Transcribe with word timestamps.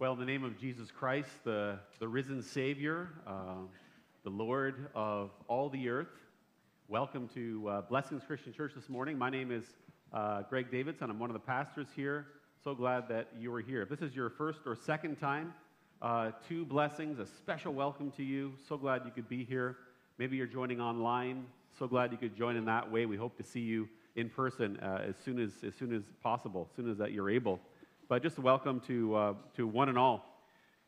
Well, 0.00 0.12
in 0.12 0.20
the 0.20 0.26
name 0.26 0.44
of 0.44 0.56
Jesus 0.56 0.92
Christ, 0.92 1.28
the, 1.42 1.76
the 1.98 2.06
risen 2.06 2.40
Savior, 2.40 3.08
uh, 3.26 3.56
the 4.22 4.30
Lord 4.30 4.86
of 4.94 5.32
all 5.48 5.68
the 5.68 5.88
earth, 5.88 6.06
welcome 6.86 7.28
to 7.34 7.68
uh, 7.68 7.80
Blessings 7.80 8.22
Christian 8.24 8.52
Church 8.52 8.74
this 8.76 8.88
morning. 8.88 9.18
My 9.18 9.28
name 9.28 9.50
is 9.50 9.64
uh, 10.12 10.42
Greg 10.48 10.70
Davidson. 10.70 11.10
I'm 11.10 11.18
one 11.18 11.30
of 11.30 11.34
the 11.34 11.40
pastors 11.40 11.88
here. 11.96 12.28
So 12.62 12.76
glad 12.76 13.08
that 13.08 13.30
you 13.36 13.52
are 13.52 13.60
here. 13.60 13.82
If 13.82 13.88
this 13.88 14.00
is 14.00 14.14
your 14.14 14.30
first 14.30 14.60
or 14.66 14.76
second 14.76 15.16
time, 15.16 15.52
uh, 16.00 16.30
to 16.48 16.64
blessings, 16.64 17.18
a 17.18 17.26
special 17.26 17.74
welcome 17.74 18.12
to 18.12 18.22
you. 18.22 18.52
So 18.68 18.76
glad 18.76 19.02
you 19.04 19.10
could 19.10 19.28
be 19.28 19.42
here. 19.42 19.78
Maybe 20.16 20.36
you're 20.36 20.46
joining 20.46 20.80
online. 20.80 21.44
So 21.76 21.88
glad 21.88 22.12
you 22.12 22.18
could 22.18 22.36
join 22.36 22.54
in 22.54 22.66
that 22.66 22.88
way. 22.88 23.04
We 23.06 23.16
hope 23.16 23.36
to 23.38 23.42
see 23.42 23.62
you 23.62 23.88
in 24.14 24.30
person 24.30 24.78
uh, 24.80 25.06
as 25.08 25.16
soon 25.24 25.40
as 25.40 25.50
as 25.66 25.74
soon 25.74 25.92
as 25.92 26.04
possible, 26.22 26.68
as 26.70 26.76
soon 26.76 26.88
as 26.88 26.98
that 26.98 27.10
you're 27.10 27.30
able. 27.30 27.58
But 28.08 28.22
just 28.22 28.38
welcome 28.38 28.80
to, 28.86 29.14
uh, 29.14 29.34
to 29.56 29.66
one 29.66 29.90
and 29.90 29.98
all. 29.98 30.24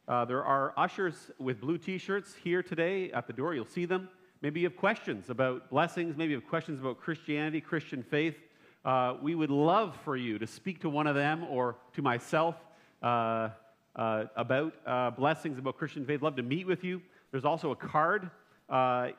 Uh, 0.09 0.25
there 0.25 0.43
are 0.43 0.73
ushers 0.79 1.31
with 1.39 1.61
blue 1.61 1.77
t 1.77 1.99
shirts 1.99 2.35
here 2.43 2.63
today 2.63 3.13
at 3.13 3.27
the 3.27 3.35
door. 3.35 3.55
You'll 3.55 3.67
see 3.67 3.85
them. 3.85 4.09
Maybe 4.41 4.61
you 4.61 4.67
have 4.69 4.77
questions 4.79 5.29
about 5.29 5.69
blessings, 5.69 6.17
maybe 6.17 6.31
you 6.31 6.41
have 6.41 6.49
questions 6.49 6.81
about 6.81 6.99
Christianity, 6.99 7.61
Christian 7.61 8.03
faith. 8.03 8.37
Uh, 8.87 9.17
we 9.21 9.35
would 9.35 9.51
love 9.51 9.99
for 10.03 10.17
you 10.17 10.39
to 10.39 10.47
speak 10.47 10.81
to 10.81 10.89
one 10.89 11.07
of 11.07 11.15
them 11.15 11.45
or 11.45 11.77
to 11.93 12.01
myself 12.01 12.55
uh, 13.03 13.51
uh, 13.97 14.25
about 14.35 14.73
uh, 14.87 15.11
blessings, 15.11 15.59
about 15.59 15.77
Christian 15.77 16.07
faith. 16.07 16.23
Love 16.23 16.37
to 16.37 16.43
meet 16.43 16.67
with 16.67 16.85
you. 16.85 17.03
There's 17.33 17.45
also 17.45 17.71
a 17.71 17.77
card 17.77 18.31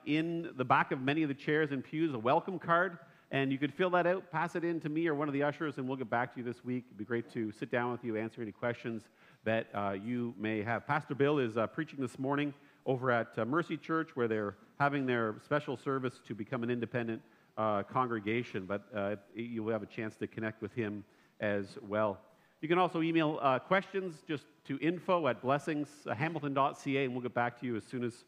in 0.08 0.50
the 0.58 0.66
back 0.66 0.92
of 0.92 1.02
many 1.02 1.22
of 1.22 1.30
the 1.30 1.36
chairs 1.36 1.72
and 1.72 1.84
pews, 1.84 2.16
a 2.16 2.20
welcome 2.20 2.58
card. 2.58 2.98
And 3.34 3.50
you 3.50 3.58
could 3.58 3.74
fill 3.74 3.90
that 3.92 4.06
out, 4.06 4.30
pass 4.30 4.58
it 4.58 4.66
in 4.66 4.82
to 4.82 4.90
me 4.90 5.08
or 5.08 5.16
one 5.16 5.30
of 5.30 5.34
the 5.34 5.42
ushers, 5.44 5.78
and 5.78 5.88
we'll 5.88 5.96
get 5.96 6.10
back 6.10 6.34
to 6.34 6.40
you 6.42 6.46
this 6.46 6.66
week. 6.66 6.84
It'd 6.88 6.98
be 6.98 7.06
great 7.06 7.32
to 7.32 7.50
sit 7.54 7.72
down 7.72 7.94
with 7.94 8.04
you, 8.04 8.18
answer 8.18 8.42
any 8.42 8.52
questions 8.52 9.04
that 9.46 9.68
uh, 9.74 9.92
you 9.92 10.34
may 10.38 10.62
have. 10.62 10.86
Pastor 10.86 11.16
Bill 11.16 11.40
is 11.40 11.56
uh, 11.56 11.66
preaching 11.68 12.02
this 12.02 12.20
morning 12.20 12.54
over 12.86 13.10
at 13.10 13.30
uh, 13.38 13.46
Mercy 13.46 13.78
Church, 13.78 14.10
where 14.16 14.28
they're 14.28 14.56
having 14.80 15.06
their 15.06 15.36
special 15.46 15.78
service 15.78 16.20
to 16.28 16.36
become 16.36 16.62
an 16.62 16.70
independent 16.70 17.22
uh, 17.58 17.84
congregation, 17.84 18.66
but 18.66 18.84
uh, 18.94 19.16
you'll 19.34 19.72
have 19.72 19.84
a 19.84 19.86
chance 19.88 20.18
to 20.18 20.28
connect 20.28 20.62
with 20.62 20.74
him 20.74 21.06
as 21.40 21.78
well. 21.88 22.20
You 22.60 22.68
can 22.68 22.78
also 22.78 23.02
email 23.02 23.40
uh, 23.42 23.60
questions 23.60 24.24
just 24.28 24.44
to 24.66 24.78
info 24.80 25.30
at 25.30 25.42
blessingshamilton.ca, 25.42 27.06
and 27.06 27.14
we'll 27.14 27.24
get 27.24 27.34
back 27.34 27.58
to 27.62 27.66
you 27.66 27.78
as 27.78 27.86
soon 27.86 28.04
as 28.04 28.26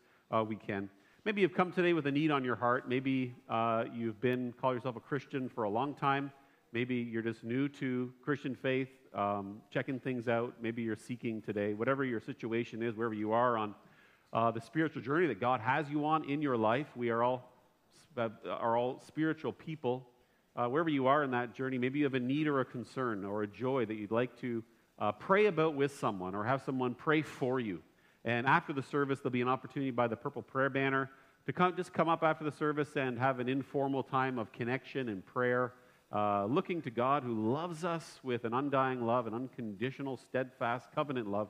we 0.47 0.55
can. 0.55 0.89
Maybe 1.25 1.39
you've 1.39 1.53
come 1.53 1.71
today 1.71 1.93
with 1.93 2.05
a 2.05 2.11
need 2.11 2.31
on 2.31 2.43
your 2.43 2.57
heart. 2.57 2.89
Maybe 2.89 3.33
uh, 3.49 3.85
you've 3.95 4.19
been, 4.19 4.53
call 4.59 4.73
yourself 4.73 4.97
a 4.97 4.99
Christian 4.99 5.47
for 5.47 5.63
a 5.63 5.69
long 5.69 5.95
time. 5.95 6.33
Maybe 6.73 6.95
you're 6.95 7.21
just 7.21 7.45
new 7.45 7.69
to 7.69 8.11
Christian 8.21 8.55
faith, 8.55 8.89
um, 9.13 9.61
checking 9.71 10.01
things 10.01 10.27
out. 10.27 10.55
Maybe 10.61 10.81
you're 10.81 10.97
seeking 10.97 11.41
today. 11.41 11.75
Whatever 11.75 12.03
your 12.03 12.19
situation 12.19 12.83
is, 12.83 12.97
wherever 12.97 13.13
you 13.13 13.31
are 13.31 13.57
on 13.57 13.73
uh, 14.33 14.51
the 14.51 14.59
spiritual 14.59 15.01
journey 15.01 15.27
that 15.27 15.39
God 15.39 15.61
has 15.61 15.89
you 15.89 16.05
on 16.05 16.29
in 16.29 16.41
your 16.41 16.57
life, 16.57 16.87
we 16.93 17.09
are 17.09 17.23
all, 17.23 17.53
uh, 18.17 18.27
are 18.49 18.75
all 18.75 19.01
spiritual 19.07 19.53
people. 19.53 20.09
Uh, 20.57 20.67
wherever 20.67 20.89
you 20.89 21.07
are 21.07 21.23
in 21.23 21.31
that 21.31 21.55
journey, 21.55 21.77
maybe 21.77 21.99
you 21.99 22.05
have 22.05 22.15
a 22.15 22.19
need 22.19 22.47
or 22.47 22.59
a 22.59 22.65
concern 22.65 23.23
or 23.23 23.43
a 23.43 23.47
joy 23.47 23.85
that 23.85 23.95
you'd 23.95 24.11
like 24.11 24.37
to 24.41 24.61
uh, 24.99 25.13
pray 25.13 25.45
about 25.45 25.73
with 25.73 25.97
someone 25.97 26.35
or 26.35 26.43
have 26.43 26.61
someone 26.63 26.93
pray 26.93 27.21
for 27.21 27.61
you. 27.61 27.81
And 28.25 28.47
after 28.47 28.71
the 28.71 28.83
service, 28.83 29.19
there'll 29.19 29.31
be 29.31 29.41
an 29.41 29.49
opportunity 29.49 29.91
by 29.91 30.07
the 30.07 30.15
purple 30.15 30.41
prayer 30.41 30.69
banner 30.69 31.09
to 31.45 31.53
come, 31.53 31.75
just 31.75 31.91
come 31.91 32.07
up 32.07 32.23
after 32.23 32.45
the 32.45 32.51
service 32.51 32.95
and 32.95 33.19
have 33.19 33.39
an 33.39 33.49
informal 33.49 34.01
time 34.01 34.39
of 34.39 34.51
connection 34.53 35.09
and 35.09 35.25
prayer, 35.25 35.73
uh, 36.13 36.45
looking 36.45 36.81
to 36.83 36.89
God 36.89 37.23
who 37.23 37.51
loves 37.51 37.83
us 37.83 38.19
with 38.23 38.45
an 38.45 38.53
undying 38.53 39.05
love, 39.05 39.27
an 39.27 39.33
unconditional, 39.33 40.15
steadfast, 40.15 40.87
covenant 40.95 41.27
love, 41.27 41.49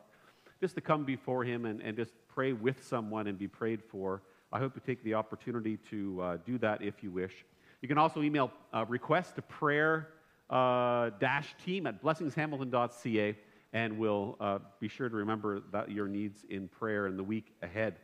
just 0.59 0.73
to 0.75 0.81
come 0.81 1.03
before 1.05 1.43
Him 1.43 1.65
and, 1.65 1.81
and 1.81 1.95
just 1.95 2.13
pray 2.27 2.53
with 2.53 2.83
someone 2.83 3.27
and 3.27 3.37
be 3.37 3.47
prayed 3.47 3.83
for. 3.83 4.23
I 4.51 4.59
hope 4.59 4.73
you 4.75 4.81
take 4.85 5.03
the 5.03 5.13
opportunity 5.13 5.77
to 5.89 6.21
uh, 6.21 6.37
do 6.45 6.57
that 6.59 6.81
if 6.81 7.03
you 7.03 7.11
wish. 7.11 7.45
You 7.81 7.87
can 7.87 7.97
also 7.97 8.21
email 8.23 8.51
uh, 8.73 8.85
request 8.87 9.35
to 9.35 9.41
prayer 9.43 10.09
uh, 10.49 11.11
dash 11.19 11.53
team 11.63 11.85
at 11.85 12.01
blessingshamilton.ca 12.01 13.37
and 13.73 13.97
we'll 13.97 14.37
uh, 14.39 14.59
be 14.79 14.87
sure 14.87 15.09
to 15.09 15.15
remember 15.15 15.63
your 15.87 16.07
needs 16.07 16.45
in 16.49 16.67
prayer 16.67 17.07
in 17.07 17.17
the 17.17 17.23
week 17.23 17.53
ahead. 17.63 17.97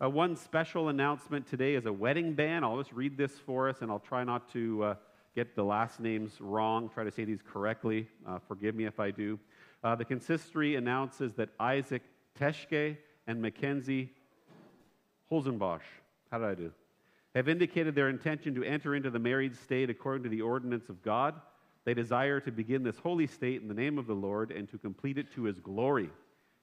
Uh, 0.00 0.08
one 0.08 0.36
special 0.36 0.88
announcement 0.88 1.44
today 1.44 1.74
is 1.74 1.86
a 1.86 1.92
wedding 1.92 2.32
ban. 2.32 2.62
I'll 2.62 2.78
just 2.78 2.92
read 2.92 3.16
this 3.16 3.32
for 3.32 3.68
us, 3.68 3.82
and 3.82 3.90
I'll 3.90 3.98
try 3.98 4.22
not 4.22 4.50
to 4.52 4.84
uh, 4.84 4.94
get 5.34 5.56
the 5.56 5.64
last 5.64 5.98
names 5.98 6.40
wrong, 6.40 6.88
try 6.88 7.02
to 7.02 7.10
say 7.10 7.24
these 7.24 7.42
correctly. 7.42 8.06
Uh, 8.26 8.38
forgive 8.46 8.76
me 8.76 8.84
if 8.84 9.00
I 9.00 9.10
do. 9.10 9.40
Uh, 9.82 9.96
the 9.96 10.04
consistory 10.04 10.76
announces 10.76 11.34
that 11.34 11.48
Isaac 11.58 12.02
Teschke 12.38 12.96
and 13.26 13.42
Mackenzie 13.42 14.10
Holzenbosch, 15.30 15.82
how 16.30 16.38
did 16.38 16.46
I 16.46 16.54
do? 16.54 16.72
Have 17.34 17.48
indicated 17.48 17.94
their 17.94 18.08
intention 18.08 18.54
to 18.54 18.62
enter 18.64 18.94
into 18.94 19.10
the 19.10 19.18
married 19.18 19.56
state 19.56 19.90
according 19.90 20.22
to 20.22 20.28
the 20.28 20.42
ordinance 20.42 20.88
of 20.88 21.02
God 21.02 21.34
they 21.88 21.94
desire 21.94 22.38
to 22.38 22.52
begin 22.52 22.82
this 22.82 22.98
holy 22.98 23.26
state 23.26 23.62
in 23.62 23.68
the 23.68 23.72
name 23.72 23.96
of 23.96 24.06
the 24.06 24.14
Lord 24.14 24.50
and 24.50 24.68
to 24.68 24.76
complete 24.76 25.16
it 25.16 25.32
to 25.32 25.44
his 25.44 25.58
glory. 25.58 26.10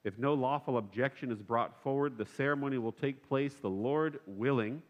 If 0.04 0.20
no 0.20 0.36
lawful 0.36 0.78
objection 0.78 1.32
is 1.32 1.42
brought 1.42 1.82
forward, 1.82 2.16
the 2.16 2.28
ceremony 2.28 2.78
will 2.78 2.92
take 2.92 3.28
place, 3.28 3.56
the 3.56 3.68
Lord 3.68 4.20
willing, 4.28 4.84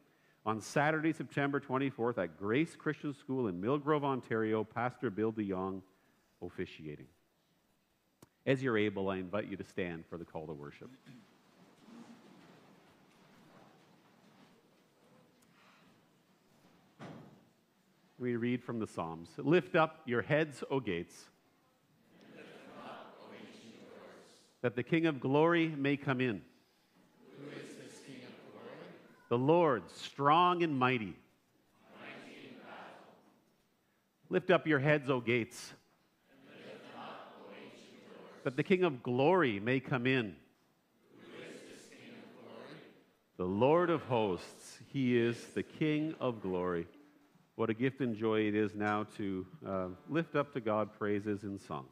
on 0.45 0.59
Saturday, 0.59 1.13
September 1.13 1.61
24th 1.61 2.17
at 2.17 2.37
Grace 2.37 2.75
Christian 2.75 3.13
School 3.13 3.47
in 3.47 3.61
Millgrove, 3.61 4.03
Ontario, 4.03 4.65
Pastor 4.65 5.09
Bill 5.09 5.31
DeYoung 5.31 5.81
officiating. 6.41 7.07
As 8.45 8.61
you're 8.61 8.77
able, 8.77 9.07
I 9.07 9.19
invite 9.19 9.47
you 9.47 9.55
to 9.55 9.63
stand 9.63 10.03
for 10.09 10.17
the 10.17 10.25
call 10.25 10.47
to 10.47 10.53
worship. 10.53 10.89
We 18.17 18.37
read 18.37 18.63
from 18.63 18.79
the 18.79 18.87
Psalms 18.87 19.29
Lift 19.37 19.75
up 19.75 20.01
your 20.05 20.21
heads, 20.21 20.63
O 20.71 20.79
gates, 20.79 21.25
that 24.61 24.75
the 24.75 24.83
King 24.83 25.05
of 25.05 25.19
glory 25.19 25.67
may 25.67 25.97
come 25.97 26.21
in. 26.21 26.41
Who 27.37 27.49
is 27.49 27.75
this 27.75 27.99
King 28.05 28.21
of 28.23 28.53
glory? 28.53 28.71
The 29.29 29.37
Lord, 29.37 29.83
strong 29.91 30.63
and 30.63 30.77
mighty. 30.77 31.15
Lift 34.29 34.49
up 34.49 34.65
your 34.65 34.79
heads, 34.79 35.09
O 35.09 35.19
gates, 35.19 35.73
that 38.43 38.55
the 38.55 38.63
King 38.63 38.83
of 38.83 39.03
glory 39.03 39.59
may 39.59 39.79
come 39.79 40.07
in. 40.07 40.35
The 43.37 43.45
Lord 43.45 43.89
of 43.89 44.03
hosts, 44.03 44.79
he 44.93 45.17
is 45.17 45.37
the 45.53 45.63
King 45.63 46.15
of 46.21 46.41
glory. 46.41 46.87
What 47.55 47.69
a 47.69 47.73
gift 47.73 48.01
and 48.01 48.15
joy 48.17 48.41
it 48.47 48.55
is 48.55 48.75
now 48.75 49.05
to 49.17 49.45
uh, 49.65 49.87
lift 50.09 50.35
up 50.35 50.53
to 50.53 50.59
God 50.59 50.89
praises 50.97 51.43
in 51.43 51.57
song. 51.57 51.85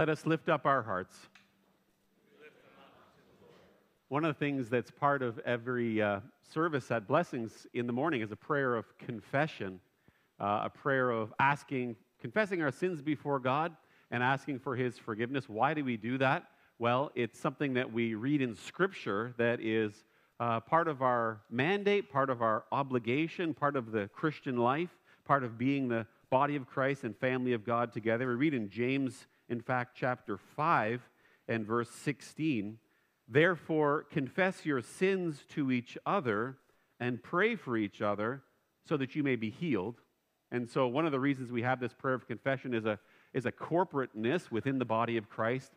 Let 0.00 0.08
us 0.08 0.24
lift 0.24 0.48
up 0.48 0.64
our 0.64 0.80
hearts. 0.82 1.14
One 4.08 4.24
of 4.24 4.34
the 4.34 4.38
things 4.38 4.70
that's 4.70 4.90
part 4.90 5.20
of 5.20 5.38
every 5.40 6.00
uh, 6.00 6.20
service 6.54 6.90
at 6.90 7.06
Blessings 7.06 7.66
in 7.74 7.86
the 7.86 7.92
morning 7.92 8.22
is 8.22 8.32
a 8.32 8.36
prayer 8.36 8.76
of 8.76 8.96
confession, 8.96 9.78
uh, 10.40 10.62
a 10.64 10.70
prayer 10.70 11.10
of 11.10 11.34
asking, 11.38 11.96
confessing 12.18 12.62
our 12.62 12.70
sins 12.70 13.02
before 13.02 13.38
God 13.38 13.76
and 14.10 14.22
asking 14.22 14.60
for 14.60 14.74
His 14.74 14.96
forgiveness. 14.96 15.50
Why 15.50 15.74
do 15.74 15.84
we 15.84 15.98
do 15.98 16.16
that? 16.16 16.44
Well, 16.78 17.10
it's 17.14 17.38
something 17.38 17.74
that 17.74 17.92
we 17.92 18.14
read 18.14 18.40
in 18.40 18.56
Scripture 18.56 19.34
that 19.36 19.60
is 19.60 20.06
uh, 20.40 20.60
part 20.60 20.88
of 20.88 21.02
our 21.02 21.42
mandate, 21.50 22.10
part 22.10 22.30
of 22.30 22.40
our 22.40 22.64
obligation, 22.72 23.52
part 23.52 23.76
of 23.76 23.92
the 23.92 24.08
Christian 24.14 24.56
life, 24.56 24.96
part 25.26 25.44
of 25.44 25.58
being 25.58 25.88
the 25.88 26.06
body 26.30 26.56
of 26.56 26.66
Christ 26.66 27.04
and 27.04 27.14
family 27.14 27.52
of 27.52 27.66
God 27.66 27.92
together. 27.92 28.28
We 28.28 28.34
read 28.34 28.54
in 28.54 28.70
James, 28.70 29.26
in 29.50 29.60
fact, 29.60 29.96
chapter 29.98 30.38
5 30.38 31.02
and 31.48 31.66
verse 31.66 31.90
16 31.90 32.78
Therefore, 33.32 34.06
confess 34.10 34.66
your 34.66 34.82
sins 34.82 35.44
to 35.50 35.70
each 35.70 35.96
other 36.04 36.56
and 36.98 37.22
pray 37.22 37.54
for 37.54 37.76
each 37.76 38.02
other 38.02 38.42
so 38.88 38.96
that 38.96 39.14
you 39.14 39.22
may 39.22 39.36
be 39.36 39.50
healed. 39.50 40.00
And 40.50 40.68
so, 40.68 40.88
one 40.88 41.06
of 41.06 41.12
the 41.12 41.20
reasons 41.20 41.52
we 41.52 41.62
have 41.62 41.78
this 41.78 41.94
prayer 41.94 42.14
of 42.14 42.26
confession 42.26 42.74
is 42.74 42.86
a, 42.86 42.98
is 43.32 43.46
a 43.46 43.52
corporateness 43.52 44.50
within 44.50 44.80
the 44.80 44.84
body 44.84 45.16
of 45.16 45.28
Christ. 45.28 45.70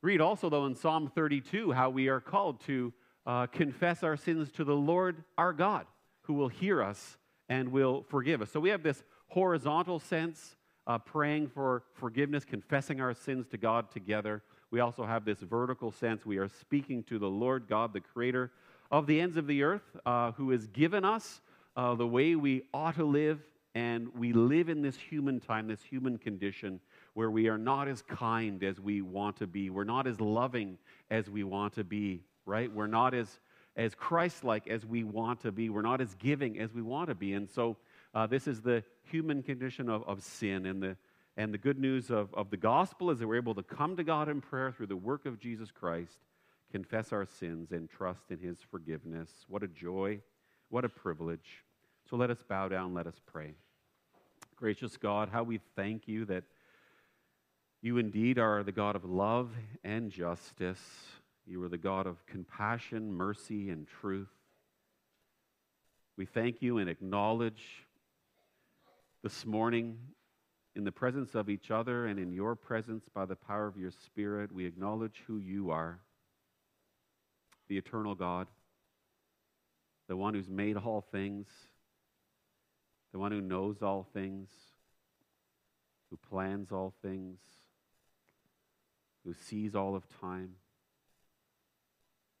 Read 0.00 0.20
also, 0.20 0.48
though, 0.48 0.66
in 0.66 0.76
Psalm 0.76 1.10
32, 1.12 1.72
how 1.72 1.90
we 1.90 2.06
are 2.06 2.20
called 2.20 2.60
to 2.66 2.92
uh, 3.26 3.46
confess 3.48 4.04
our 4.04 4.16
sins 4.16 4.52
to 4.52 4.62
the 4.62 4.76
Lord 4.76 5.24
our 5.36 5.52
God, 5.52 5.86
who 6.22 6.34
will 6.34 6.48
hear 6.48 6.80
us 6.84 7.18
and 7.48 7.72
will 7.72 8.04
forgive 8.08 8.42
us. 8.42 8.52
So, 8.52 8.60
we 8.60 8.70
have 8.70 8.84
this 8.84 9.02
horizontal 9.26 9.98
sense, 9.98 10.55
uh, 10.86 10.98
praying 10.98 11.48
for 11.48 11.82
forgiveness, 11.94 12.44
confessing 12.44 13.00
our 13.00 13.14
sins 13.14 13.46
to 13.48 13.56
God 13.56 13.90
together. 13.90 14.42
We 14.70 14.80
also 14.80 15.04
have 15.04 15.24
this 15.24 15.40
vertical 15.40 15.90
sense. 15.90 16.24
We 16.24 16.38
are 16.38 16.48
speaking 16.48 17.02
to 17.04 17.18
the 17.18 17.28
Lord 17.28 17.66
God, 17.68 17.92
the 17.92 18.00
creator 18.00 18.52
of 18.90 19.06
the 19.06 19.20
ends 19.20 19.36
of 19.36 19.46
the 19.46 19.62
earth, 19.62 19.96
uh, 20.04 20.32
who 20.32 20.50
has 20.50 20.66
given 20.68 21.04
us 21.04 21.40
uh, 21.76 21.94
the 21.94 22.06
way 22.06 22.36
we 22.36 22.62
ought 22.72 22.96
to 22.96 23.04
live. 23.04 23.40
And 23.74 24.08
we 24.16 24.32
live 24.32 24.68
in 24.70 24.80
this 24.80 24.96
human 24.96 25.38
time, 25.38 25.68
this 25.68 25.82
human 25.82 26.16
condition, 26.16 26.80
where 27.12 27.30
we 27.30 27.48
are 27.48 27.58
not 27.58 27.88
as 27.88 28.00
kind 28.02 28.62
as 28.62 28.80
we 28.80 29.02
want 29.02 29.36
to 29.36 29.46
be. 29.46 29.68
We're 29.68 29.84
not 29.84 30.06
as 30.06 30.18
loving 30.18 30.78
as 31.10 31.28
we 31.28 31.44
want 31.44 31.74
to 31.74 31.84
be, 31.84 32.22
right? 32.46 32.72
We're 32.72 32.86
not 32.86 33.12
as, 33.12 33.38
as 33.76 33.94
Christ 33.94 34.44
like 34.44 34.66
as 34.66 34.86
we 34.86 35.04
want 35.04 35.40
to 35.40 35.52
be. 35.52 35.68
We're 35.68 35.82
not 35.82 36.00
as 36.00 36.14
giving 36.14 36.58
as 36.58 36.72
we 36.72 36.80
want 36.80 37.08
to 37.10 37.14
be. 37.14 37.34
And 37.34 37.50
so, 37.50 37.76
uh, 38.14 38.26
this 38.26 38.46
is 38.46 38.62
the 38.62 38.82
human 39.10 39.42
condition 39.42 39.88
of, 39.88 40.02
of 40.08 40.22
sin. 40.22 40.66
And 40.66 40.82
the, 40.82 40.96
and 41.36 41.52
the 41.52 41.58
good 41.58 41.78
news 41.78 42.10
of, 42.10 42.32
of 42.34 42.50
the 42.50 42.56
gospel 42.56 43.10
is 43.10 43.18
that 43.18 43.26
we're 43.26 43.36
able 43.36 43.54
to 43.54 43.62
come 43.62 43.96
to 43.96 44.04
God 44.04 44.28
in 44.28 44.40
prayer 44.40 44.72
through 44.72 44.86
the 44.86 44.96
work 44.96 45.26
of 45.26 45.38
Jesus 45.38 45.70
Christ, 45.70 46.18
confess 46.72 47.12
our 47.12 47.26
sins, 47.26 47.72
and 47.72 47.88
trust 47.88 48.30
in 48.30 48.38
his 48.38 48.58
forgiveness. 48.70 49.30
What 49.48 49.62
a 49.62 49.68
joy, 49.68 50.20
what 50.68 50.84
a 50.84 50.88
privilege. 50.88 51.64
So 52.08 52.16
let 52.16 52.30
us 52.30 52.42
bow 52.48 52.68
down, 52.68 52.94
let 52.94 53.06
us 53.06 53.20
pray. 53.26 53.54
Gracious 54.56 54.96
God, 54.96 55.28
how 55.30 55.42
we 55.42 55.60
thank 55.74 56.08
you 56.08 56.24
that 56.26 56.44
you 57.82 57.98
indeed 57.98 58.38
are 58.38 58.62
the 58.62 58.72
God 58.72 58.96
of 58.96 59.04
love 59.04 59.50
and 59.84 60.10
justice. 60.10 60.80
You 61.46 61.62
are 61.62 61.68
the 61.68 61.78
God 61.78 62.06
of 62.06 62.24
compassion, 62.26 63.12
mercy, 63.12 63.68
and 63.68 63.86
truth. 63.86 64.30
We 66.16 66.24
thank 66.24 66.62
you 66.62 66.78
and 66.78 66.88
acknowledge 66.88 67.85
this 69.22 69.44
morning 69.44 69.98
in 70.74 70.84
the 70.84 70.92
presence 70.92 71.34
of 71.34 71.48
each 71.48 71.70
other 71.70 72.06
and 72.06 72.18
in 72.18 72.32
your 72.32 72.54
presence 72.54 73.04
by 73.14 73.24
the 73.24 73.36
power 73.36 73.66
of 73.66 73.76
your 73.76 73.90
Spirit, 73.90 74.52
we 74.52 74.66
acknowledge 74.66 75.22
who 75.26 75.38
you 75.38 75.70
are 75.70 76.00
the 77.68 77.76
eternal 77.76 78.14
God, 78.14 78.46
the 80.08 80.16
one 80.16 80.34
who's 80.34 80.48
made 80.48 80.76
all 80.76 81.04
things, 81.10 81.48
the 83.12 83.18
one 83.18 83.32
who 83.32 83.40
knows 83.40 83.82
all 83.82 84.06
things, 84.12 84.48
who 86.10 86.16
plans 86.16 86.70
all 86.70 86.94
things, 87.02 87.40
who 89.24 89.34
sees 89.34 89.74
all 89.74 89.96
of 89.96 90.04
time, 90.20 90.50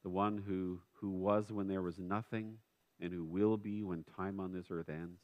the 0.04 0.10
one 0.10 0.44
who, 0.46 0.78
who 1.00 1.10
was 1.10 1.50
when 1.50 1.66
there 1.66 1.82
was 1.82 1.98
nothing 1.98 2.58
and 3.00 3.12
who 3.12 3.24
will 3.24 3.56
be 3.56 3.82
when 3.82 4.04
time 4.16 4.38
on 4.38 4.52
this 4.52 4.66
earth 4.70 4.88
ends. 4.88 5.20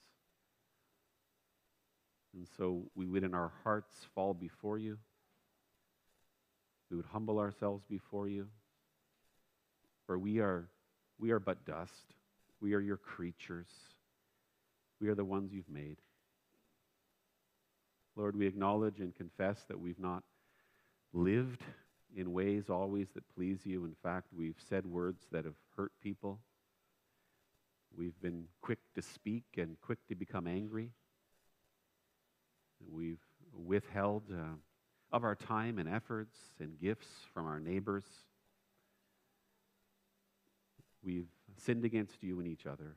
And 2.35 2.47
so 2.57 2.85
we 2.95 3.07
would 3.07 3.25
in 3.25 3.35
our 3.35 3.53
hearts 3.63 3.95
fall 4.15 4.35
before 4.35 4.79
you. 4.79 4.99
We 6.91 6.97
would 6.97 7.07
humble 7.07 7.39
ourselves 7.39 7.85
before 7.89 8.29
you. 8.29 8.49
For 10.07 10.19
we 10.19 10.41
are, 10.41 10.69
we 11.19 11.31
are 11.31 11.39
but 11.39 11.65
dust. 11.65 12.15
We 12.61 12.75
are 12.75 12.81
your 12.81 12.97
creatures. 12.97 13.69
We 15.01 15.09
are 15.09 15.15
the 15.15 15.25
ones 15.25 15.53
you've 15.53 15.71
made. 15.71 15.97
Lord, 18.15 18.37
we 18.37 18.47
acknowledge 18.47 19.01
and 19.01 19.15
confess 19.15 19.65
that 19.69 19.81
we've 19.81 19.99
not 19.99 20.23
lived 21.13 21.63
in 22.15 22.33
ways 22.33 22.65
always 22.69 23.09
that 23.15 23.25
please 23.35 23.61
you. 23.65 23.85
In 23.85 23.97
fact, 24.03 24.29
we've 24.37 24.61
said 24.69 24.87
words 24.87 25.25
that 25.33 25.45
have 25.45 25.55
hurt 25.77 25.93
people. 26.03 26.41
We've 27.97 28.19
been 28.21 28.45
quick 28.61 28.79
to 28.95 29.03
speak 29.03 29.45
and 29.57 29.77
quick 29.81 29.99
to 30.09 30.15
become 30.15 30.47
angry. 30.47 30.91
We've 32.91 33.21
withheld 33.55 34.25
uh, 34.33 34.57
of 35.13 35.25
our 35.25 35.35
time 35.35 35.79
and 35.79 35.89
efforts 35.89 36.37
and 36.59 36.81
gifts 36.81 37.09
from 37.35 37.47
our 37.47 37.61
neighbors. 37.61 38.05
We've 41.03 41.29
sinned 41.57 41.85
against 41.85 42.23
you 42.23 42.39
and 42.39 42.49
each 42.49 42.67
other. 42.67 42.97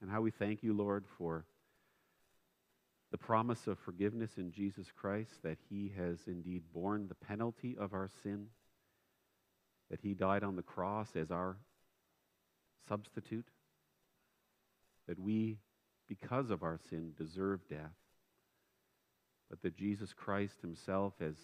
And 0.00 0.10
how 0.10 0.20
we 0.20 0.30
thank 0.30 0.62
you, 0.62 0.72
Lord, 0.72 1.04
for 1.18 1.44
the 3.10 3.18
promise 3.18 3.66
of 3.66 3.78
forgiveness 3.78 4.32
in 4.38 4.50
Jesus 4.50 4.88
Christ, 4.94 5.42
that 5.42 5.58
He 5.68 5.92
has 5.96 6.18
indeed 6.26 6.62
borne 6.72 7.08
the 7.08 7.14
penalty 7.14 7.76
of 7.78 7.92
our 7.92 8.10
sin, 8.22 8.46
that 9.90 10.00
He 10.02 10.14
died 10.14 10.42
on 10.42 10.56
the 10.56 10.62
cross 10.62 11.14
as 11.14 11.30
our 11.30 11.56
substitute, 12.88 13.46
that 15.06 15.18
we 15.18 15.58
because 16.20 16.50
of 16.50 16.62
our 16.62 16.78
sin, 16.90 17.12
deserve 17.18 17.60
death, 17.68 17.96
but 19.50 19.60
that 19.62 19.76
Jesus 19.76 20.12
Christ 20.12 20.60
himself 20.60 21.14
has 21.20 21.36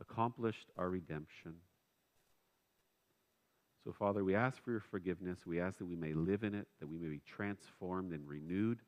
accomplished 0.00 0.68
our 0.78 0.88
redemption. 0.88 1.54
So, 3.84 3.92
Father, 3.92 4.24
we 4.24 4.34
ask 4.34 4.62
for 4.62 4.70
your 4.72 4.80
forgiveness. 4.80 5.46
We 5.46 5.60
ask 5.60 5.78
that 5.78 5.86
we 5.86 5.96
may 5.96 6.12
live 6.12 6.44
in 6.44 6.54
it, 6.54 6.66
that 6.80 6.88
we 6.88 6.98
may 6.98 7.08
be 7.08 7.20
transformed 7.26 8.12
and 8.12 8.26
renewed, 8.26 8.78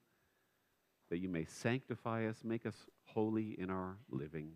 that 1.11 1.19
you 1.19 1.29
may 1.29 1.45
sanctify 1.45 2.27
us, 2.27 2.37
make 2.45 2.67
us 2.67 2.77
holy 3.05 3.57
in 3.59 3.71
our 3.71 3.97
living. 4.11 4.53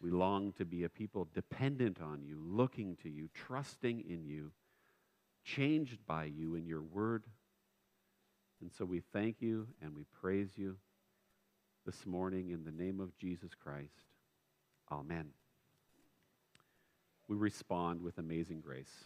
We 0.00 0.10
long 0.10 0.52
to 0.58 0.64
be 0.64 0.84
a 0.84 0.88
people 0.88 1.28
dependent 1.34 2.00
on 2.00 2.22
you, 2.24 2.40
looking 2.44 2.96
to 3.02 3.08
you, 3.08 3.28
trusting 3.34 4.04
in 4.08 4.24
you, 4.24 4.52
changed 5.44 6.06
by 6.06 6.24
you 6.24 6.54
in 6.54 6.66
your 6.66 6.82
word 6.82 7.24
and 8.64 8.72
so 8.72 8.86
we 8.86 9.02
thank 9.12 9.42
you 9.42 9.66
and 9.82 9.94
we 9.94 10.04
praise 10.18 10.48
you 10.56 10.78
this 11.84 12.06
morning 12.06 12.48
in 12.48 12.64
the 12.64 12.70
name 12.70 12.98
of 12.98 13.14
Jesus 13.18 13.50
Christ. 13.54 14.06
Amen. 14.90 15.26
We 17.28 17.36
respond 17.36 18.00
with 18.00 18.16
amazing 18.16 18.62
grace. 18.62 19.04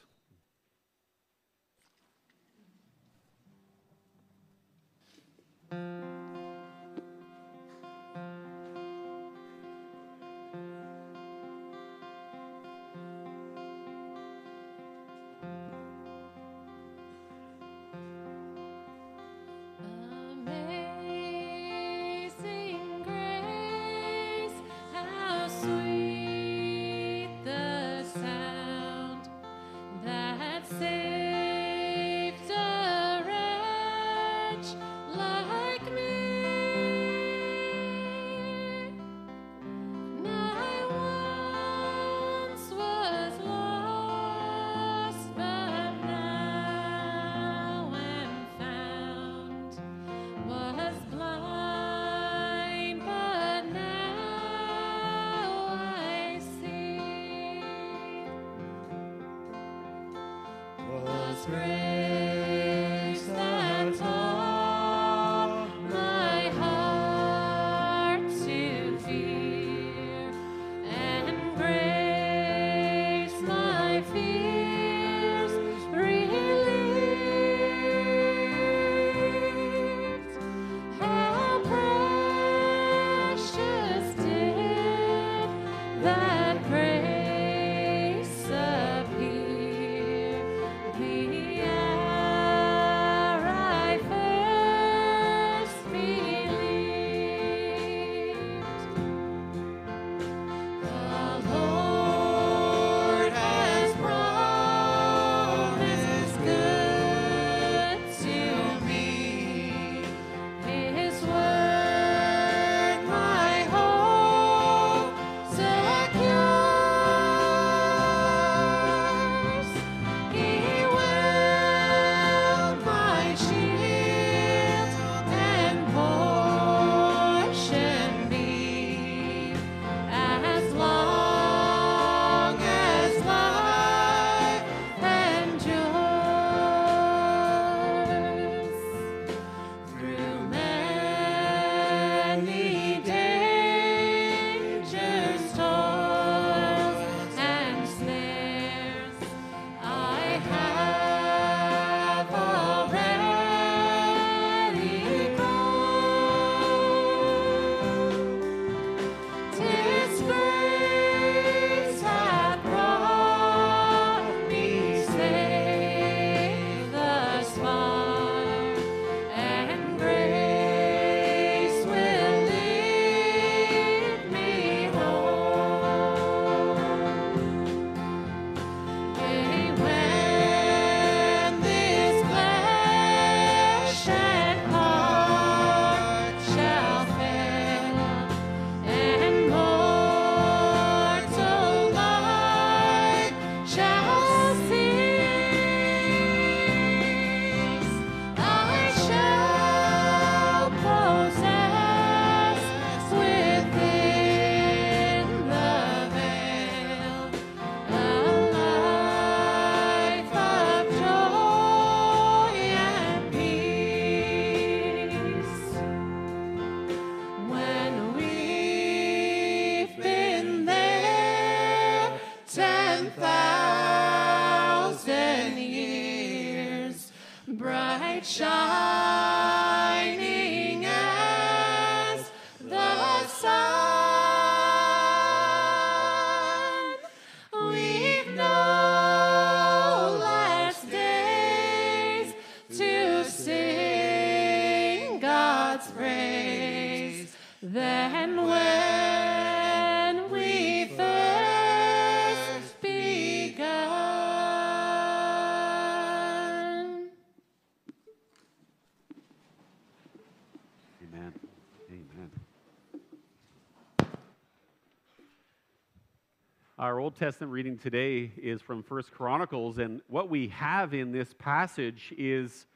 Testament 267.19 267.53
reading 267.53 267.77
today 267.77 268.31
is 268.37 268.63
from 268.63 268.85
First 268.85 269.11
Chronicles, 269.11 269.79
and 269.79 270.03
what 270.07 270.31
we 270.31 270.47
have 270.49 270.95
in 270.95 271.11
this 271.11 271.35
passage 271.37 272.15
is 272.17 272.67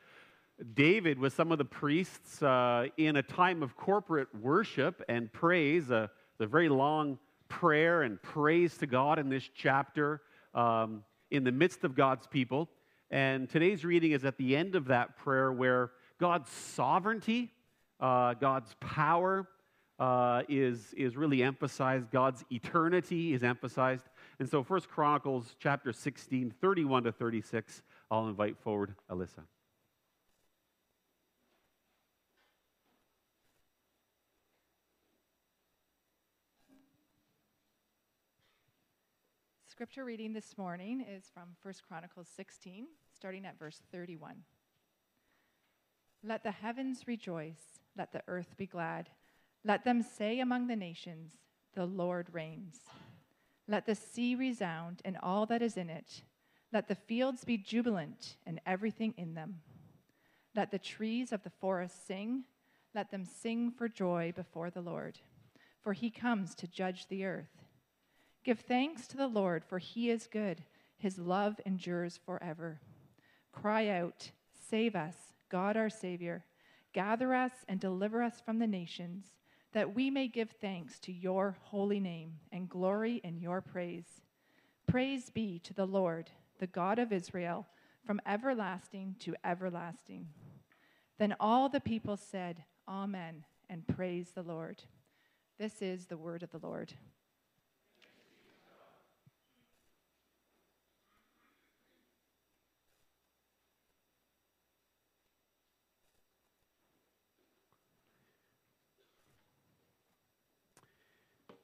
David 0.75 1.17
with 1.17 1.33
some 1.33 1.53
of 1.53 1.59
the 1.59 1.65
priests 1.65 2.43
uh, 2.43 2.87
in 2.97 3.15
a 3.15 3.23
time 3.23 3.63
of 3.63 3.77
corporate 3.77 4.27
worship 4.35 5.01
and 5.09 5.33
praise, 5.33 5.93
a, 5.93 6.11
a 6.41 6.47
very 6.47 6.69
long 6.69 7.21
prayer 7.49 8.03
and 8.03 8.21
praise 8.21 8.77
to 8.79 8.89
God 8.89 9.21
in 9.21 9.29
this 9.29 9.49
chapter 9.55 10.23
um, 10.55 11.05
in 11.31 11.45
the 11.45 11.53
midst 11.53 11.85
of 11.85 11.95
God's 11.95 12.27
people. 12.27 12.69
And 13.13 13.49
today's 13.49 13.85
reading 13.85 14.11
is 14.11 14.25
at 14.25 14.39
the 14.39 14.57
end 14.57 14.75
of 14.75 14.87
that 14.87 15.17
prayer 15.19 15.53
where 15.53 15.93
God's 16.19 16.51
sovereignty, 16.51 17.53
uh, 18.01 18.35
God's 18.35 18.75
power 18.81 19.47
uh, 20.01 20.43
is, 20.49 20.93
is 20.95 21.17
really 21.17 21.45
emphasized, 21.45 22.11
God's 22.11 22.45
eternity 22.51 23.35
is 23.35 23.45
emphasized. 23.45 24.03
And 24.43 24.51
so, 24.51 24.65
First 24.65 24.89
Chronicles 24.89 25.55
chapter 25.61 25.93
16, 25.93 26.53
31 26.61 27.05
to 27.05 27.13
36, 27.13 27.81
I'll 28.11 28.27
invite 28.27 28.59
forward 28.59 28.97
Alyssa. 29.09 29.45
Scripture 39.69 40.05
reading 40.05 40.33
this 40.33 40.59
morning 40.59 41.07
is 41.09 41.31
from 41.33 41.51
1 41.63 41.75
Chronicles 41.87 42.27
16, 42.35 42.89
starting 43.15 43.47
at 43.47 43.57
verse 43.61 43.81
31. 43.93 44.39
Let 46.25 46.43
the 46.43 46.51
heavens 46.51 47.07
rejoice, 47.07 47.79
let 47.97 48.11
the 48.11 48.25
earth 48.27 48.57
be 48.57 48.67
glad. 48.67 49.09
Let 49.65 49.85
them 49.85 50.03
say 50.03 50.41
among 50.41 50.67
the 50.67 50.75
nations, 50.75 51.37
The 51.77 51.87
Lord 51.87 52.27
reigns. 52.33 52.81
Let 53.69 53.87
the 53.87 53.95
sea 53.95 54.35
resound 54.35 55.01
and 55.05 55.17
all 55.23 55.47
that 55.47 55.63
is 55.63 55.77
in 55.77 55.89
it. 55.89 56.23
Let 56.73 56.89
the 56.89 56.95
fields 56.95 57.45
be 57.45 57.59
jubilant 57.59 58.37
and 58.47 58.61
everything 58.67 59.15
in 59.17 59.35
them. 59.35 59.61
Let 60.55 60.71
the 60.71 60.79
trees 60.79 61.33
of 61.33 61.43
the 61.43 61.51
forest 61.51 62.07
sing. 62.07 62.45
Let 62.95 63.11
them 63.11 63.25
sing 63.25 63.71
for 63.71 63.89
joy 63.89 64.33
before 64.35 64.71
the 64.71 64.83
Lord, 64.83 65.19
for 65.81 65.93
he 65.93 66.11
comes 66.11 66.55
to 66.57 66.67
judge 66.67 67.09
the 67.09 67.25
earth. 67.25 67.65
Give 68.45 68.59
thanks 68.59 69.07
to 69.09 69.17
the 69.17 69.29
Lord, 69.29 69.65
for 69.65 69.79
he 69.79 70.11
is 70.11 70.27
good. 70.27 70.63
His 70.99 71.19
love 71.19 71.61
endures 71.65 72.19
forever. 72.25 72.81
Cry 73.53 73.89
out, 73.89 74.31
Save 74.53 74.97
us, 74.97 75.17
God 75.49 75.77
our 75.77 75.91
Savior. 75.91 76.45
Gather 76.93 77.35
us 77.35 77.53
and 77.69 77.81
deliver 77.81 78.23
us 78.23 78.41
from 78.45 78.59
the 78.59 78.67
nations, 78.67 79.27
that 79.73 79.95
we 79.95 80.11
may 80.11 80.29
give 80.29 80.51
thanks 80.51 80.99
to 81.01 81.13
your 81.13 81.57
holy 81.63 82.01
name 82.01 82.35
and 82.51 82.69
glory 82.69 83.21
in 83.25 83.39
your 83.39 83.61
praise. 83.61 84.21
Praise 84.87 85.31
be 85.31 85.59
to 85.61 85.73
the 85.73 85.87
Lord, 85.87 86.31
the 86.59 86.67
God 86.67 86.99
of 86.99 87.13
Israel, 87.13 87.67
from 88.05 88.21
everlasting 88.27 89.17
to 89.21 89.35
everlasting. 89.45 90.29
Then 91.19 91.35
all 91.41 91.69
the 91.69 91.81
people 91.81 92.17
said, 92.17 92.65
Amen, 92.89 93.45
and 93.71 93.87
praise 93.87 94.33
the 94.35 94.43
Lord. 94.43 94.83
This 95.59 95.81
is 95.81 96.07
the 96.07 96.17
word 96.17 96.43
of 96.43 96.51
the 96.51 96.59
Lord. 96.59 96.93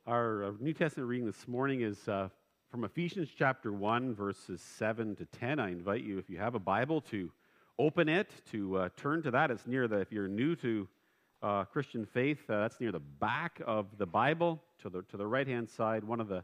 Our 0.09 0.44
uh, 0.44 0.53
New 0.59 0.73
Testament 0.73 1.07
reading 1.07 1.27
this 1.27 1.47
morning 1.47 1.83
is 1.83 2.09
uh, 2.09 2.31
from 2.71 2.85
Ephesians 2.85 3.29
chapter 3.37 3.75
1, 3.75 4.14
verses 4.14 4.62
7 4.79 5.14
to 5.16 5.27
10. 5.27 5.59
I 5.61 5.68
invite 5.68 6.03
you, 6.03 6.16
if 6.16 6.31
you 6.31 6.38
have 6.38 6.55
a 6.55 6.59
Bible, 6.59 7.03
to 7.11 7.31
open 7.79 8.09
it, 8.09 8.31
to 8.53 8.79
uh, 8.79 8.88
turn 8.97 9.23
to 9.25 9.31
that. 9.33 9.51
It's 9.51 9.66
near 9.66 9.87
the, 9.87 9.99
if 9.99 10.11
you're 10.11 10.27
new 10.27 10.57
to 10.57 10.88
uh, 11.42 11.64
Christian 11.64 12.07
faith, 12.07 12.38
uh, 12.49 12.61
that's 12.61 12.81
near 12.81 12.90
the 12.90 13.01
back 13.01 13.61
of 13.66 13.99
the 13.99 14.07
Bible, 14.07 14.62
to 14.81 14.88
the, 14.88 15.03
to 15.11 15.18
the 15.18 15.27
right 15.27 15.47
hand 15.47 15.68
side. 15.68 16.05
One 16.05 16.21
of 16.21 16.29
the 16.29 16.42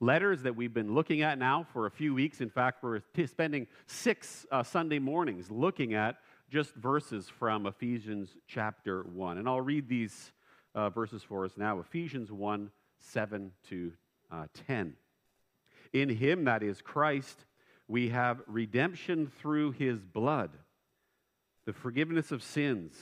letters 0.00 0.42
that 0.42 0.56
we've 0.56 0.74
been 0.74 0.92
looking 0.92 1.22
at 1.22 1.38
now 1.38 1.64
for 1.72 1.86
a 1.86 1.92
few 1.92 2.12
weeks. 2.12 2.40
In 2.40 2.50
fact, 2.50 2.82
we're 2.82 2.98
t- 3.14 3.28
spending 3.28 3.68
six 3.86 4.46
uh, 4.50 4.64
Sunday 4.64 4.98
mornings 4.98 5.48
looking 5.48 5.94
at 5.94 6.16
just 6.50 6.74
verses 6.74 7.28
from 7.28 7.66
Ephesians 7.66 8.30
chapter 8.48 9.04
1. 9.04 9.38
And 9.38 9.48
I'll 9.48 9.60
read 9.60 9.88
these 9.88 10.32
verses 10.92 11.22
for 11.22 11.44
us 11.44 11.52
now 11.56 11.78
Ephesians 11.78 12.32
1 12.32 12.68
7 13.12 13.52
to 13.68 13.92
uh, 14.30 14.46
10. 14.66 14.94
In 15.92 16.08
him, 16.08 16.44
that 16.44 16.62
is 16.62 16.82
Christ, 16.82 17.44
we 17.88 18.08
have 18.10 18.42
redemption 18.46 19.30
through 19.40 19.72
his 19.72 20.00
blood, 20.04 20.50
the 21.64 21.72
forgiveness 21.72 22.32
of 22.32 22.42
sins 22.42 22.94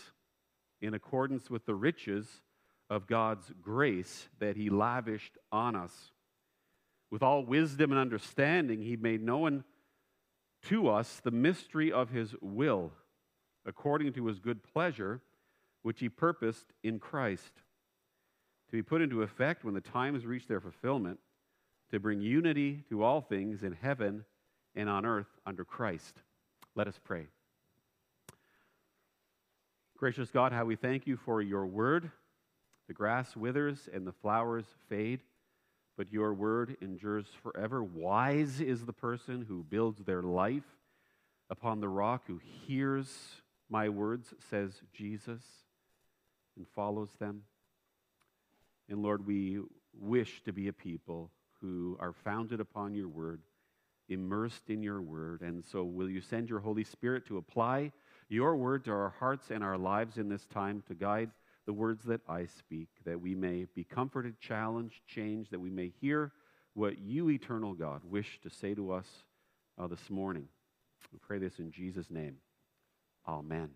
in 0.80 0.94
accordance 0.94 1.50
with 1.50 1.64
the 1.66 1.74
riches 1.74 2.42
of 2.90 3.06
God's 3.06 3.50
grace 3.62 4.28
that 4.38 4.56
he 4.56 4.68
lavished 4.68 5.38
on 5.50 5.74
us. 5.74 6.12
With 7.10 7.22
all 7.22 7.44
wisdom 7.44 7.90
and 7.90 8.00
understanding, 8.00 8.82
he 8.82 8.96
made 8.96 9.22
known 9.22 9.64
to 10.68 10.88
us 10.88 11.20
the 11.22 11.30
mystery 11.30 11.90
of 11.90 12.10
his 12.10 12.34
will, 12.40 12.92
according 13.64 14.12
to 14.14 14.26
his 14.26 14.38
good 14.38 14.62
pleasure, 14.62 15.22
which 15.82 16.00
he 16.00 16.08
purposed 16.08 16.66
in 16.82 16.98
Christ 16.98 17.63
to 18.74 18.78
be 18.78 18.82
put 18.82 19.00
into 19.00 19.22
effect 19.22 19.64
when 19.64 19.72
the 19.72 19.80
times 19.80 20.26
reach 20.26 20.48
their 20.48 20.60
fulfillment, 20.60 21.20
to 21.92 22.00
bring 22.00 22.20
unity 22.20 22.82
to 22.88 23.04
all 23.04 23.20
things 23.20 23.62
in 23.62 23.70
heaven 23.70 24.24
and 24.74 24.88
on 24.88 25.06
earth 25.06 25.28
under 25.46 25.64
Christ. 25.64 26.16
Let 26.74 26.88
us 26.88 26.98
pray. 27.04 27.28
Gracious 29.96 30.28
God, 30.32 30.50
how 30.50 30.64
we 30.64 30.74
thank 30.74 31.06
you 31.06 31.16
for 31.16 31.40
your 31.40 31.66
word. 31.66 32.10
The 32.88 32.94
grass 32.94 33.36
withers 33.36 33.88
and 33.94 34.04
the 34.04 34.12
flowers 34.12 34.66
fade, 34.88 35.20
but 35.96 36.12
your 36.12 36.34
word 36.34 36.76
endures 36.82 37.26
forever. 37.44 37.80
Wise 37.80 38.60
is 38.60 38.86
the 38.86 38.92
person 38.92 39.44
who 39.46 39.62
builds 39.62 40.02
their 40.02 40.22
life 40.22 40.64
upon 41.48 41.78
the 41.78 41.88
rock, 41.88 42.24
who 42.26 42.40
hears 42.66 43.36
my 43.70 43.88
words, 43.88 44.34
says 44.50 44.82
Jesus, 44.92 45.42
and 46.56 46.66
follows 46.74 47.10
them. 47.20 47.42
And 48.88 49.02
Lord, 49.02 49.26
we 49.26 49.60
wish 49.98 50.42
to 50.44 50.52
be 50.52 50.68
a 50.68 50.72
people 50.72 51.30
who 51.60 51.96
are 52.00 52.12
founded 52.12 52.60
upon 52.60 52.94
your 52.94 53.08
word, 53.08 53.40
immersed 54.08 54.68
in 54.68 54.82
your 54.82 55.00
word. 55.00 55.40
And 55.40 55.64
so, 55.64 55.84
will 55.84 56.10
you 56.10 56.20
send 56.20 56.48
your 56.48 56.60
Holy 56.60 56.84
Spirit 56.84 57.26
to 57.26 57.38
apply 57.38 57.92
your 58.28 58.56
word 58.56 58.84
to 58.84 58.90
our 58.92 59.14
hearts 59.18 59.50
and 59.50 59.62
our 59.62 59.78
lives 59.78 60.18
in 60.18 60.28
this 60.28 60.44
time 60.46 60.82
to 60.88 60.94
guide 60.94 61.30
the 61.66 61.72
words 61.72 62.04
that 62.04 62.20
I 62.28 62.46
speak, 62.46 62.88
that 63.04 63.20
we 63.20 63.34
may 63.34 63.66
be 63.74 63.84
comforted, 63.84 64.38
challenged, 64.38 65.06
changed, 65.06 65.50
that 65.50 65.60
we 65.60 65.70
may 65.70 65.92
hear 66.00 66.32
what 66.74 66.98
you, 66.98 67.30
eternal 67.30 67.72
God, 67.72 68.02
wish 68.04 68.40
to 68.42 68.50
say 68.50 68.74
to 68.74 68.92
us 68.92 69.06
uh, 69.78 69.86
this 69.86 70.10
morning. 70.10 70.48
We 71.12 71.18
pray 71.20 71.38
this 71.38 71.58
in 71.58 71.70
Jesus' 71.70 72.10
name. 72.10 72.36
Amen. 73.26 73.70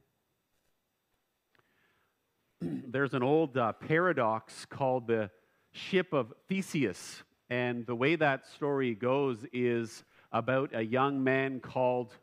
There's 2.90 3.12
an 3.12 3.22
old 3.22 3.56
uh, 3.58 3.72
paradox 3.72 4.64
called 4.64 5.08
the 5.08 5.30
ship 5.72 6.14
of 6.14 6.32
Theseus. 6.48 7.22
And 7.50 7.86
the 7.86 7.94
way 7.94 8.16
that 8.16 8.46
story 8.46 8.94
goes 8.94 9.44
is 9.52 10.04
about 10.32 10.74
a 10.74 10.82
young 10.82 11.22
man 11.22 11.60
called, 11.60 12.14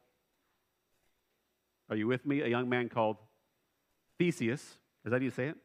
are 1.90 1.96
you 1.96 2.08
with 2.08 2.26
me? 2.26 2.42
A 2.42 2.48
young 2.48 2.68
man 2.68 2.90
called 2.90 3.18
Theseus. 4.18 4.62
Is 4.62 5.12
that 5.12 5.22
how 5.22 5.24
you 5.24 5.30
say 5.30 5.48
it? 5.48 5.58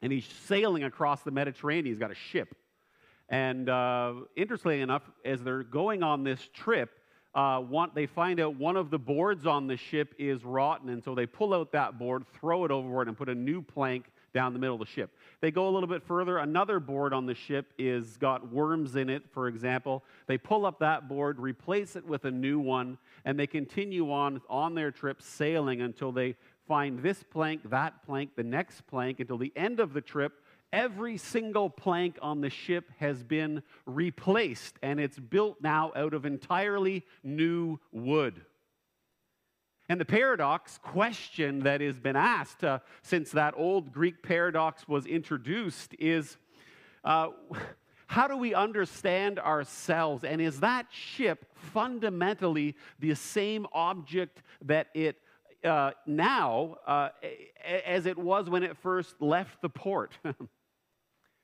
And 0.00 0.10
he's 0.10 0.26
sailing 0.46 0.84
across 0.84 1.22
the 1.22 1.30
Mediterranean. 1.30 1.84
He's 1.84 1.98
got 1.98 2.10
a 2.10 2.14
ship. 2.14 2.54
And 3.28 3.68
uh, 3.68 4.14
interestingly 4.36 4.80
enough, 4.80 5.02
as 5.24 5.42
they're 5.42 5.62
going 5.62 6.02
on 6.02 6.24
this 6.24 6.40
trip, 6.54 6.90
uh, 7.34 7.60
one, 7.60 7.90
they 7.94 8.06
find 8.06 8.40
out 8.40 8.56
one 8.56 8.76
of 8.76 8.90
the 8.90 8.98
boards 8.98 9.46
on 9.46 9.66
the 9.66 9.76
ship 9.76 10.14
is 10.18 10.44
rotten, 10.44 10.88
and 10.88 11.02
so 11.02 11.14
they 11.14 11.26
pull 11.26 11.54
out 11.54 11.72
that 11.72 11.98
board, 11.98 12.24
throw 12.32 12.64
it 12.64 12.70
overboard, 12.70 13.08
and 13.08 13.16
put 13.16 13.28
a 13.28 13.34
new 13.34 13.62
plank 13.62 14.06
down 14.32 14.52
the 14.52 14.58
middle 14.58 14.74
of 14.74 14.80
the 14.80 14.86
ship. 14.86 15.10
They 15.40 15.50
go 15.50 15.68
a 15.68 15.70
little 15.70 15.88
bit 15.88 16.02
further. 16.02 16.38
Another 16.38 16.80
board 16.80 17.12
on 17.12 17.26
the 17.26 17.34
ship 17.34 17.72
is 17.78 18.16
got 18.16 18.52
worms 18.52 18.96
in 18.96 19.08
it, 19.08 19.24
for 19.32 19.48
example. 19.48 20.04
They 20.26 20.38
pull 20.38 20.66
up 20.66 20.78
that 20.80 21.08
board, 21.08 21.38
replace 21.38 21.96
it 21.96 22.04
with 22.04 22.24
a 22.24 22.30
new 22.30 22.58
one, 22.58 22.98
and 23.24 23.38
they 23.38 23.46
continue 23.46 24.12
on 24.12 24.40
on 24.48 24.74
their 24.74 24.90
trip 24.90 25.22
sailing 25.22 25.80
until 25.80 26.12
they 26.12 26.36
find 26.66 27.02
this 27.02 27.22
plank, 27.24 27.68
that 27.70 28.04
plank, 28.04 28.36
the 28.36 28.44
next 28.44 28.86
plank, 28.86 29.18
until 29.18 29.38
the 29.38 29.52
end 29.56 29.80
of 29.80 29.92
the 29.92 30.00
trip 30.00 30.32
every 30.72 31.16
single 31.16 31.68
plank 31.68 32.18
on 32.22 32.40
the 32.40 32.50
ship 32.50 32.90
has 32.98 33.22
been 33.22 33.62
replaced 33.86 34.76
and 34.82 35.00
it's 35.00 35.18
built 35.18 35.56
now 35.60 35.92
out 35.96 36.14
of 36.14 36.24
entirely 36.24 37.04
new 37.22 37.78
wood. 37.92 38.40
And 39.88 40.00
the 40.00 40.04
paradox 40.04 40.78
question 40.78 41.64
that 41.64 41.80
has 41.80 41.98
been 41.98 42.14
asked 42.14 42.62
uh, 42.62 42.78
since 43.02 43.32
that 43.32 43.54
old 43.56 43.92
Greek 43.92 44.22
paradox 44.22 44.86
was 44.86 45.04
introduced 45.04 45.94
is 45.98 46.36
uh, 47.02 47.30
how 48.06 48.28
do 48.28 48.36
we 48.36 48.54
understand 48.54 49.38
ourselves? 49.40 50.22
And 50.22 50.40
is 50.40 50.60
that 50.60 50.86
ship 50.90 51.46
fundamentally 51.54 52.76
the 53.00 53.14
same 53.14 53.66
object 53.72 54.42
that 54.64 54.88
it 54.94 55.16
uh, 55.64 55.90
now 56.06 56.76
uh, 56.86 57.10
as 57.84 58.06
it 58.06 58.16
was 58.16 58.48
when 58.48 58.62
it 58.62 58.76
first 58.76 59.20
left 59.20 59.60
the 59.60 59.68
port? 59.68 60.16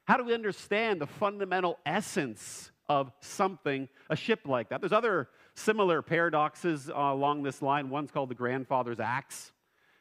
How 0.07 0.17
do 0.17 0.23
we 0.23 0.35
understand 0.35 1.01
the 1.01 1.07
fundamental 1.09 1.81
essence 1.85 2.71
of 2.89 3.11
something, 3.19 3.89
a 4.09 4.15
ship 4.15 4.43
like 4.45 4.69
that? 4.69 4.81
There's 4.81 4.93
other 4.93 5.29
similar 5.55 6.01
paradoxes 6.01 6.89
uh, 6.89 6.93
along 6.95 7.43
this 7.43 7.61
line. 7.61 7.91
One's 7.91 8.13
called 8.13 8.29
the 8.29 8.37
grandfather's 8.37 9.01
axe, 9.01 9.51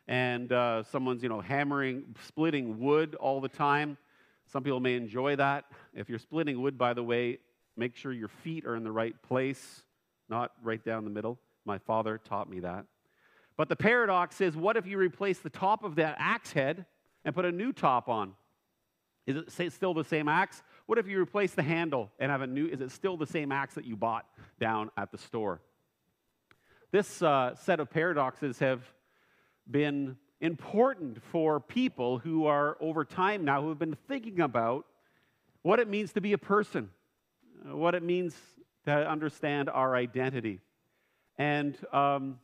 and 0.07 0.51
uh, 0.51 0.83
someone's, 0.83 1.23
you 1.23 1.29
know, 1.29 1.41
hammering, 1.41 2.03
splitting 2.27 2.79
wood 2.79 3.15
all 3.15 3.41
the 3.41 3.49
time. 3.49 3.97
Some 4.45 4.61
people 4.61 4.79
may 4.79 4.93
enjoy 4.93 5.37
that. 5.37 5.65
If 5.95 6.07
you're 6.07 6.19
splitting 6.19 6.61
wood, 6.61 6.77
by 6.77 6.93
the 6.93 7.03
way, 7.03 7.39
make 7.75 7.95
sure 7.95 8.13
your 8.13 8.27
feet 8.27 8.63
are 8.67 8.75
in 8.75 8.83
the 8.83 8.91
right 8.91 9.19
place, 9.23 9.81
not 10.29 10.51
right 10.61 10.85
down 10.85 11.03
the 11.03 11.09
middle. 11.09 11.39
My 11.65 11.79
father 11.79 12.19
taught 12.19 12.47
me 12.47 12.59
that. 12.59 12.85
But 13.57 13.69
the 13.69 13.75
paradox 13.75 14.39
is 14.39 14.55
what 14.55 14.77
if 14.77 14.85
you 14.85 14.99
replace 14.99 15.39
the 15.39 15.49
top 15.49 15.83
of 15.83 15.95
that 15.95 16.15
axe 16.19 16.51
head 16.51 16.85
and 17.23 17.33
put 17.33 17.45
a 17.45 17.51
new 17.51 17.73
top 17.73 18.07
on? 18.07 18.33
Is 19.25 19.59
it 19.59 19.73
still 19.73 19.93
the 19.93 20.03
same 20.03 20.27
axe? 20.27 20.61
What 20.85 20.99
if 20.99 21.07
you 21.07 21.19
replace 21.19 21.53
the 21.53 21.63
handle 21.63 22.11
and 22.19 22.31
have 22.31 22.41
a 22.41 22.47
new? 22.47 22.67
Is 22.67 22.81
it 22.81 22.91
still 22.91 23.17
the 23.17 23.25
same 23.25 23.51
axe 23.51 23.73
that 23.75 23.85
you 23.85 23.95
bought 23.95 24.25
down 24.59 24.91
at 24.97 25.11
the 25.11 25.17
store? 25.17 25.61
This 26.91 27.21
uh, 27.21 27.55
set 27.55 27.79
of 27.79 27.89
paradoxes 27.89 28.59
have 28.59 28.81
been 29.69 30.17
important 30.41 31.23
for 31.23 31.59
people 31.59 32.19
who 32.19 32.45
are 32.45 32.77
over 32.79 33.03
time 33.03 33.45
now 33.45 33.61
who 33.61 33.69
have 33.69 33.79
been 33.79 33.97
thinking 34.07 34.41
about 34.41 34.85
what 35.63 35.79
it 35.79 35.89
means 35.89 36.13
to 36.13 36.21
be 36.21 36.33
a 36.33 36.38
person, 36.38 36.89
uh, 37.67 37.75
what 37.75 37.95
it 37.95 38.03
means 38.03 38.35
to 38.85 38.91
understand 38.91 39.69
our 39.69 39.95
identity. 39.95 40.59
And 41.39 41.75
um, 41.91 42.39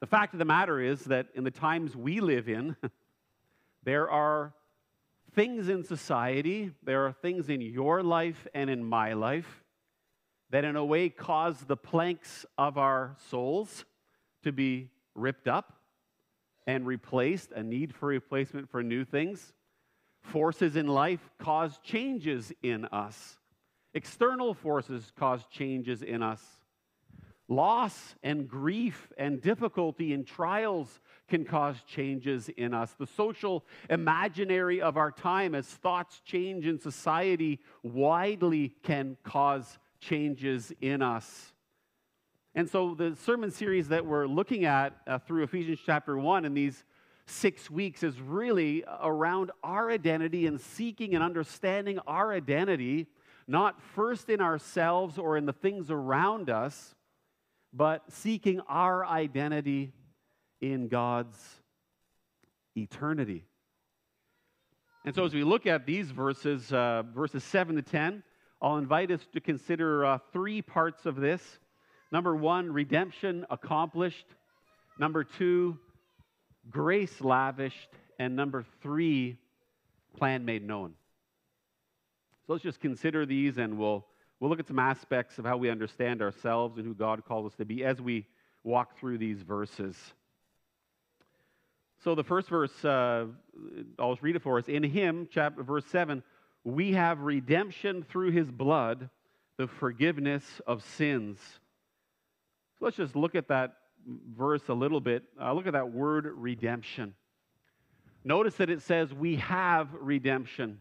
the 0.00 0.06
fact 0.06 0.32
of 0.32 0.38
the 0.38 0.46
matter 0.46 0.80
is 0.80 1.04
that 1.04 1.28
in 1.34 1.44
the 1.44 1.50
times 1.50 1.94
we 1.94 2.20
live 2.20 2.48
in, 2.48 2.76
there 3.84 4.10
are 4.10 4.54
things 5.34 5.68
in 5.68 5.84
society, 5.84 6.70
there 6.82 7.06
are 7.06 7.12
things 7.12 7.48
in 7.48 7.60
your 7.60 8.02
life 8.02 8.46
and 8.54 8.70
in 8.70 8.84
my 8.84 9.12
life 9.12 9.62
that, 10.50 10.64
in 10.64 10.76
a 10.76 10.84
way, 10.84 11.08
cause 11.08 11.60
the 11.60 11.76
planks 11.76 12.46
of 12.56 12.78
our 12.78 13.16
souls 13.28 13.84
to 14.42 14.52
be 14.52 14.90
ripped 15.14 15.48
up 15.48 15.80
and 16.66 16.86
replaced, 16.86 17.52
a 17.52 17.62
need 17.62 17.94
for 17.94 18.06
replacement 18.06 18.70
for 18.70 18.82
new 18.82 19.04
things. 19.04 19.52
Forces 20.22 20.76
in 20.76 20.86
life 20.86 21.30
cause 21.38 21.78
changes 21.82 22.52
in 22.62 22.86
us. 22.86 23.38
External 23.92 24.54
forces 24.54 25.12
cause 25.16 25.44
changes 25.50 26.02
in 26.02 26.22
us. 26.22 26.42
Loss 27.48 28.14
and 28.22 28.48
grief 28.48 29.12
and 29.18 29.40
difficulty 29.40 30.12
and 30.12 30.26
trials 30.26 31.00
can 31.28 31.44
cause 31.44 31.76
changes 31.86 32.48
in 32.50 32.72
us. 32.72 32.94
The 32.98 33.06
social 33.06 33.64
imaginary 33.90 34.80
of 34.80 34.96
our 34.96 35.10
time, 35.10 35.54
as 35.54 35.66
thoughts 35.66 36.20
change 36.24 36.66
in 36.66 36.78
society, 36.78 37.60
widely 37.82 38.74
can 38.82 39.16
cause 39.24 39.78
changes 40.00 40.72
in 40.80 41.02
us. 41.02 41.52
And 42.54 42.68
so, 42.70 42.94
the 42.94 43.16
sermon 43.16 43.50
series 43.50 43.88
that 43.88 44.06
we're 44.06 44.26
looking 44.26 44.64
at 44.64 44.96
uh, 45.06 45.18
through 45.18 45.42
Ephesians 45.42 45.80
chapter 45.84 46.16
1 46.16 46.44
in 46.44 46.54
these 46.54 46.84
six 47.26 47.70
weeks 47.70 48.02
is 48.02 48.20
really 48.20 48.84
around 49.02 49.50
our 49.62 49.90
identity 49.90 50.46
and 50.46 50.60
seeking 50.60 51.14
and 51.14 51.24
understanding 51.24 51.98
our 52.06 52.32
identity, 52.32 53.06
not 53.48 53.80
first 53.80 54.28
in 54.28 54.40
ourselves 54.40 55.18
or 55.18 55.36
in 55.36 55.46
the 55.46 55.52
things 55.52 55.90
around 55.90 56.48
us, 56.48 56.94
but 57.74 58.02
seeking 58.12 58.60
our 58.68 59.04
identity 59.04 59.92
in 60.60 60.88
God's 60.88 61.36
eternity. 62.76 63.44
And 65.04 65.14
so, 65.14 65.24
as 65.24 65.34
we 65.34 65.44
look 65.44 65.66
at 65.66 65.84
these 65.84 66.10
verses, 66.10 66.72
uh, 66.72 67.02
verses 67.14 67.44
7 67.44 67.76
to 67.76 67.82
10, 67.82 68.22
I'll 68.62 68.78
invite 68.78 69.10
us 69.10 69.20
to 69.34 69.40
consider 69.40 70.06
uh, 70.06 70.18
three 70.32 70.62
parts 70.62 71.04
of 71.04 71.16
this. 71.16 71.42
Number 72.10 72.34
one, 72.34 72.72
redemption 72.72 73.44
accomplished. 73.50 74.26
Number 74.98 75.24
two, 75.24 75.78
grace 76.70 77.20
lavished. 77.20 77.90
And 78.18 78.36
number 78.36 78.64
three, 78.80 79.36
plan 80.16 80.44
made 80.44 80.66
known. 80.66 80.94
So 82.46 82.52
let's 82.52 82.62
just 82.62 82.80
consider 82.80 83.26
these 83.26 83.58
and 83.58 83.76
we'll, 83.76 84.06
we'll 84.44 84.50
look 84.50 84.60
at 84.60 84.68
some 84.68 84.78
aspects 84.78 85.38
of 85.38 85.46
how 85.46 85.56
we 85.56 85.70
understand 85.70 86.20
ourselves 86.20 86.76
and 86.76 86.86
who 86.86 86.92
God 86.92 87.24
calls 87.24 87.46
us 87.50 87.56
to 87.56 87.64
be 87.64 87.82
as 87.82 87.98
we 87.98 88.26
walk 88.62 88.98
through 88.98 89.16
these 89.16 89.40
verses. 89.40 89.96
So 92.02 92.14
the 92.14 92.24
first 92.24 92.50
verse, 92.50 92.84
uh, 92.84 93.24
I'll 93.98 94.12
just 94.12 94.22
read 94.22 94.36
it 94.36 94.42
for 94.42 94.58
us. 94.58 94.68
In 94.68 94.82
Him, 94.82 95.28
chapter 95.32 95.62
verse 95.62 95.86
seven, 95.86 96.22
we 96.62 96.92
have 96.92 97.20
redemption 97.20 98.04
through 98.06 98.32
His 98.32 98.50
blood, 98.50 99.08
the 99.56 99.66
forgiveness 99.66 100.44
of 100.66 100.84
sins. 100.84 101.38
So 102.78 102.84
let's 102.84 102.98
just 102.98 103.16
look 103.16 103.34
at 103.34 103.48
that 103.48 103.76
verse 104.36 104.68
a 104.68 104.74
little 104.74 105.00
bit. 105.00 105.22
Uh, 105.40 105.54
look 105.54 105.66
at 105.66 105.72
that 105.72 105.90
word 105.90 106.26
redemption. 106.26 107.14
Notice 108.24 108.56
that 108.56 108.68
it 108.68 108.82
says 108.82 109.14
we 109.14 109.36
have 109.36 109.88
redemption 109.98 110.80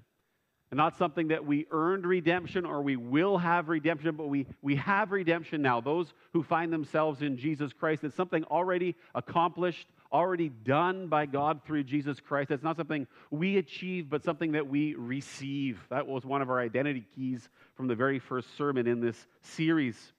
and 0.74 0.78
not 0.80 0.98
something 0.98 1.28
that 1.28 1.46
we 1.46 1.68
earned 1.70 2.04
redemption 2.04 2.66
or 2.66 2.82
we 2.82 2.96
will 2.96 3.38
have 3.38 3.70
redemption, 3.70 4.16
but 4.16 4.28
we, 4.28 4.48
we 4.64 4.76
have 4.78 5.12
redemption 5.12 5.62
now. 5.62 5.80
Those 5.80 6.16
who 6.32 6.42
find 6.42 6.74
themselves 6.74 7.22
in 7.22 7.38
Jesus 7.38 7.72
Christ, 7.72 8.04
it's 8.04 8.16
something 8.16 8.44
already 8.46 8.96
accomplished, 9.14 9.86
already 10.12 10.50
done 10.50 11.10
by 11.10 11.28
God 11.28 11.62
through 11.64 11.84
Jesus 11.84 12.20
Christ. 12.20 12.50
It's 12.50 12.64
not 12.64 12.76
something 12.76 13.06
we 13.30 13.58
achieve, 13.58 14.10
but 14.10 14.24
something 14.24 14.54
that 14.54 14.68
we 14.68 14.96
receive. 14.96 15.80
That 15.92 16.08
was 16.08 16.26
one 16.26 16.42
of 16.42 16.50
our 16.50 16.60
identity 16.60 17.06
keys 17.16 17.48
from 17.76 17.88
the 17.88 17.94
very 17.94 18.18
first 18.18 18.58
sermon 18.58 18.88
in 18.88 19.00
this 19.00 19.28
series. 19.44 20.12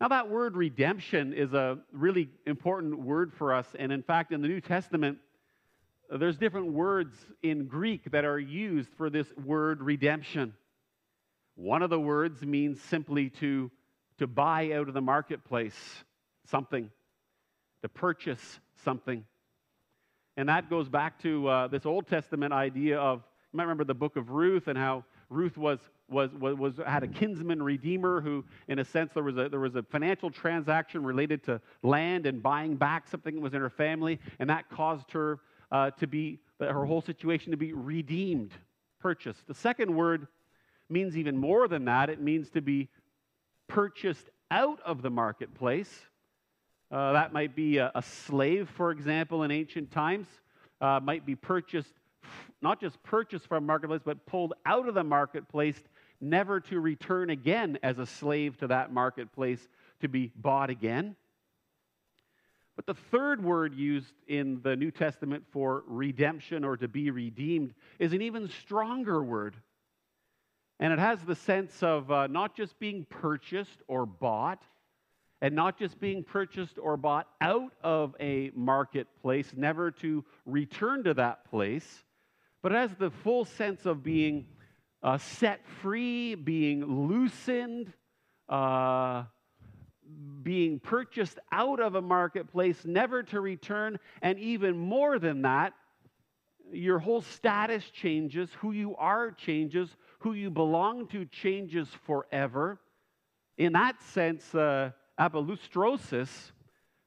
Now, 0.00 0.08
that 0.08 0.28
word 0.28 0.56
redemption 0.56 1.32
is 1.32 1.52
a 1.52 1.78
really 1.92 2.30
important 2.46 2.98
word 2.98 3.32
for 3.32 3.54
us. 3.54 3.68
And 3.78 3.92
in 3.92 4.02
fact, 4.02 4.32
in 4.32 4.42
the 4.42 4.48
New 4.48 4.60
Testament, 4.60 5.18
there's 6.10 6.36
different 6.36 6.72
words 6.72 7.14
in 7.42 7.66
Greek 7.66 8.10
that 8.12 8.24
are 8.24 8.38
used 8.38 8.88
for 8.96 9.10
this 9.10 9.26
word 9.36 9.82
redemption. 9.82 10.54
One 11.56 11.82
of 11.82 11.90
the 11.90 12.00
words 12.00 12.42
means 12.42 12.80
simply 12.80 13.30
to, 13.40 13.70
to 14.18 14.26
buy 14.26 14.72
out 14.72 14.88
of 14.88 14.94
the 14.94 15.00
marketplace 15.00 15.74
something, 16.50 16.90
to 17.82 17.88
purchase 17.88 18.60
something. 18.84 19.24
And 20.36 20.48
that 20.48 20.68
goes 20.68 20.88
back 20.88 21.20
to 21.22 21.48
uh, 21.48 21.66
this 21.68 21.86
Old 21.86 22.06
Testament 22.06 22.52
idea 22.52 22.98
of, 22.98 23.22
you 23.52 23.56
might 23.56 23.64
remember 23.64 23.84
the 23.84 23.94
book 23.94 24.16
of 24.16 24.30
Ruth 24.30 24.68
and 24.68 24.76
how 24.76 25.04
Ruth 25.30 25.56
was, 25.56 25.80
was, 26.08 26.30
was, 26.34 26.56
was, 26.56 26.74
had 26.86 27.02
a 27.02 27.08
kinsman 27.08 27.62
redeemer 27.62 28.20
who, 28.20 28.44
in 28.68 28.78
a 28.78 28.84
sense, 28.84 29.12
there 29.14 29.22
was 29.22 29.38
a, 29.38 29.48
there 29.48 29.60
was 29.60 29.74
a 29.74 29.82
financial 29.82 30.30
transaction 30.30 31.04
related 31.04 31.42
to 31.44 31.60
land 31.82 32.26
and 32.26 32.42
buying 32.42 32.76
back 32.76 33.08
something 33.08 33.34
that 33.34 33.40
was 33.40 33.54
in 33.54 33.60
her 33.60 33.70
family, 33.70 34.20
and 34.38 34.50
that 34.50 34.68
caused 34.68 35.10
her 35.12 35.40
uh, 35.70 35.90
to 35.92 36.06
be, 36.06 36.38
her 36.60 36.84
whole 36.84 37.00
situation 37.00 37.50
to 37.50 37.56
be 37.56 37.72
redeemed, 37.72 38.52
purchased. 39.00 39.46
The 39.46 39.54
second 39.54 39.94
word 39.94 40.26
means 40.88 41.16
even 41.16 41.36
more 41.36 41.68
than 41.68 41.84
that. 41.86 42.10
It 42.10 42.20
means 42.20 42.50
to 42.50 42.60
be 42.60 42.88
purchased 43.68 44.30
out 44.50 44.80
of 44.84 45.02
the 45.02 45.10
marketplace. 45.10 45.90
Uh, 46.90 47.12
that 47.12 47.32
might 47.32 47.56
be 47.56 47.78
a, 47.78 47.90
a, 47.94 48.02
slave, 48.02 48.68
for 48.68 48.92
example, 48.92 49.42
in 49.42 49.50
ancient 49.50 49.90
times. 49.90 50.26
Uh, 50.80 51.00
might 51.02 51.26
be 51.26 51.34
purchased, 51.34 51.92
not 52.62 52.80
just 52.80 53.02
purchased 53.02 53.46
from 53.48 53.66
marketplace, 53.66 54.02
but 54.04 54.24
pulled 54.26 54.52
out 54.64 54.88
of 54.88 54.94
the 54.94 55.02
marketplace, 55.02 55.82
never 56.20 56.60
to 56.60 56.78
return 56.78 57.30
again 57.30 57.78
as 57.82 57.98
a 57.98 58.06
slave 58.06 58.56
to 58.58 58.68
that 58.68 58.92
marketplace 58.92 59.68
to 60.00 60.08
be 60.08 60.32
bought 60.36 60.70
again. 60.70 61.16
But 62.76 62.86
the 62.86 62.94
third 62.94 63.42
word 63.42 63.74
used 63.74 64.12
in 64.28 64.60
the 64.62 64.76
New 64.76 64.90
Testament 64.90 65.44
for 65.50 65.82
redemption 65.86 66.62
or 66.62 66.76
to 66.76 66.88
be 66.88 67.10
redeemed 67.10 67.74
is 67.98 68.12
an 68.12 68.20
even 68.20 68.48
stronger 68.48 69.22
word. 69.22 69.56
And 70.78 70.92
it 70.92 70.98
has 70.98 71.20
the 71.22 71.34
sense 71.34 71.82
of 71.82 72.10
uh, 72.10 72.26
not 72.26 72.54
just 72.54 72.78
being 72.78 73.06
purchased 73.08 73.82
or 73.88 74.04
bought, 74.04 74.62
and 75.40 75.54
not 75.54 75.78
just 75.78 75.98
being 76.00 76.22
purchased 76.22 76.78
or 76.78 76.96
bought 76.96 77.28
out 77.40 77.72
of 77.82 78.14
a 78.20 78.50
marketplace, 78.54 79.52
never 79.56 79.90
to 79.90 80.24
return 80.44 81.04
to 81.04 81.14
that 81.14 81.44
place, 81.50 82.04
but 82.62 82.72
it 82.72 82.76
has 82.76 82.94
the 82.98 83.10
full 83.10 83.44
sense 83.44 83.86
of 83.86 84.02
being 84.02 84.46
uh, 85.02 85.18
set 85.18 85.66
free, 85.82 86.34
being 86.34 87.06
loosened, 87.06 87.92
uh, 88.48 89.24
being 90.42 90.78
purchased 90.78 91.38
out 91.50 91.80
of 91.80 91.94
a 91.94 92.02
marketplace, 92.02 92.84
never 92.84 93.22
to 93.24 93.40
return, 93.40 93.98
and 94.22 94.38
even 94.38 94.78
more 94.78 95.18
than 95.18 95.42
that, 95.42 95.72
your 96.72 96.98
whole 96.98 97.20
status 97.20 97.84
changes, 97.90 98.50
who 98.60 98.72
you 98.72 98.96
are 98.96 99.30
changes, 99.30 99.96
who 100.20 100.32
you 100.32 100.50
belong 100.50 101.06
to 101.08 101.24
changes 101.26 101.88
forever. 102.06 102.80
In 103.58 103.72
that 103.72 104.02
sense, 104.02 104.54
uh, 104.54 104.90
apolustrosis, 105.18 106.28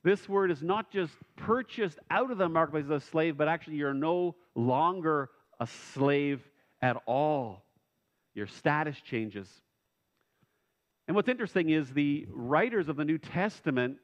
this 0.04 0.30
word 0.30 0.52
is 0.52 0.64
not 0.64 0.92
just 0.92 1.14
purchased 1.36 2.00
out 2.10 2.32
of 2.32 2.38
the 2.38 2.48
marketplace 2.48 2.86
as 2.86 3.04
a 3.04 3.06
slave, 3.06 3.38
but 3.38 3.48
actually 3.48 3.76
you're 3.76 3.94
no 3.94 4.36
longer 4.56 5.30
a 5.60 5.68
slave 5.68 6.42
at 6.82 7.02
all. 7.06 7.66
Your 8.34 8.48
status 8.48 8.96
changes. 9.02 9.50
And 11.10 11.16
what's 11.16 11.28
interesting 11.28 11.72
is 11.72 11.90
the 11.90 12.28
writers 12.30 12.88
of 12.88 12.96
the 12.96 13.04
New 13.04 13.18
Testament 13.18 13.98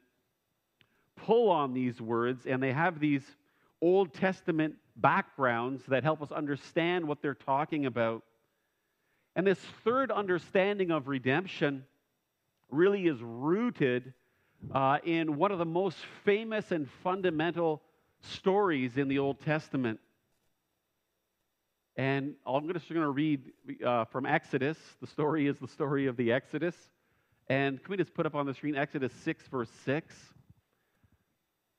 pull 1.14 1.50
on 1.50 1.72
these 1.72 2.00
words 2.00 2.46
and 2.46 2.60
they 2.60 2.72
have 2.72 2.98
these 2.98 3.22
Old 3.80 4.12
Testament 4.12 4.74
backgrounds 4.96 5.84
that 5.86 6.02
help 6.02 6.20
us 6.20 6.32
understand 6.32 7.06
what 7.06 7.22
they're 7.22 7.34
talking 7.34 7.86
about. 7.86 8.24
And 9.36 9.46
this 9.46 9.60
third 9.84 10.10
understanding 10.10 10.90
of 10.90 11.06
redemption 11.06 11.84
really 12.72 13.06
is 13.06 13.22
rooted 13.22 14.12
uh, 14.74 14.98
in 15.04 15.36
one 15.36 15.52
of 15.52 15.60
the 15.60 15.64
most 15.64 15.98
famous 16.24 16.72
and 16.72 16.90
fundamental 17.04 17.82
stories 18.20 18.96
in 18.96 19.06
the 19.06 19.20
Old 19.20 19.40
Testament. 19.42 20.00
And 21.94 22.34
I'm 22.44 22.66
just 22.72 22.88
going 22.88 23.00
to 23.00 23.10
read 23.10 23.52
uh, 23.86 24.06
from 24.06 24.26
Exodus. 24.26 24.76
The 25.00 25.06
story 25.06 25.46
is 25.46 25.56
the 25.58 25.68
story 25.68 26.08
of 26.08 26.16
the 26.16 26.32
Exodus. 26.32 26.74
And 27.48 27.82
can 27.82 27.90
we 27.90 27.96
just 27.96 28.14
put 28.14 28.26
up 28.26 28.34
on 28.34 28.46
the 28.46 28.54
screen 28.54 28.76
Exodus 28.76 29.12
6, 29.24 29.46
verse 29.48 29.70
6? 29.84 30.14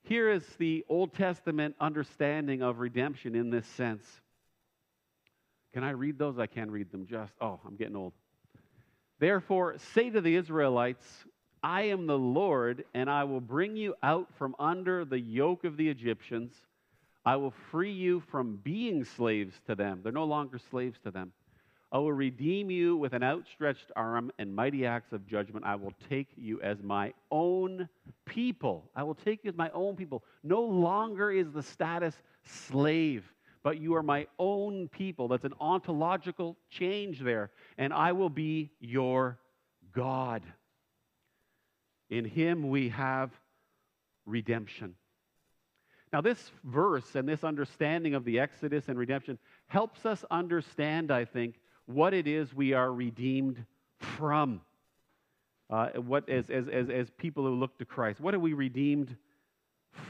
Here 0.03 0.31
is 0.31 0.45
the 0.57 0.85
Old 0.87 1.13
Testament 1.13 1.75
understanding 1.81 2.61
of 2.61 2.79
redemption 2.79 3.35
in 3.35 3.49
this 3.49 3.67
sense. 3.67 4.05
Can 5.73 5.83
I 5.83 5.89
read 5.89 6.17
those? 6.17 6.39
I 6.39 6.47
can't 6.47 6.71
read 6.71 6.91
them 6.91 7.05
just. 7.05 7.33
Oh, 7.41 7.59
I'm 7.67 7.75
getting 7.75 7.95
old. 7.95 8.13
Therefore, 9.19 9.75
say 9.93 10.09
to 10.09 10.21
the 10.21 10.35
Israelites, 10.35 11.05
I 11.61 11.83
am 11.83 12.07
the 12.07 12.17
Lord, 12.17 12.85
and 12.93 13.09
I 13.09 13.25
will 13.25 13.41
bring 13.41 13.75
you 13.75 13.95
out 14.01 14.27
from 14.37 14.55
under 14.59 15.03
the 15.03 15.19
yoke 15.19 15.65
of 15.65 15.75
the 15.75 15.89
Egyptians. 15.89 16.53
I 17.25 17.35
will 17.35 17.53
free 17.71 17.91
you 17.91 18.21
from 18.31 18.55
being 18.63 19.03
slaves 19.03 19.59
to 19.65 19.75
them. 19.75 19.99
They're 20.01 20.13
no 20.13 20.23
longer 20.23 20.59
slaves 20.71 20.97
to 21.03 21.11
them. 21.11 21.33
I 21.91 21.99
will 21.99 22.13
redeem 22.13 22.69
you 22.69 22.97
with 22.97 23.13
an 23.13 23.23
outstretched 23.23 23.91
arm 23.95 24.31
and 24.37 24.53
mighty 24.53 24.85
acts 24.85 25.13
of 25.13 25.25
judgment. 25.25 25.65
I 25.65 25.75
will 25.75 25.93
take 26.09 26.27
you 26.35 26.61
as 26.61 26.83
my 26.83 27.13
own 27.31 27.87
people. 28.25 28.89
I 28.93 29.03
will 29.03 29.15
take 29.15 29.43
you 29.43 29.49
as 29.49 29.55
my 29.55 29.69
own 29.69 29.95
people. 29.95 30.23
No 30.43 30.61
longer 30.61 31.31
is 31.31 31.49
the 31.51 31.63
status 31.63 32.13
slave, 32.43 33.31
but 33.63 33.79
you 33.79 33.95
are 33.95 34.03
my 34.03 34.27
own 34.37 34.89
people. 34.89 35.29
That's 35.29 35.45
an 35.45 35.53
ontological 35.61 36.57
change 36.69 37.21
there. 37.21 37.51
And 37.77 37.93
I 37.93 38.11
will 38.11 38.29
be 38.29 38.71
your 38.81 39.39
God. 39.93 40.43
In 42.09 42.25
him 42.25 42.69
we 42.69 42.89
have 42.89 43.31
redemption. 44.25 44.95
Now, 46.11 46.21
this 46.21 46.51
verse 46.63 47.15
and 47.15 47.27
this 47.27 47.43
understanding 47.43 48.13
of 48.13 48.23
the 48.23 48.39
Exodus 48.39 48.87
and 48.87 48.97
redemption 48.97 49.37
helps 49.67 50.05
us 50.05 50.23
understand, 50.31 51.11
I 51.11 51.25
think, 51.25 51.55
what 51.87 52.13
it 52.13 52.27
is 52.27 52.53
we 52.53 52.73
are 52.73 52.93
redeemed 52.93 53.65
from. 53.97 54.61
Uh, 55.69 55.89
what, 55.95 56.29
as, 56.29 56.49
as, 56.49 56.67
as, 56.67 56.89
as 56.89 57.09
people 57.17 57.43
who 57.43 57.55
look 57.55 57.77
to 57.79 57.85
Christ, 57.85 58.21
what 58.21 58.33
are 58.33 58.39
we 58.39 58.53
redeemed 58.53 59.15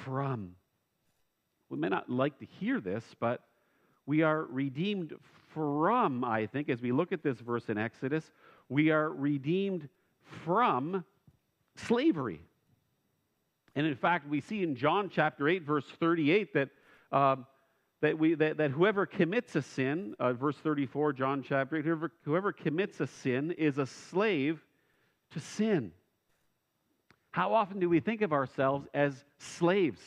from? 0.04 0.56
We 1.70 1.78
may 1.78 1.90
not 1.90 2.10
like 2.10 2.38
to 2.40 2.46
hear 2.46 2.80
this, 2.80 3.04
but 3.20 3.42
we 4.06 4.22
are 4.22 4.44
redeemed 4.44 5.14
from, 5.54 6.24
I 6.24 6.46
think, 6.46 6.70
as 6.70 6.82
we 6.82 6.92
look 6.92 7.12
at 7.12 7.24
this 7.24 7.40
verse 7.40 7.70
in 7.70 7.78
Exodus, 7.78 8.32
we 8.70 8.92
are 8.92 9.10
redeemed 9.10 9.90
from 10.44 11.04
slavery. 11.76 12.42
And 13.76 13.86
in 13.86 13.96
fact, 13.96 14.28
we 14.28 14.42
see 14.42 14.64
in 14.64 14.76
John 14.76 15.10
chapter 15.10 15.48
8, 15.48 15.64
verse 15.64 15.86
38, 16.00 16.54
that, 16.54 16.70
um, 17.12 17.46
that, 18.02 18.18
we, 18.18 18.36
that, 18.36 18.58
that 18.58 18.72
whoever 18.72 19.06
commits 19.06 19.56
a 19.56 19.62
sin, 19.62 20.16
uh, 20.20 20.34
verse 20.34 20.58
34, 20.58 21.14
John 21.14 21.44
chapter 21.48 21.78
8, 21.78 21.86
whoever, 21.86 22.12
whoever 22.24 22.52
commits 22.52 23.00
a 23.00 23.08
sin 23.08 23.52
is 23.52 23.78
a 23.78 23.86
slave 23.86 24.64
to 25.32 25.40
sin. 25.40 25.92
How 27.32 27.54
often 27.54 27.80
do 27.80 27.90
we 27.90 28.00
think 28.00 28.22
of 28.22 28.34
ourselves 28.34 28.88
as 28.94 29.26
slaves? 29.38 30.02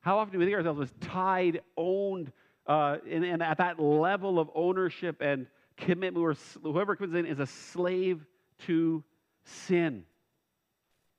How 0.00 0.18
often 0.18 0.32
do 0.32 0.38
we 0.38 0.46
think 0.46 0.54
of 0.54 0.66
ourselves 0.66 0.90
as 0.90 1.08
tied, 1.08 1.60
owned, 1.76 2.32
uh, 2.66 2.96
and, 3.10 3.24
and, 3.24 3.42
at 3.42 3.58
that 3.58 3.78
level 3.78 4.38
of 4.38 4.50
ownership 4.54 5.20
and 5.20 5.46
commitment, 5.76 6.38
whoever 6.62 6.96
comes 6.96 7.14
in 7.14 7.26
is 7.26 7.40
a 7.40 7.46
slave 7.46 8.24
to 8.66 9.04
sin? 9.44 10.04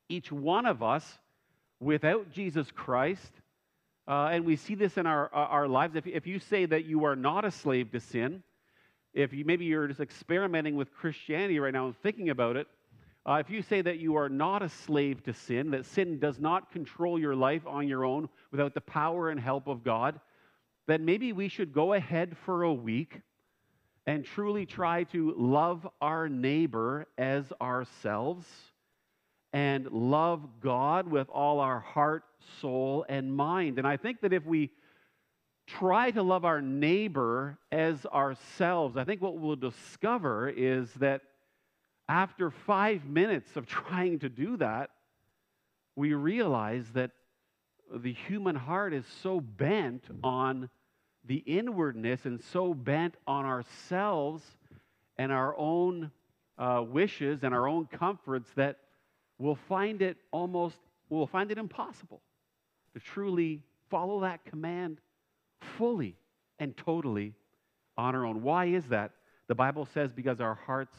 Each 0.09 0.31
one 0.31 0.65
of 0.65 0.81
us 0.81 1.19
without 1.79 2.31
Jesus 2.31 2.69
Christ, 2.71 3.40
uh, 4.07 4.29
and 4.31 4.45
we 4.45 4.55
see 4.55 4.75
this 4.75 4.97
in 4.97 5.05
our, 5.05 5.33
uh, 5.33 5.37
our 5.37 5.67
lives. 5.67 5.95
If, 5.95 6.07
if 6.07 6.25
you 6.27 6.39
say 6.39 6.65
that 6.65 6.85
you 6.85 7.05
are 7.05 7.15
not 7.15 7.45
a 7.45 7.51
slave 7.51 7.91
to 7.91 7.99
sin, 7.99 8.43
if 9.13 9.33
you, 9.33 9.45
maybe 9.45 9.65
you're 9.65 9.87
just 9.87 9.99
experimenting 9.99 10.75
with 10.75 10.93
Christianity 10.93 11.59
right 11.59 11.73
now 11.73 11.87
and 11.87 11.97
thinking 11.97 12.29
about 12.29 12.55
it, 12.55 12.67
uh, 13.25 13.33
if 13.33 13.49
you 13.49 13.61
say 13.61 13.81
that 13.81 13.99
you 13.99 14.15
are 14.15 14.29
not 14.29 14.63
a 14.63 14.69
slave 14.69 15.23
to 15.23 15.33
sin, 15.33 15.71
that 15.71 15.85
sin 15.85 16.19
does 16.19 16.39
not 16.39 16.71
control 16.71 17.19
your 17.19 17.35
life 17.35 17.61
on 17.67 17.87
your 17.87 18.03
own 18.03 18.27
without 18.51 18.73
the 18.73 18.81
power 18.81 19.29
and 19.29 19.39
help 19.39 19.67
of 19.67 19.83
God, 19.83 20.19
then 20.87 21.05
maybe 21.05 21.31
we 21.31 21.47
should 21.47 21.71
go 21.71 21.93
ahead 21.93 22.35
for 22.45 22.63
a 22.63 22.73
week 22.73 23.21
and 24.07 24.25
truly 24.25 24.65
try 24.65 25.03
to 25.03 25.35
love 25.37 25.87
our 26.01 26.27
neighbor 26.27 27.05
as 27.17 27.45
ourselves 27.61 28.47
and 29.53 29.91
love 29.91 30.41
God 30.61 31.07
with 31.07 31.29
all 31.29 31.59
our 31.59 31.79
heart, 31.79 32.23
soul, 32.61 33.05
and 33.09 33.35
mind. 33.35 33.77
And 33.77 33.87
I 33.87 33.97
think 33.97 34.21
that 34.21 34.33
if 34.33 34.45
we 34.45 34.71
try 35.67 36.11
to 36.11 36.23
love 36.23 36.45
our 36.45 36.61
neighbor 36.61 37.57
as 37.71 38.05
ourselves, 38.05 38.97
I 38.97 39.03
think 39.03 39.21
what 39.21 39.37
we'll 39.37 39.55
discover 39.55 40.49
is 40.49 40.91
that 40.95 41.21
after 42.07 42.49
five 42.51 43.05
minutes 43.05 43.55
of 43.55 43.65
trying 43.67 44.19
to 44.19 44.29
do 44.29 44.57
that, 44.57 44.91
we 45.95 46.13
realize 46.13 46.85
that 46.93 47.11
the 47.93 48.13
human 48.13 48.55
heart 48.55 48.93
is 48.93 49.05
so 49.21 49.41
bent 49.41 50.05
on 50.23 50.69
the 51.25 51.37
inwardness 51.37 52.25
and 52.25 52.41
so 52.41 52.73
bent 52.73 53.15
on 53.27 53.45
ourselves 53.45 54.43
and 55.17 55.31
our 55.31 55.55
own 55.57 56.09
uh, 56.57 56.83
wishes 56.87 57.43
and 57.43 57.53
our 57.53 57.67
own 57.67 57.85
comforts 57.85 58.49
that 58.55 58.77
we'll 59.41 59.57
find 59.67 60.01
it 60.01 60.17
almost, 60.31 60.77
we'll 61.09 61.27
find 61.27 61.51
it 61.51 61.57
impossible 61.57 62.21
to 62.93 62.99
truly 62.99 63.63
follow 63.89 64.21
that 64.21 64.45
command 64.45 64.99
fully 65.77 66.15
and 66.59 66.77
totally 66.77 67.33
on 67.97 68.15
our 68.15 68.25
own. 68.25 68.43
Why 68.43 68.65
is 68.65 68.85
that? 68.89 69.11
The 69.47 69.55
Bible 69.55 69.87
says 69.93 70.13
because 70.13 70.39
our 70.39 70.53
hearts, 70.53 70.95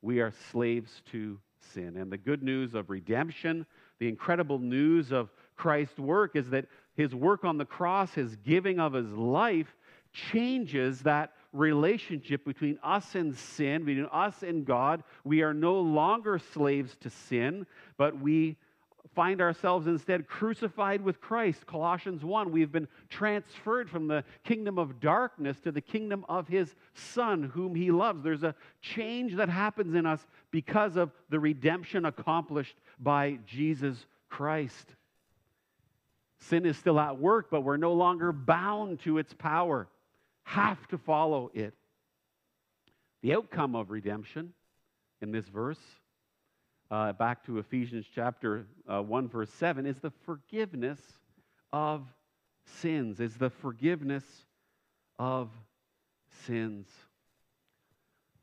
we 0.00 0.20
are 0.20 0.32
slaves 0.50 1.02
to 1.12 1.38
sin. 1.72 1.96
And 1.96 2.10
the 2.10 2.16
good 2.16 2.42
news 2.42 2.74
of 2.74 2.90
redemption, 2.90 3.66
the 3.98 4.08
incredible 4.08 4.58
news 4.58 5.12
of 5.12 5.30
Christ's 5.54 5.98
work 5.98 6.34
is 6.34 6.48
that 6.50 6.66
his 6.96 7.14
work 7.14 7.44
on 7.44 7.58
the 7.58 7.64
cross, 7.64 8.12
his 8.14 8.34
giving 8.36 8.80
of 8.80 8.94
his 8.94 9.10
life, 9.12 9.76
changes 10.12 11.00
that 11.00 11.32
relationship 11.52 12.44
between 12.44 12.78
us 12.82 13.14
and 13.14 13.36
sin, 13.36 13.84
between 13.84 14.08
us 14.10 14.42
and 14.42 14.64
God. 14.64 15.04
We 15.24 15.42
are 15.42 15.54
no 15.54 15.80
longer 15.80 16.38
slaves 16.38 16.96
to 17.00 17.10
sin, 17.10 17.66
but 17.96 18.18
we 18.18 18.56
find 19.14 19.40
ourselves 19.42 19.86
instead 19.86 20.26
crucified 20.26 21.02
with 21.02 21.20
Christ. 21.20 21.66
Colossians 21.66 22.24
1, 22.24 22.50
we've 22.50 22.72
been 22.72 22.88
transferred 23.10 23.90
from 23.90 24.08
the 24.08 24.24
kingdom 24.44 24.78
of 24.78 25.00
darkness 25.00 25.60
to 25.60 25.72
the 25.72 25.80
kingdom 25.80 26.24
of 26.28 26.48
his 26.48 26.74
Son, 26.94 27.42
whom 27.42 27.74
he 27.74 27.90
loves. 27.90 28.22
There's 28.22 28.42
a 28.42 28.54
change 28.80 29.34
that 29.36 29.50
happens 29.50 29.94
in 29.94 30.06
us 30.06 30.26
because 30.50 30.96
of 30.96 31.10
the 31.28 31.38
redemption 31.38 32.06
accomplished 32.06 32.76
by 32.98 33.38
Jesus 33.46 34.06
Christ. 34.30 34.94
Sin 36.38 36.64
is 36.64 36.78
still 36.78 36.98
at 36.98 37.18
work, 37.18 37.48
but 37.50 37.60
we're 37.60 37.76
no 37.76 37.92
longer 37.92 38.32
bound 38.32 39.00
to 39.00 39.18
its 39.18 39.34
power 39.34 39.88
have 40.44 40.86
to 40.88 40.98
follow 40.98 41.50
it. 41.54 41.74
The 43.22 43.34
outcome 43.34 43.74
of 43.74 43.90
redemption 43.90 44.52
in 45.20 45.30
this 45.30 45.46
verse, 45.46 45.78
uh, 46.90 47.12
back 47.12 47.44
to 47.46 47.58
Ephesians 47.58 48.06
chapter 48.12 48.66
uh, 48.88 49.02
1, 49.02 49.28
verse 49.28 49.50
7, 49.50 49.86
is 49.86 49.98
the 50.00 50.12
forgiveness 50.24 51.00
of 51.72 52.02
sins, 52.64 53.20
is 53.20 53.34
the 53.36 53.50
forgiveness 53.50 54.24
of 55.18 55.50
sins. 56.46 56.88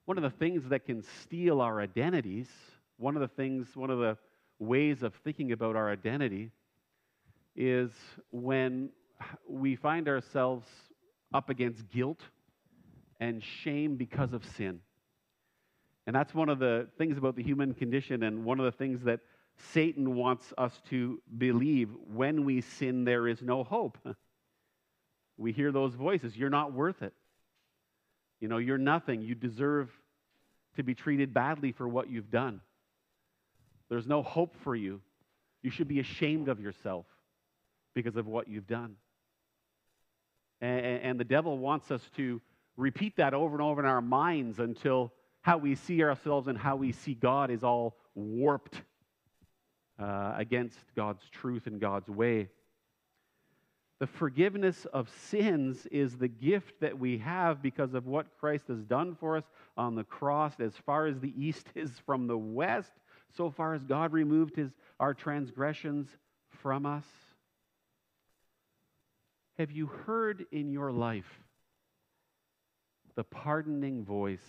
One 0.06 0.18
of 0.18 0.24
the 0.24 0.30
things 0.30 0.70
that 0.70 0.86
can 0.86 1.04
steal 1.22 1.62
our 1.62 1.82
identities, 1.82 2.47
one 2.97 3.16
of 3.16 3.22
the 3.22 3.28
things, 3.28 3.76
one 3.76 3.89
of 3.89 4.00
the 4.00 4.18
ways 4.58 5.04
of 5.04 5.14
thinking 5.24 5.52
about 5.52 5.76
our 5.76 5.91
identity 5.91 6.52
is 7.56 7.91
when 8.32 8.89
we 9.47 9.76
find 9.76 10.08
ourselves 10.08 10.68
up 11.34 11.49
against 11.49 11.89
guilt 11.89 12.21
and 13.19 13.43
shame 13.43 13.95
because 13.95 14.34
of 14.34 14.45
sin. 14.55 14.80
And 16.07 16.15
that's 16.15 16.34
one 16.34 16.49
of 16.49 16.59
the 16.59 16.88
things 16.97 17.17
about 17.17 17.36
the 17.36 17.43
human 17.43 17.73
condition, 17.73 18.23
and 18.23 18.43
one 18.43 18.59
of 18.59 18.65
the 18.65 18.71
things 18.71 19.03
that 19.03 19.19
Satan 19.73 20.15
wants 20.15 20.53
us 20.57 20.73
to 20.89 21.21
believe. 21.38 21.89
When 22.13 22.45
we 22.45 22.61
sin, 22.61 23.03
there 23.03 23.27
is 23.27 23.41
no 23.41 23.63
hope. 23.63 23.97
We 25.38 25.53
hear 25.53 25.71
those 25.71 25.93
voices 25.95 26.36
you're 26.36 26.49
not 26.49 26.73
worth 26.73 27.01
it. 27.01 27.13
You 28.41 28.49
know, 28.49 28.57
you're 28.57 28.77
nothing. 28.77 29.21
You 29.21 29.36
deserve 29.36 29.89
to 30.75 30.84
be 30.84 30.93
treated 30.93 31.34
badly 31.34 31.71
for 31.71 31.88
what 31.88 32.09
you've 32.09 32.30
done. 32.30 32.59
There's 33.88 34.05
no 34.05 34.21
hope 34.21 34.55
for 34.63 34.75
you. 34.75 34.99
You 35.61 35.71
should 35.71 35.88
be 35.88 36.01
ashamed 36.01 36.49
of 36.49 36.59
yourself 36.59 37.05
because 37.95 38.17
of 38.17 38.27
what 38.27 38.49
you've 38.49 38.67
done. 38.67 38.95
And, 40.62 40.86
and 40.86 41.20
the 41.20 41.26
devil 41.26 41.57
wants 41.57 41.91
us 41.91 42.01
to 42.18 42.41
repeat 42.78 43.18
that 43.18 43.34
over 43.34 43.55
and 43.55 43.62
over 43.62 43.82
in 43.82 43.88
our 43.88 44.01
minds 44.01 44.60
until 44.60 45.12
how 45.41 45.57
we 45.57 45.76
see 45.76 46.03
ourselves 46.03 46.47
and 46.47 46.57
how 46.57 46.76
we 46.76 46.91
see 46.91 47.14
God 47.14 47.49
is 47.51 47.64
all 47.64 47.97
warped 48.16 48.82
uh, 49.99 50.34
against 50.38 50.78
God's 50.95 51.24
truth 51.30 51.68
and 51.68 51.80
God's 51.80 52.10
way. 52.10 52.49
The 53.99 54.07
forgiveness 54.07 54.86
of 54.93 55.10
sins 55.10 55.86
is 55.91 56.16
the 56.16 56.30
gift 56.30 56.80
that 56.80 56.97
we 56.97 57.18
have 57.18 57.62
because 57.62 57.93
of 57.93 58.05
what 58.05 58.28
Christ 58.39 58.70
has 58.70 58.80
done 58.84 59.16
for 59.20 59.36
us 59.36 59.43
on 59.76 59.95
the 59.95 60.05
cross. 60.05 60.53
As 60.60 60.74
far 60.86 61.05
as 61.05 61.20
the 61.20 61.34
east 61.38 61.68
is 61.76 61.91
from 62.05 62.28
the 62.28 62.38
west, 62.38 62.91
so 63.36 63.49
far 63.49 63.74
as 63.74 63.84
God 63.84 64.14
removed 64.14 64.55
his, 64.55 64.72
our 64.99 65.14
transgressions 65.14 66.07
from 66.62 66.86
us. 66.86 67.03
Have 69.60 69.72
you 69.72 69.88
heard 69.88 70.45
in 70.53 70.72
your 70.72 70.89
life 70.89 71.30
the 73.16 73.26
pardoning 73.26 74.05
voice 74.05 74.39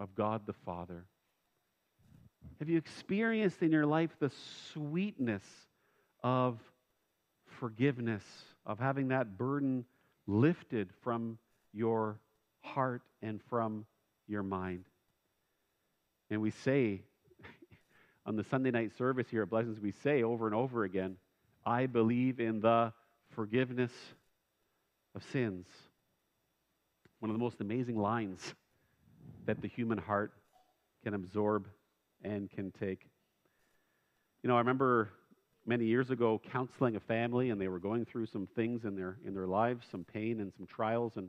of 0.00 0.12
God 0.16 0.44
the 0.44 0.52
Father? 0.52 1.04
Have 2.58 2.68
you 2.68 2.78
experienced 2.78 3.62
in 3.62 3.70
your 3.70 3.86
life 3.86 4.10
the 4.18 4.32
sweetness 4.72 5.44
of 6.24 6.58
forgiveness, 7.60 8.24
of 8.66 8.80
having 8.80 9.06
that 9.08 9.38
burden 9.38 9.84
lifted 10.26 10.90
from 11.04 11.38
your 11.72 12.18
heart 12.62 13.02
and 13.22 13.40
from 13.48 13.86
your 14.26 14.42
mind? 14.42 14.86
And 16.28 16.40
we 16.40 16.50
say 16.50 17.02
on 18.26 18.34
the 18.34 18.42
Sunday 18.42 18.72
night 18.72 18.98
service 18.98 19.28
here 19.30 19.42
at 19.42 19.50
Blessings, 19.50 19.78
we 19.78 19.92
say 19.92 20.24
over 20.24 20.46
and 20.46 20.56
over 20.56 20.82
again, 20.82 21.18
I 21.64 21.86
believe 21.86 22.40
in 22.40 22.58
the 22.58 22.92
forgiveness 23.36 23.92
of 25.14 25.22
sins. 25.30 25.66
One 27.20 27.30
of 27.30 27.34
the 27.34 27.42
most 27.42 27.60
amazing 27.60 27.98
lines 27.98 28.54
that 29.44 29.60
the 29.60 29.68
human 29.68 29.98
heart 29.98 30.32
can 31.04 31.12
absorb 31.12 31.68
and 32.24 32.50
can 32.50 32.72
take. 32.72 33.06
You 34.42 34.48
know, 34.48 34.54
I 34.54 34.58
remember 34.58 35.10
many 35.66 35.84
years 35.84 36.10
ago 36.10 36.40
counseling 36.50 36.96
a 36.96 37.00
family, 37.00 37.50
and 37.50 37.60
they 37.60 37.68
were 37.68 37.78
going 37.78 38.06
through 38.06 38.26
some 38.26 38.48
things 38.56 38.84
in 38.84 38.96
their 38.96 39.18
in 39.24 39.34
their 39.34 39.46
lives, 39.46 39.86
some 39.90 40.04
pain 40.04 40.40
and 40.40 40.50
some 40.56 40.66
trials, 40.66 41.12
and 41.16 41.28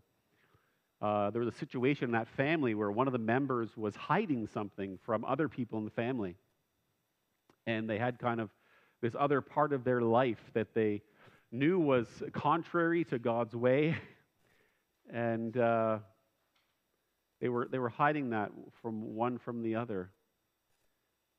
uh, 1.01 1.29
there 1.29 1.41
was 1.41 1.53
a 1.53 1.57
situation 1.57 2.05
in 2.05 2.11
that 2.11 2.29
family 2.37 2.73
where 2.73 2.89
one 2.89 3.07
of 3.07 3.13
the 3.13 3.19
members 3.19 3.75
was 3.75 3.95
hiding 3.95 4.47
something 4.47 4.97
from 5.05 5.25
other 5.25 5.49
people 5.49 5.77
in 5.77 5.83
the 5.83 5.91
family, 5.91 6.35
and 7.65 7.89
they 7.89 7.97
had 7.97 8.17
kind 8.17 8.39
of 8.39 8.49
this 9.01 9.13
other 9.19 9.41
part 9.41 9.73
of 9.73 9.83
their 9.83 10.01
life 10.01 10.39
that 10.53 10.73
they 10.73 11.01
knew 11.51 11.79
was 11.79 12.07
contrary 12.33 13.03
to 13.05 13.19
God's 13.19 13.55
way, 13.55 13.95
and 15.09 15.55
uh, 15.57 15.99
they 17.41 17.49
were 17.49 17.67
they 17.69 17.79
were 17.79 17.89
hiding 17.89 18.31
that 18.31 18.51
from 18.81 19.15
one 19.15 19.37
from 19.37 19.63
the 19.63 19.75
other. 19.75 20.11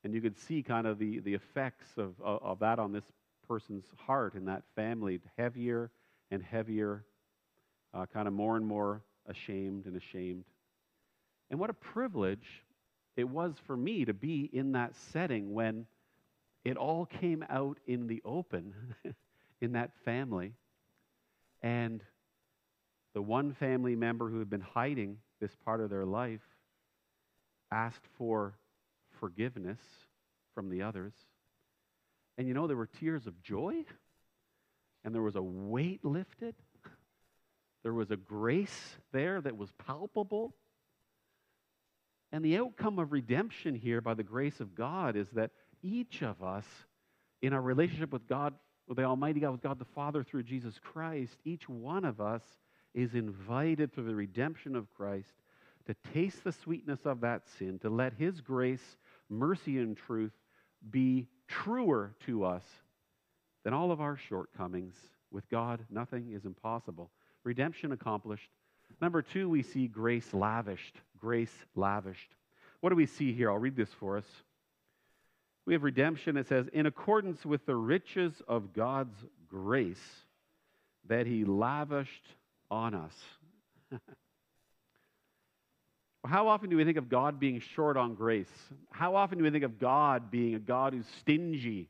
And 0.03 0.13
you 0.13 0.21
could 0.21 0.37
see 0.37 0.63
kind 0.63 0.87
of 0.87 0.97
the, 0.97 1.19
the 1.19 1.33
effects 1.33 1.97
of, 1.97 2.13
of, 2.21 2.41
of 2.41 2.59
that 2.59 2.79
on 2.79 2.93
this 2.93 3.03
person's 3.47 3.85
heart 3.97 4.33
and 4.33 4.47
that 4.47 4.63
family, 4.75 5.19
heavier 5.37 5.91
and 6.31 6.41
heavier, 6.41 7.03
uh, 7.93 8.05
kind 8.05 8.27
of 8.27 8.33
more 8.33 8.55
and 8.55 8.65
more 8.65 9.01
ashamed 9.27 9.87
and 9.87 9.97
ashamed. 9.97 10.45
And 11.49 11.59
what 11.59 11.69
a 11.69 11.73
privilege 11.73 12.63
it 13.17 13.27
was 13.27 13.55
for 13.65 13.75
me 13.75 14.05
to 14.05 14.13
be 14.13 14.49
in 14.53 14.71
that 14.73 14.95
setting 15.11 15.53
when 15.53 15.85
it 16.63 16.77
all 16.77 17.05
came 17.05 17.43
out 17.49 17.77
in 17.87 18.07
the 18.07 18.21
open 18.23 18.73
in 19.61 19.73
that 19.73 19.91
family. 20.05 20.53
And 21.61 22.01
the 23.13 23.21
one 23.21 23.53
family 23.53 23.95
member 23.95 24.29
who 24.29 24.39
had 24.39 24.49
been 24.49 24.61
hiding 24.61 25.17
this 25.39 25.55
part 25.65 25.81
of 25.81 25.89
their 25.89 26.05
life 26.05 26.41
asked 27.71 28.05
for 28.17 28.55
forgiveness 29.19 29.79
from 30.53 30.69
the 30.69 30.81
others. 30.81 31.13
And 32.37 32.47
you 32.47 32.53
know, 32.53 32.67
there 32.67 32.77
were 32.77 32.87
tears 32.87 33.27
of 33.27 33.41
joy, 33.41 33.83
and 35.03 35.13
there 35.13 35.21
was 35.21 35.35
a 35.35 35.41
weight 35.41 36.03
lifted. 36.05 36.55
There 37.83 37.93
was 37.93 38.11
a 38.11 38.17
grace 38.17 38.97
there 39.11 39.41
that 39.41 39.57
was 39.57 39.71
palpable. 39.85 40.53
And 42.31 42.43
the 42.43 42.57
outcome 42.57 42.99
of 42.99 43.11
redemption 43.11 43.75
here 43.75 44.01
by 44.01 44.13
the 44.13 44.23
grace 44.23 44.59
of 44.59 44.75
God 44.75 45.15
is 45.15 45.27
that 45.33 45.51
each 45.81 46.21
of 46.21 46.43
us, 46.43 46.65
in 47.41 47.53
our 47.53 47.61
relationship 47.61 48.11
with 48.11 48.27
God, 48.27 48.53
with 48.89 48.97
the 48.97 49.03
Almighty 49.03 49.39
God, 49.39 49.51
with 49.51 49.61
God 49.61 49.77
the 49.77 49.85
Father 49.85 50.23
through 50.23 50.43
Jesus 50.43 50.79
Christ, 50.83 51.37
each 51.45 51.69
one 51.69 52.03
of 52.03 52.19
us 52.19 52.41
is 52.95 53.13
invited 53.13 53.93
through 53.93 54.05
the 54.05 54.15
redemption 54.15 54.75
of 54.75 54.91
Christ 54.97 55.31
to 55.85 55.95
taste 56.11 56.43
the 56.43 56.51
sweetness 56.51 57.05
of 57.05 57.21
that 57.21 57.43
sin, 57.47 57.77
to 57.79 57.89
let 57.89 58.13
His 58.13 58.41
grace 58.41 58.97
mercy 59.29 59.77
and 59.77 59.95
truth 59.95 60.33
be 60.89 61.27
truer 61.47 62.15
to 62.25 62.43
us 62.43 62.63
than 63.63 63.73
all 63.73 63.91
of 63.91 64.01
our 64.01 64.17
shortcomings. 64.17 64.95
With 65.31 65.47
God, 65.49 65.85
nothing 65.91 66.31
is 66.33 66.45
impossible. 66.45 67.11
Redemption 67.43 67.91
accomplished. 67.91 68.49
Number 68.99 69.21
two, 69.21 69.47
we 69.47 69.61
see 69.61 69.87
grace 69.87 70.33
lavished. 70.33 70.97
Grace 71.19 71.53
lavished. 71.75 72.33
What 72.81 72.89
do 72.89 72.95
we 72.95 73.05
see 73.05 73.33
here? 73.33 73.51
I'll 73.51 73.59
read 73.59 73.75
this 73.75 73.93
for 73.93 74.17
us. 74.17 74.25
We 75.69 75.75
have 75.75 75.83
redemption. 75.83 76.35
It 76.35 76.47
says, 76.47 76.67
in 76.73 76.87
accordance 76.87 77.45
with 77.45 77.63
the 77.67 77.75
riches 77.75 78.33
of 78.47 78.73
God's 78.73 79.13
grace 79.47 80.01
that 81.07 81.27
He 81.27 81.45
lavished 81.45 82.25
on 82.71 82.95
us. 82.95 83.13
How 86.25 86.47
often 86.47 86.71
do 86.71 86.77
we 86.77 86.85
think 86.85 86.97
of 86.97 87.07
God 87.07 87.39
being 87.39 87.59
short 87.59 87.97
on 87.97 88.15
grace? 88.15 88.49
How 88.89 89.15
often 89.15 89.37
do 89.37 89.43
we 89.43 89.51
think 89.51 89.63
of 89.63 89.77
God 89.77 90.31
being 90.31 90.55
a 90.55 90.59
God 90.59 90.93
who's 90.93 91.05
stingy, 91.19 91.87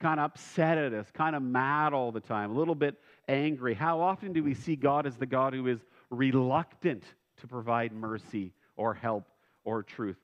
kind 0.00 0.20
of 0.20 0.26
upset 0.26 0.78
at 0.78 0.94
us, 0.94 1.08
kind 1.12 1.34
of 1.34 1.42
mad 1.42 1.92
all 1.92 2.12
the 2.12 2.20
time, 2.20 2.52
a 2.52 2.54
little 2.54 2.76
bit 2.76 2.94
angry? 3.26 3.74
How 3.74 4.00
often 4.00 4.34
do 4.34 4.44
we 4.44 4.54
see 4.54 4.76
God 4.76 5.04
as 5.04 5.16
the 5.16 5.26
God 5.26 5.52
who 5.52 5.66
is 5.66 5.80
reluctant 6.10 7.02
to 7.40 7.48
provide 7.48 7.92
mercy 7.92 8.52
or 8.76 8.94
help 8.94 9.24
or 9.64 9.82
truth? 9.82 10.16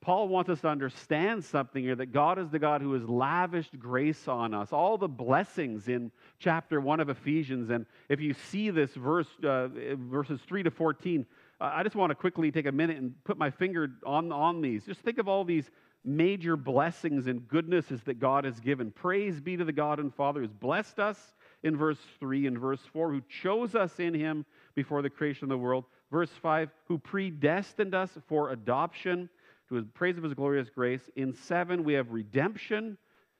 Paul 0.00 0.28
wants 0.28 0.48
us 0.48 0.60
to 0.62 0.68
understand 0.68 1.44
something 1.44 1.82
here 1.84 1.94
that 1.94 2.12
God 2.12 2.38
is 2.38 2.48
the 2.48 2.58
God 2.58 2.80
who 2.80 2.94
has 2.94 3.06
lavished 3.06 3.78
grace 3.78 4.28
on 4.28 4.54
us, 4.54 4.72
all 4.72 4.96
the 4.96 5.08
blessings 5.08 5.88
in 5.88 6.10
chapter 6.38 6.80
1 6.80 7.00
of 7.00 7.10
Ephesians. 7.10 7.68
And 7.68 7.84
if 8.08 8.18
you 8.18 8.32
see 8.32 8.70
this 8.70 8.94
verse, 8.94 9.28
uh, 9.44 9.68
verses 9.68 10.40
3 10.46 10.62
to 10.62 10.70
14, 10.70 11.26
I 11.60 11.82
just 11.82 11.96
want 11.96 12.10
to 12.10 12.14
quickly 12.14 12.50
take 12.50 12.64
a 12.64 12.72
minute 12.72 12.96
and 12.96 13.12
put 13.24 13.36
my 13.36 13.50
finger 13.50 13.90
on, 14.06 14.32
on 14.32 14.62
these. 14.62 14.86
Just 14.86 15.00
think 15.00 15.18
of 15.18 15.28
all 15.28 15.44
these 15.44 15.70
major 16.02 16.56
blessings 16.56 17.26
and 17.26 17.46
goodnesses 17.46 18.00
that 18.04 18.18
God 18.18 18.44
has 18.44 18.58
given. 18.58 18.90
Praise 18.90 19.38
be 19.38 19.58
to 19.58 19.64
the 19.64 19.72
God 19.72 20.00
and 20.00 20.14
Father 20.14 20.40
who's 20.40 20.50
blessed 20.50 20.98
us 20.98 21.34
in 21.62 21.76
verse 21.76 21.98
3 22.18 22.46
and 22.46 22.58
verse 22.58 22.80
4, 22.94 23.12
who 23.12 23.20
chose 23.28 23.74
us 23.74 24.00
in 24.00 24.14
him 24.14 24.46
before 24.74 25.02
the 25.02 25.10
creation 25.10 25.44
of 25.44 25.50
the 25.50 25.58
world. 25.58 25.84
Verse 26.10 26.30
5, 26.40 26.70
who 26.86 26.96
predestined 26.96 27.94
us 27.94 28.10
for 28.26 28.50
adoption 28.50 29.28
to 29.70 29.76
his 29.76 29.86
praise 29.94 30.18
of 30.18 30.24
his 30.24 30.34
glorious 30.34 30.68
grace. 30.68 31.00
In 31.16 31.34
7, 31.34 31.82
we 31.82 31.94
have 31.94 32.10
redemption 32.10 32.98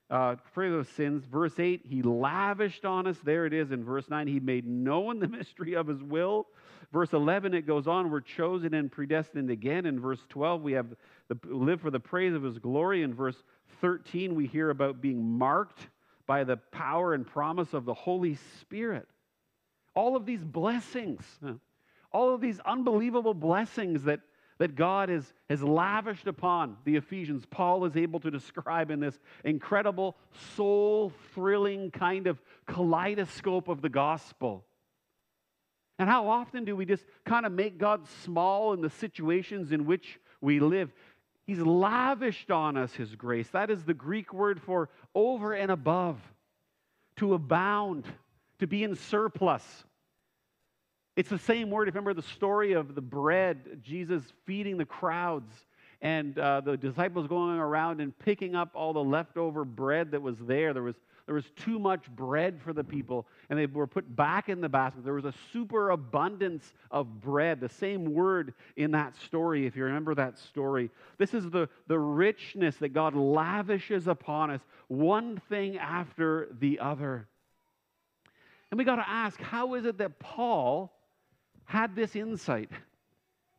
uh, 0.08 0.36
for 0.54 0.68
those 0.68 0.88
sins. 0.88 1.24
Verse 1.26 1.58
8, 1.58 1.82
he 1.84 2.02
lavished 2.02 2.84
on 2.84 3.06
us. 3.06 3.18
There 3.22 3.44
it 3.44 3.52
is 3.52 3.70
in 3.70 3.84
verse 3.84 4.08
9. 4.08 4.26
He 4.26 4.40
made 4.40 4.66
known 4.66 5.18
the 5.18 5.28
mystery 5.38 5.74
of 5.74 5.86
his 5.86 6.02
will 6.02 6.46
Verse 6.92 7.12
11, 7.12 7.54
it 7.54 7.66
goes 7.66 7.86
on, 7.86 8.10
we're 8.10 8.20
chosen 8.20 8.74
and 8.74 8.90
predestined 8.90 9.48
again. 9.48 9.86
In 9.86 10.00
verse 10.00 10.20
12, 10.28 10.62
we 10.62 10.72
have 10.72 10.88
the, 11.28 11.38
live 11.44 11.80
for 11.80 11.90
the 11.90 12.00
praise 12.00 12.34
of 12.34 12.42
his 12.42 12.58
glory. 12.58 13.02
In 13.02 13.14
verse 13.14 13.36
13, 13.80 14.34
we 14.34 14.46
hear 14.48 14.70
about 14.70 15.00
being 15.00 15.22
marked 15.22 15.86
by 16.26 16.42
the 16.42 16.56
power 16.56 17.14
and 17.14 17.24
promise 17.24 17.74
of 17.74 17.84
the 17.84 17.94
Holy 17.94 18.36
Spirit. 18.60 19.06
All 19.94 20.16
of 20.16 20.26
these 20.26 20.42
blessings, 20.42 21.24
all 22.12 22.34
of 22.34 22.40
these 22.40 22.58
unbelievable 22.60 23.34
blessings 23.34 24.02
that, 24.04 24.20
that 24.60 24.76
God 24.76 25.08
has, 25.08 25.24
has 25.48 25.62
lavished 25.62 26.26
upon 26.26 26.76
the 26.84 26.96
Ephesians, 26.96 27.46
Paul 27.50 27.86
is 27.86 27.96
able 27.96 28.20
to 28.20 28.30
describe 28.30 28.90
in 28.90 29.00
this 29.00 29.18
incredible, 29.42 30.18
soul 30.54 31.14
thrilling 31.34 31.90
kind 31.90 32.26
of 32.26 32.38
kaleidoscope 32.66 33.68
of 33.68 33.80
the 33.80 33.88
gospel. 33.88 34.66
And 35.98 36.10
how 36.10 36.28
often 36.28 36.66
do 36.66 36.76
we 36.76 36.84
just 36.84 37.06
kind 37.24 37.46
of 37.46 37.52
make 37.52 37.78
God 37.78 38.06
small 38.22 38.74
in 38.74 38.82
the 38.82 38.90
situations 38.90 39.72
in 39.72 39.86
which 39.86 40.20
we 40.42 40.60
live? 40.60 40.92
He's 41.46 41.60
lavished 41.60 42.50
on 42.50 42.76
us 42.76 42.92
His 42.92 43.16
grace. 43.16 43.48
That 43.48 43.70
is 43.70 43.84
the 43.84 43.94
Greek 43.94 44.34
word 44.34 44.60
for 44.60 44.90
over 45.14 45.54
and 45.54 45.70
above, 45.70 46.20
to 47.16 47.32
abound, 47.32 48.04
to 48.58 48.66
be 48.66 48.84
in 48.84 48.94
surplus. 48.94 49.64
It's 51.20 51.28
the 51.28 51.38
same 51.38 51.68
word. 51.68 51.86
If 51.86 51.94
you 51.94 52.00
remember 52.00 52.18
the 52.18 52.26
story 52.28 52.72
of 52.72 52.94
the 52.94 53.02
bread, 53.02 53.82
Jesus 53.82 54.24
feeding 54.46 54.78
the 54.78 54.86
crowds, 54.86 55.52
and 56.00 56.38
uh, 56.38 56.62
the 56.62 56.78
disciples 56.78 57.26
going 57.26 57.58
around 57.58 58.00
and 58.00 58.18
picking 58.18 58.56
up 58.56 58.70
all 58.72 58.94
the 58.94 59.04
leftover 59.04 59.66
bread 59.66 60.12
that 60.12 60.22
was 60.22 60.38
there. 60.38 60.72
There 60.72 60.82
was 60.82 60.94
there 61.26 61.34
was 61.34 61.44
too 61.56 61.78
much 61.78 62.10
bread 62.12 62.58
for 62.64 62.72
the 62.72 62.82
people, 62.82 63.26
and 63.50 63.58
they 63.58 63.66
were 63.66 63.86
put 63.86 64.16
back 64.16 64.48
in 64.48 64.62
the 64.62 64.68
basket. 64.70 65.04
There 65.04 65.12
was 65.12 65.26
a 65.26 65.34
superabundance 65.52 66.72
of 66.90 67.20
bread, 67.20 67.60
the 67.60 67.68
same 67.68 68.14
word 68.14 68.54
in 68.76 68.90
that 68.92 69.14
story, 69.14 69.66
if 69.66 69.76
you 69.76 69.84
remember 69.84 70.14
that 70.14 70.38
story. 70.38 70.88
This 71.18 71.34
is 71.34 71.50
the, 71.50 71.68
the 71.86 71.98
richness 71.98 72.76
that 72.76 72.94
God 72.94 73.14
lavishes 73.14 74.08
upon 74.08 74.52
us, 74.52 74.62
one 74.88 75.36
thing 75.50 75.76
after 75.76 76.48
the 76.60 76.78
other. 76.78 77.28
And 78.70 78.78
we 78.78 78.84
got 78.84 78.96
to 78.96 79.08
ask 79.08 79.38
how 79.38 79.74
is 79.74 79.84
it 79.84 79.98
that 79.98 80.18
Paul 80.18 80.96
had 81.70 81.94
this 81.94 82.16
insight? 82.16 82.68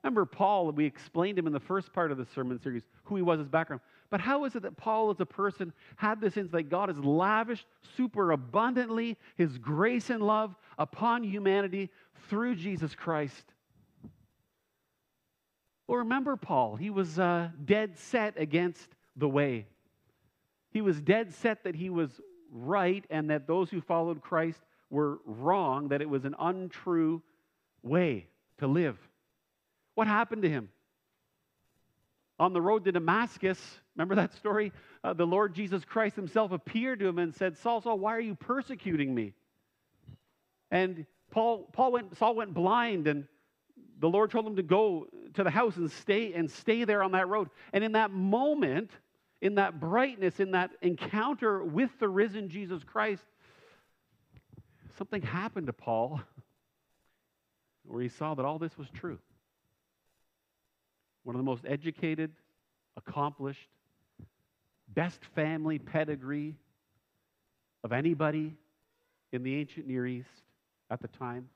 Remember, 0.03 0.25
Paul, 0.25 0.69
we 0.73 0.85
explained 0.85 1.39
him 1.39 1.47
in 1.47 1.53
the 1.53 1.61
first 1.61 1.93
part 1.93 2.11
of 2.11 2.17
the 2.17 2.25
sermon 2.25 2.59
series, 2.59 2.83
who 3.05 3.15
he 3.15 3.21
was, 3.21 3.39
his 3.39 3.47
background. 3.47 3.81
But 4.09 4.19
how 4.19 4.43
is 4.43 4.53
it 4.53 4.63
that 4.63 4.75
Paul, 4.75 5.11
as 5.11 5.21
a 5.21 5.25
person, 5.25 5.71
had 5.95 6.19
this 6.19 6.35
insight? 6.35 6.67
God 6.67 6.89
has 6.89 6.97
lavished 6.97 7.65
super 7.95 8.31
abundantly 8.31 9.17
his 9.37 9.57
grace 9.57 10.09
and 10.09 10.21
love 10.21 10.53
upon 10.77 11.23
humanity 11.23 11.89
through 12.27 12.55
Jesus 12.55 12.93
Christ. 12.95 13.45
Well, 15.87 15.99
remember 15.99 16.35
Paul. 16.35 16.75
He 16.75 16.89
was 16.89 17.17
uh, 17.17 17.47
dead 17.63 17.97
set 17.97 18.33
against 18.37 18.89
the 19.15 19.29
way. 19.29 19.67
He 20.71 20.81
was 20.81 20.99
dead 20.99 21.33
set 21.33 21.63
that 21.63 21.75
he 21.75 21.89
was 21.89 22.19
right 22.51 23.05
and 23.09 23.29
that 23.29 23.47
those 23.47 23.69
who 23.69 23.79
followed 23.79 24.19
Christ 24.19 24.59
were 24.89 25.19
wrong, 25.25 25.87
that 25.87 26.01
it 26.01 26.09
was 26.09 26.25
an 26.25 26.35
untrue 26.37 27.21
way 27.83 28.27
to 28.59 28.67
live. 28.67 28.97
What 29.95 30.07
happened 30.07 30.43
to 30.43 30.49
him? 30.49 30.69
On 32.39 32.53
the 32.53 32.61
road 32.61 32.85
to 32.85 32.91
Damascus, 32.91 33.59
remember 33.95 34.15
that 34.15 34.33
story? 34.33 34.71
Uh, 35.03 35.13
the 35.13 35.27
Lord 35.27 35.53
Jesus 35.53 35.85
Christ 35.85 36.15
himself 36.15 36.51
appeared 36.51 36.99
to 36.99 37.07
him 37.07 37.19
and 37.19 37.35
said, 37.35 37.57
Saul, 37.57 37.81
Saul, 37.81 37.99
why 37.99 38.15
are 38.15 38.21
you 38.21 38.35
persecuting 38.35 39.13
me? 39.13 39.33
And 40.71 41.05
Paul, 41.29 41.69
Paul 41.71 41.91
went, 41.91 42.17
Saul 42.17 42.35
went 42.35 42.53
blind, 42.53 43.07
and 43.07 43.27
the 43.99 44.09
Lord 44.09 44.31
told 44.31 44.47
him 44.47 44.55
to 44.55 44.63
go 44.63 45.07
to 45.35 45.43
the 45.43 45.49
house 45.49 45.75
and 45.75 45.91
stay 45.91 46.33
and 46.33 46.49
stay 46.49 46.83
there 46.83 47.03
on 47.03 47.11
that 47.11 47.27
road. 47.27 47.49
And 47.73 47.83
in 47.83 47.91
that 47.91 48.11
moment, 48.11 48.89
in 49.41 49.55
that 49.55 49.79
brightness, 49.79 50.39
in 50.39 50.51
that 50.51 50.71
encounter 50.81 51.63
with 51.63 51.91
the 51.99 52.07
risen 52.07 52.49
Jesus 52.49 52.83
Christ, 52.83 53.23
something 54.97 55.21
happened 55.21 55.67
to 55.67 55.73
Paul 55.73 56.21
where 57.91 58.01
he 58.01 58.09
saw 58.09 58.33
that 58.33 58.45
all 58.45 58.57
this 58.57 58.77
was 58.77 58.87
true. 58.89 59.19
One 61.23 61.35
of 61.35 61.39
the 61.39 61.43
most 61.43 61.63
educated, 61.67 62.31
accomplished, 62.97 63.69
best 64.87 65.19
family 65.35 65.77
pedigree 65.77 66.55
of 67.83 67.91
anybody 67.91 68.55
in 69.31 69.43
the 69.43 69.55
ancient 69.55 69.87
Near 69.87 70.05
East 70.05 70.29
at 70.89 71.01
the 71.01 71.07
time 71.07 71.49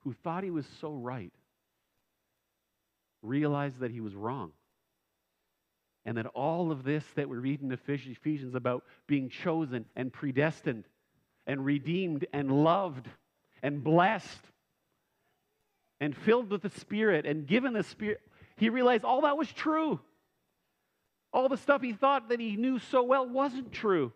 who 0.00 0.14
thought 0.24 0.44
he 0.44 0.50
was 0.50 0.66
so 0.80 0.92
right 0.92 1.32
realized 3.22 3.80
that 3.80 3.90
he 3.90 4.00
was 4.00 4.14
wrong. 4.14 4.52
And 6.06 6.16
that 6.16 6.26
all 6.26 6.72
of 6.72 6.82
this 6.82 7.04
that 7.14 7.28
we 7.28 7.36
read 7.36 7.60
in 7.60 7.70
Ephesians 7.70 8.54
about 8.54 8.84
being 9.06 9.28
chosen 9.28 9.84
and 9.94 10.10
predestined 10.10 10.84
and 11.46 11.64
redeemed 11.64 12.26
and 12.32 12.50
loved 12.64 13.06
and 13.62 13.84
blessed 13.84 14.40
and 16.00 16.16
filled 16.16 16.50
with 16.50 16.62
the 16.62 16.70
Spirit 16.70 17.26
and 17.26 17.46
given 17.46 17.72
the 17.72 17.82
Spirit, 17.82 18.20
he 18.56 18.68
realized 18.68 19.04
all 19.04 19.22
that 19.22 19.36
was 19.36 19.52
true. 19.52 20.00
All 21.32 21.48
the 21.48 21.56
stuff 21.56 21.82
he 21.82 21.92
thought 21.92 22.28
that 22.30 22.40
he 22.40 22.56
knew 22.56 22.78
so 22.78 23.02
well 23.02 23.28
wasn't 23.28 23.72
true. 23.72 24.12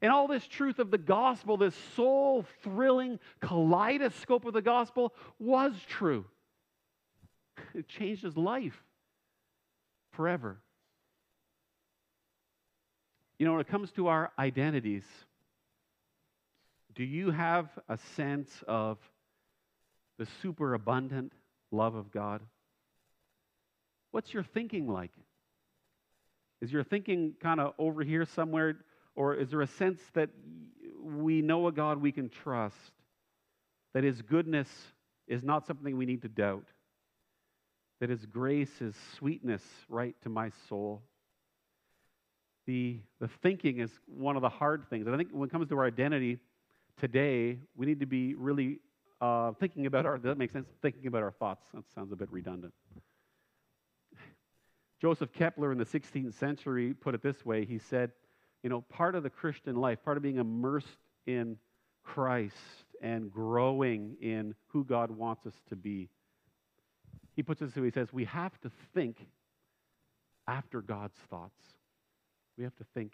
And 0.00 0.12
all 0.12 0.28
this 0.28 0.46
truth 0.46 0.78
of 0.78 0.90
the 0.90 0.98
gospel, 0.98 1.56
this 1.56 1.74
soul 1.94 2.44
thrilling 2.62 3.18
kaleidoscope 3.40 4.44
of 4.44 4.52
the 4.52 4.62
gospel, 4.62 5.14
was 5.38 5.74
true. 5.88 6.24
It 7.74 7.88
changed 7.88 8.22
his 8.22 8.36
life 8.36 8.82
forever. 10.12 10.58
You 13.38 13.46
know, 13.46 13.52
when 13.52 13.60
it 13.60 13.68
comes 13.68 13.90
to 13.92 14.08
our 14.08 14.30
identities, 14.38 15.04
do 16.94 17.04
you 17.04 17.30
have 17.30 17.68
a 17.88 17.98
sense 18.16 18.50
of 18.66 18.98
the 20.18 20.26
superabundant 20.42 21.32
love 21.70 21.94
of 21.94 22.10
God? 22.10 22.42
What's 24.10 24.32
your 24.32 24.44
thinking 24.44 24.88
like? 24.88 25.12
Is 26.60 26.72
your 26.72 26.84
thinking 26.84 27.34
kind 27.42 27.60
of 27.60 27.74
over 27.78 28.02
here 28.02 28.24
somewhere, 28.24 28.76
or 29.14 29.34
is 29.34 29.50
there 29.50 29.60
a 29.60 29.66
sense 29.66 30.00
that 30.14 30.30
we 31.02 31.42
know 31.42 31.66
a 31.68 31.72
God 31.72 32.00
we 32.00 32.12
can 32.12 32.30
trust, 32.30 32.76
that 33.92 34.04
His 34.04 34.22
goodness 34.22 34.68
is 35.28 35.42
not 35.42 35.66
something 35.66 35.96
we 35.96 36.06
need 36.06 36.22
to 36.22 36.28
doubt, 36.28 36.64
that 38.00 38.08
His 38.08 38.24
grace 38.24 38.80
is 38.80 38.94
sweetness 39.18 39.62
right 39.88 40.14
to 40.22 40.28
my 40.28 40.50
soul? 40.68 41.02
The, 42.66 42.98
the 43.20 43.28
thinking 43.42 43.78
is 43.78 43.90
one 44.06 44.34
of 44.36 44.42
the 44.42 44.48
hard 44.48 44.86
things. 44.90 45.06
And 45.06 45.14
I 45.14 45.18
think 45.18 45.30
when 45.30 45.48
it 45.48 45.52
comes 45.52 45.68
to 45.68 45.78
our 45.78 45.86
identity 45.86 46.38
today, 46.98 47.58
we 47.76 47.86
need 47.86 48.00
to 48.00 48.06
be 48.06 48.34
really 48.34 48.80
uh, 49.20 49.52
thinking 49.52 49.86
about 49.86 50.06
our, 50.06 50.18
that 50.18 50.38
makes 50.38 50.52
sense, 50.52 50.68
thinking 50.82 51.06
about 51.06 51.22
our 51.22 51.32
thoughts. 51.32 51.64
That 51.74 51.84
sounds 51.94 52.12
a 52.12 52.16
bit 52.16 52.30
redundant. 52.30 52.74
Joseph 55.00 55.32
Kepler 55.32 55.72
in 55.72 55.78
the 55.78 55.84
16th 55.84 56.34
century 56.34 56.94
put 56.94 57.14
it 57.14 57.22
this 57.22 57.44
way. 57.44 57.64
He 57.64 57.78
said, 57.78 58.12
you 58.62 58.70
know, 58.70 58.80
part 58.82 59.14
of 59.14 59.22
the 59.22 59.30
Christian 59.30 59.76
life, 59.76 60.02
part 60.04 60.16
of 60.16 60.22
being 60.22 60.38
immersed 60.38 60.88
in 61.26 61.58
Christ 62.02 62.54
and 63.02 63.30
growing 63.30 64.16
in 64.20 64.54
who 64.68 64.84
God 64.84 65.10
wants 65.10 65.46
us 65.46 65.54
to 65.68 65.76
be. 65.76 66.08
He 67.34 67.42
puts 67.42 67.60
it 67.60 67.66
this 67.66 67.76
way 67.76 67.84
he 67.84 67.90
says, 67.90 68.12
we 68.12 68.24
have 68.24 68.58
to 68.62 68.70
think 68.94 69.26
after 70.48 70.80
God's 70.80 71.18
thoughts. 71.28 71.60
We 72.56 72.64
have 72.64 72.76
to 72.76 72.84
think 72.94 73.12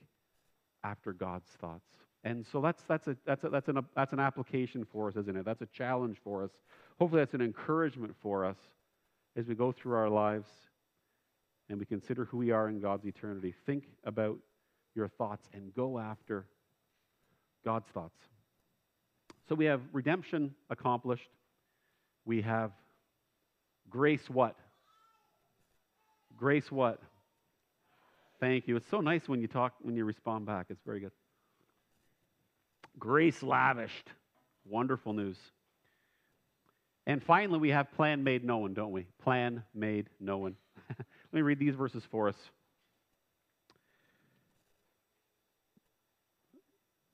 after 0.85 1.13
God's 1.13 1.49
thoughts. 1.61 1.89
And 2.25 2.47
so 2.53 2.61
that's, 2.61 2.83
that's, 2.85 3.09
a, 3.09 3.17
that's, 3.27 3.45
a, 3.45 3.49
that's, 3.49 3.69
an, 3.69 3.85
that's 3.97 4.13
an 4.13 4.21
application 4.21 4.87
for 4.93 5.09
us, 5.09 5.17
isn't 5.17 5.37
it? 5.37 5.45
That's 5.45 5.63
a 5.63 5.67
challenge 5.67 6.19
for 6.23 6.45
us. 6.45 6.51
Hopefully, 6.99 7.21
that's 7.21 7.35
an 7.35 7.41
encouragement 7.41 8.15
for 8.23 8.45
us 8.45 8.57
as 9.37 9.47
we 9.47 9.55
go 9.55 9.73
through 9.73 9.95
our 9.95 10.09
lives 10.09 10.49
and 11.69 11.79
we 11.79 11.87
consider 11.87 12.27
who 12.27 12.39
we 12.39 12.51
are 12.51 12.69
in 12.69 12.81
God's 12.81 13.07
eternity. 13.07 13.55
Think 13.67 13.85
about 14.05 14.39
your 14.95 15.09
thoughts 15.09 15.49
and 15.53 15.75
go 15.75 15.99
after 15.99 16.47
God's 17.65 17.89
thoughts. 17.93 18.19
So 19.49 19.55
we 19.55 19.65
have 19.65 19.81
redemption 19.93 20.55
accomplished. 20.71 21.29
We 22.25 22.43
have 22.43 22.73
grace 23.91 24.29
what? 24.29 24.57
Grace 26.37 26.71
what? 26.71 27.01
Thank 28.39 28.69
you. 28.69 28.77
It's 28.77 28.89
so 28.91 29.01
nice 29.01 29.29
when 29.29 29.41
you 29.41 29.47
talk, 29.47 29.75
when 29.81 29.97
you 29.97 30.05
respond 30.05 30.47
back. 30.47 30.67
It's 30.69 30.83
very 30.85 31.01
good. 31.01 31.13
Grace 32.99 33.43
lavished. 33.43 34.11
Wonderful 34.65 35.13
news. 35.13 35.39
And 37.07 37.23
finally, 37.23 37.59
we 37.59 37.71
have 37.71 37.93
plan 37.93 38.23
made 38.23 38.45
known, 38.45 38.75
don't 38.75 38.93
we? 38.93 39.07
Plan 39.23 39.65
made 39.75 40.09
known. 40.21 40.57
Let 40.89 41.07
me 41.33 41.43
read 41.43 41.59
these 41.59 41.75
verses 41.75 42.05
for 42.11 42.29
us. 42.29 42.37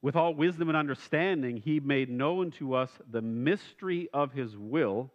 With 0.02 0.14
all 0.14 0.34
wisdom 0.34 0.68
and 0.68 0.76
understanding, 0.76 1.56
he 1.56 1.80
made 1.80 2.08
known 2.08 2.50
to 2.52 2.74
us 2.74 2.90
the 3.10 3.22
mystery 3.22 4.08
of 4.12 4.32
his 4.32 4.56
will, 4.56 5.10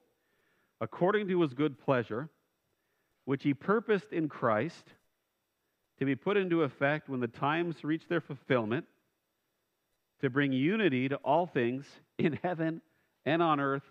according 0.82 1.28
to 1.30 1.42
his 1.42 1.54
good 1.54 1.80
pleasure, 1.80 2.30
which 3.26 3.44
he 3.44 3.54
purposed 3.54 4.12
in 4.12 4.28
Christ 4.28 4.84
to 6.00 6.06
be 6.06 6.16
put 6.16 6.36
into 6.36 6.64
effect 6.64 7.08
when 7.08 7.22
the 7.22 7.28
times 7.28 7.84
reach 7.84 8.08
their 8.10 8.20
fulfillment 8.20 8.86
to 10.24 10.30
bring 10.30 10.54
unity 10.54 11.10
to 11.10 11.18
all 11.18 11.46
things 11.46 11.86
in 12.18 12.40
heaven 12.42 12.82
and 13.26 13.44
on 13.44 13.60
earth 13.60 13.84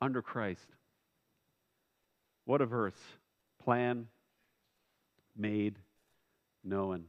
under 0.00 0.22
Christ. 0.22 0.66
What 2.46 2.62
a 2.62 2.66
verse. 2.66 2.98
Plan 3.62 4.08
made 5.36 5.76
known. 6.64 7.04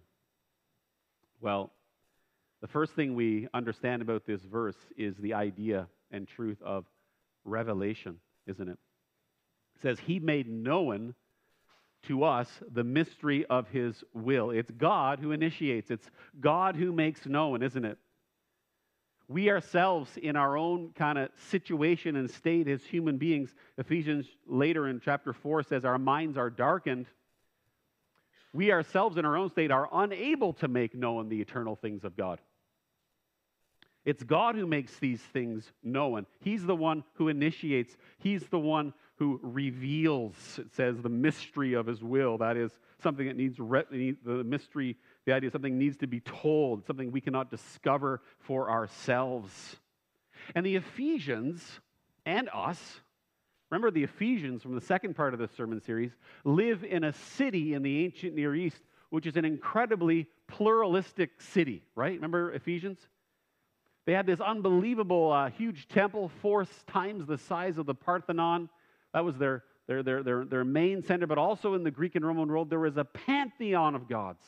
Well, 1.40 1.72
the 2.62 2.68
first 2.68 2.94
thing 2.94 3.16
we 3.16 3.48
understand 3.54 4.02
about 4.02 4.26
this 4.26 4.42
verse 4.42 4.78
is 4.98 5.16
the 5.18 5.34
idea 5.34 5.88
and 6.12 6.28
truth 6.28 6.62
of 6.62 6.86
revelation, 7.46 8.20
isn't 8.46 8.68
it? 8.68 8.78
It 9.76 9.82
says, 9.82 10.00
He 10.00 10.20
made 10.20 10.50
known 10.50 11.16
to 12.08 12.26
us 12.26 12.50
the 12.74 12.84
mystery 12.84 13.46
of 13.46 13.70
His 13.70 14.04
will. 14.14 14.52
It's 14.52 14.70
God 14.72 15.20
who 15.20 15.32
initiates, 15.32 15.90
it's 15.90 16.10
God 16.42 16.76
who 16.76 16.92
makes 16.92 17.26
known, 17.26 17.64
isn't 17.64 17.86
it? 17.86 17.98
We 19.34 19.50
ourselves 19.50 20.16
in 20.16 20.36
our 20.36 20.56
own 20.56 20.92
kind 20.96 21.18
of 21.18 21.30
situation 21.50 22.16
and 22.16 22.30
state 22.30 22.68
as 22.68 22.84
human 22.84 23.18
beings 23.18 23.56
ephesians 23.80 24.28
later 24.46 24.88
in 24.88 25.02
chapter 25.04 25.34
4 25.34 25.64
says 25.64 25.84
our 25.84 25.98
minds 25.98 26.38
are 26.38 26.52
darkened. 26.52 27.08
We 28.54 28.72
ourselves 28.72 29.18
in 29.18 29.26
our 29.26 29.36
own 29.36 29.50
state 29.50 29.72
are 29.72 29.90
unable 29.92 30.54
to 30.54 30.68
make 30.68 30.94
known 30.94 31.30
the 31.30 31.42
eternal 31.42 31.76
things 31.76 32.04
of 32.04 32.16
god. 32.16 32.42
It's 34.06 34.22
god 34.22 34.54
who 34.54 34.68
makes 34.68 35.00
these 35.00 35.22
things 35.22 35.72
known. 35.82 36.28
He's 36.40 36.64
the 36.64 36.76
one 36.76 37.04
who 37.14 37.30
initiates. 37.30 37.98
He's 38.20 38.46
the 38.48 38.60
one 38.60 38.94
who 39.16 39.40
reveals 39.42 40.60
it 40.60 40.76
says 40.76 41.02
the 41.02 41.10
mystery 41.10 41.74
of 41.74 41.88
his 41.88 42.04
will. 42.04 42.38
That 42.38 42.56
is 42.56 42.72
something 43.02 43.26
that 43.26 43.38
needs 43.38 43.60
re- 43.60 44.16
the 44.24 44.44
mystery 44.44 44.96
the 45.26 45.34
idea 45.34 45.52
something 45.52 45.78
needs 45.78 45.98
to 45.98 46.08
be 46.08 46.20
told, 46.20 46.86
something 46.86 47.12
we 47.12 47.22
cannot 47.22 47.50
discover 47.50 48.22
for 48.40 48.70
ourselves. 48.70 49.78
And 50.56 50.66
the 50.66 50.76
Ephesians 50.76 51.64
and 52.26 52.50
us, 52.54 53.00
remember 53.70 53.92
the 53.92 54.04
Ephesians 54.04 54.62
from 54.62 54.76
the 54.76 54.82
second 54.82 55.16
part 55.16 55.34
of 55.34 55.40
the 55.40 55.48
sermon 55.56 55.82
series, 55.82 56.12
live 56.44 56.84
in 56.84 57.04
a 57.04 57.14
city 57.14 57.74
in 57.74 57.84
the 57.84 58.04
ancient 58.04 58.36
Near 58.36 58.54
East, 58.54 58.82
which 59.10 59.26
is 59.26 59.38
an 59.38 59.46
incredibly 59.46 60.28
pluralistic 60.48 61.40
city, 61.40 61.84
right? 61.96 62.14
Remember 62.14 62.52
Ephesians? 62.52 63.00
They 64.06 64.14
had 64.14 64.26
this 64.26 64.42
unbelievable, 64.42 65.32
uh, 65.32 65.50
huge 65.50 65.88
temple, 65.88 66.30
four 66.42 66.66
times 66.88 67.26
the 67.26 67.38
size 67.38 67.78
of 67.78 67.86
the 67.86 67.96
Parthenon. 67.96 68.68
That 69.14 69.24
was 69.24 69.38
their, 69.38 69.64
their, 69.88 70.04
their, 70.04 70.24
their, 70.24 70.44
their 70.44 70.66
main 70.66 71.04
center, 71.04 71.28
but 71.28 71.38
also 71.38 71.76
in 71.76 71.84
the 71.84 71.92
Greek 71.92 72.16
and 72.16 72.26
Roman 72.26 72.50
world, 72.50 72.70
there 72.70 72.80
was 72.80 72.98
a 72.98 73.06
pantheon 73.06 73.96
of 73.96 74.10
gods 74.10 74.44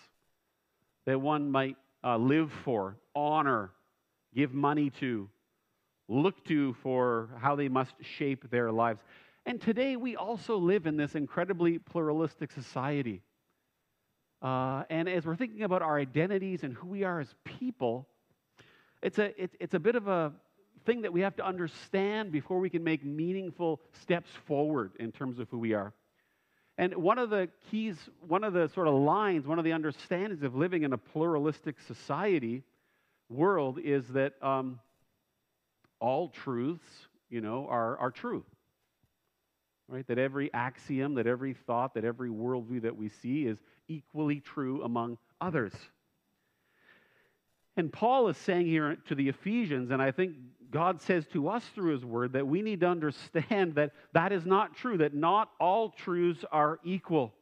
that 1.06 1.20
one 1.20 1.52
might 1.52 1.78
uh, 2.04 2.18
live 2.18 2.52
for, 2.64 2.98
honor, 3.16 3.72
give 4.34 4.54
money 4.54 4.90
to, 5.00 5.30
look 6.08 6.44
to 6.46 6.74
for 6.82 7.30
how 7.40 7.56
they 7.56 7.68
must 7.68 7.94
shape 8.02 8.50
their 8.50 8.72
lives. 8.72 9.00
And 9.46 9.62
today 9.62 9.96
we 9.96 10.16
also 10.16 10.58
live 10.58 10.88
in 10.88 10.98
this 10.98 11.16
incredibly 11.16 11.78
pluralistic 11.78 12.52
society. 12.52 13.22
Uh, 14.42 14.84
and 14.90 15.08
as 15.08 15.26
we're 15.26 15.36
thinking 15.36 15.64
about 15.64 15.82
our 15.82 15.98
identities 15.98 16.64
and 16.64 16.74
who 16.74 16.88
we 16.88 17.04
are 17.04 17.20
as 17.20 17.34
people, 17.44 18.08
it's 19.02 19.20
a, 19.20 19.42
it, 19.42 19.52
it's 19.60 19.74
a 19.74 19.80
bit 19.80 19.96
of 19.96 20.08
a 20.08 20.34
thing 20.86 21.02
that 21.02 21.14
we 21.14 21.22
have 21.22 21.36
to 21.36 21.46
understand 21.46 22.32
before 22.32 22.60
we 22.60 22.70
can 22.70 22.84
make 22.84 23.04
meaningful 23.04 23.82
steps 23.94 24.30
forward 24.46 24.92
in 25.00 25.12
terms 25.12 25.40
of 25.40 25.50
who 25.50 25.58
we 25.58 25.74
are. 25.74 25.94
And 26.78 26.94
one 26.96 27.18
of 27.18 27.30
the 27.30 27.50
keys, 27.72 27.96
one 28.28 28.44
of 28.44 28.54
the 28.54 28.68
sort 28.68 28.88
of 28.88 28.96
lines, 28.96 29.48
one 29.48 29.60
of 29.60 29.66
the 29.66 29.72
understandings 29.72 30.44
of 30.44 30.56
living 30.56 30.84
in 30.84 30.92
a 30.92 30.98
pluralistic 30.98 31.80
society 31.88 32.64
world 33.30 33.80
is 33.82 34.06
that 34.10 34.34
um, 34.42 34.80
all 36.00 36.30
truths, 36.30 36.88
you 37.30 37.40
know, 37.42 37.66
are, 37.70 37.98
are 37.98 38.12
true. 38.12 38.44
Right? 39.88 40.06
That 40.08 40.18
every 40.18 40.54
axiom, 40.54 41.14
that 41.16 41.28
every 41.28 41.54
thought, 41.54 41.94
that 41.94 42.04
every 42.04 42.30
worldview 42.30 42.82
that 42.82 42.98
we 42.98 43.10
see 43.10 43.46
is 43.46 43.58
equally 43.88 44.40
true 44.40 44.84
among 44.84 45.18
others. 45.40 45.74
And 47.78 47.92
Paul 47.92 48.30
is 48.30 48.38
saying 48.38 48.68
here 48.68 48.98
to 49.08 49.16
the 49.16 49.30
Ephesians, 49.30 49.92
and 49.92 50.02
I 50.02 50.12
think 50.12 50.36
God 50.72 51.02
says 51.02 51.26
to 51.34 51.48
us 51.48 51.64
through 51.74 51.92
his 51.92 52.06
word 52.06 52.34
that 52.34 52.48
we 52.48 52.62
need 52.62 52.82
to 52.82 52.88
understand 52.88 53.76
that 53.76 53.92
that 54.14 54.32
is 54.32 54.46
not 54.46 54.76
true, 54.76 54.98
that 54.98 55.14
not 55.14 55.52
all 55.60 55.90
truths 55.90 56.44
are 56.52 56.80
equal. 56.84 57.34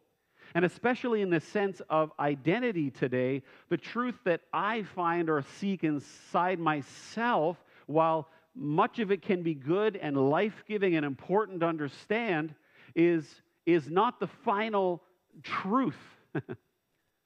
And 0.56 0.66
especially 0.66 1.22
in 1.22 1.30
the 1.30 1.40
sense 1.40 1.82
of 1.90 2.12
identity 2.20 2.92
today, 2.92 3.42
the 3.70 3.78
truth 3.78 4.16
that 4.26 4.42
I 4.52 4.84
find 4.84 5.30
or 5.30 5.44
seek 5.60 5.84
inside 5.84 6.60
myself, 6.60 7.58
while 7.88 8.30
much 8.56 9.00
of 9.00 9.12
it 9.12 9.24
can 9.24 9.42
be 9.42 9.56
good 9.56 9.96
and 9.96 10.16
life 10.30 10.64
giving 10.68 10.96
and 10.96 11.06
important 11.06 11.62
to 11.62 11.66
understand, 11.66 12.54
is, 12.96 13.28
is 13.66 13.90
not 13.90 14.20
the 14.20 14.28
final 14.28 15.02
truth. 15.42 15.98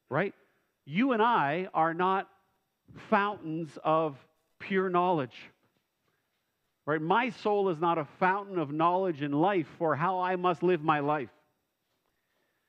right? 0.09 0.33
You 0.85 1.11
and 1.11 1.21
I 1.21 1.67
are 1.73 1.93
not 1.93 2.29
fountains 3.09 3.77
of 3.83 4.15
pure 4.59 4.89
knowledge. 4.89 5.35
Right? 6.87 7.01
My 7.01 7.31
soul 7.31 7.67
is 7.67 7.79
not 7.79 7.97
a 7.97 8.05
fountain 8.17 8.57
of 8.57 8.71
knowledge 8.71 9.21
and 9.21 9.39
life 9.39 9.67
for 9.77 9.93
how 9.93 10.21
I 10.21 10.37
must 10.37 10.63
live 10.63 10.81
my 10.81 11.01
life. 11.01 11.29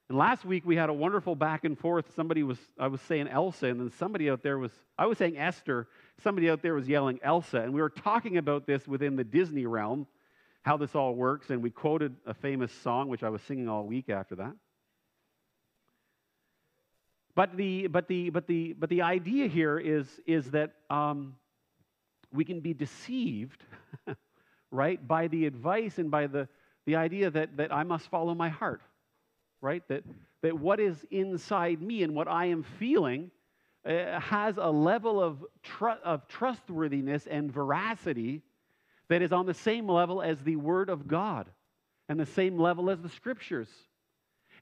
And 0.08 0.18
last 0.18 0.44
week 0.44 0.66
we 0.66 0.74
had 0.74 0.90
a 0.90 0.92
wonderful 0.92 1.36
back 1.36 1.64
and 1.64 1.78
forth. 1.78 2.12
Somebody 2.16 2.42
was, 2.42 2.58
I 2.80 2.88
was 2.88 3.00
saying 3.02 3.28
Elsa, 3.28 3.66
and 3.66 3.78
then 3.78 3.92
somebody 3.96 4.28
out 4.28 4.42
there 4.42 4.58
was, 4.58 4.72
I 4.98 5.06
was 5.06 5.18
saying 5.18 5.38
Esther. 5.38 5.86
Somebody 6.24 6.50
out 6.50 6.62
there 6.62 6.74
was 6.74 6.88
yelling 6.88 7.20
Elsa. 7.22 7.60
And 7.60 7.72
we 7.72 7.80
were 7.80 7.90
talking 7.90 8.38
about 8.38 8.66
this 8.66 8.88
within 8.88 9.14
the 9.14 9.22
Disney 9.22 9.66
realm, 9.66 10.08
how 10.62 10.76
this 10.76 10.96
all 10.96 11.14
works. 11.14 11.50
And 11.50 11.62
we 11.62 11.70
quoted 11.70 12.16
a 12.26 12.34
famous 12.34 12.72
song, 12.72 13.08
which 13.08 13.22
I 13.22 13.28
was 13.28 13.40
singing 13.42 13.68
all 13.68 13.84
week 13.86 14.08
after 14.08 14.34
that. 14.36 14.54
But 17.36 17.56
the, 17.56 17.86
but 17.86 18.08
the, 18.08 18.30
but 18.30 18.48
the, 18.48 18.72
but 18.72 18.90
the 18.90 19.02
idea 19.02 19.46
here 19.46 19.78
is, 19.78 20.08
is 20.26 20.50
that 20.50 20.72
um, 20.90 21.36
we 22.32 22.44
can 22.44 22.60
be 22.60 22.74
deceived, 22.74 23.64
right, 24.70 25.06
by 25.06 25.28
the 25.28 25.46
advice 25.46 25.98
and 25.98 26.10
by 26.10 26.26
the, 26.26 26.48
the 26.86 26.96
idea 26.96 27.30
that, 27.30 27.56
that 27.56 27.72
I 27.72 27.84
must 27.84 28.08
follow 28.08 28.34
my 28.34 28.48
heart, 28.48 28.82
right? 29.60 29.82
That, 29.88 30.04
that 30.42 30.58
what 30.58 30.80
is 30.80 31.04
inside 31.10 31.80
me 31.80 32.02
and 32.02 32.14
what 32.14 32.28
I 32.28 32.46
am 32.46 32.62
feeling 32.62 33.30
uh, 33.88 34.20
has 34.20 34.56
a 34.58 34.70
level 34.70 35.22
of, 35.22 35.44
tr- 35.62 36.02
of 36.04 36.26
trustworthiness 36.28 37.26
and 37.26 37.50
veracity 37.50 38.42
that 39.08 39.22
is 39.22 39.32
on 39.32 39.46
the 39.46 39.54
same 39.54 39.88
level 39.88 40.20
as 40.20 40.42
the 40.42 40.56
Word 40.56 40.90
of 40.90 41.08
God 41.08 41.48
and 42.08 42.18
the 42.20 42.26
same 42.26 42.58
level 42.58 42.90
as 42.90 43.00
the 43.00 43.08
Scriptures. 43.08 43.68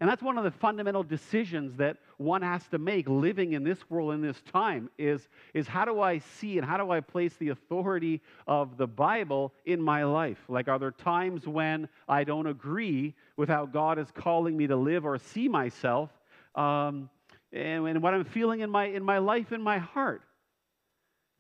And 0.01 0.11
that's 0.11 0.23
one 0.23 0.37
of 0.37 0.45
the 0.45 0.51
fundamental 0.51 1.03
decisions 1.03 1.77
that 1.79 1.97
one 2.19 2.43
has 2.43 2.67
to 2.69 2.79
make 2.79 3.09
living 3.09 3.55
in 3.55 3.65
this 3.65 3.79
world 3.89 4.13
in 4.13 4.21
this 4.21 4.41
time 4.53 4.91
is, 4.99 5.27
is 5.55 5.67
how 5.67 5.85
do 5.87 6.01
I 6.01 6.19
see 6.19 6.59
and 6.59 6.67
how 6.67 6.77
do 6.77 6.91
I 6.91 7.01
place 7.01 7.35
the 7.37 7.49
authority 7.49 8.21
of 8.47 8.77
the 8.77 8.87
Bible 8.87 9.55
in 9.65 9.81
my 9.81 10.05
life? 10.05 10.39
Like, 10.49 10.69
are 10.69 10.79
there 10.79 10.91
times 10.91 11.47
when 11.47 11.89
I 12.09 12.25
don't 12.25 12.47
agree 12.47 13.15
with 13.37 13.49
how 13.49 13.65
God 13.65 13.99
is 13.99 14.09
calling 14.15 14.57
me 14.57 14.67
to 14.67 14.77
live 14.77 15.07
or 15.07 15.19
see 15.19 15.49
myself 15.49 16.11
um, 16.55 17.09
and, 17.53 17.87
and 17.87 18.03
what 18.03 18.13
I'm 18.13 18.25
feeling 18.25 18.61
in 18.61 18.71
my, 18.71 18.87
in 18.87 19.03
my 19.03 19.19
life, 19.19 19.53
in 19.53 19.63
my 19.63 19.79
heart? 19.79 20.23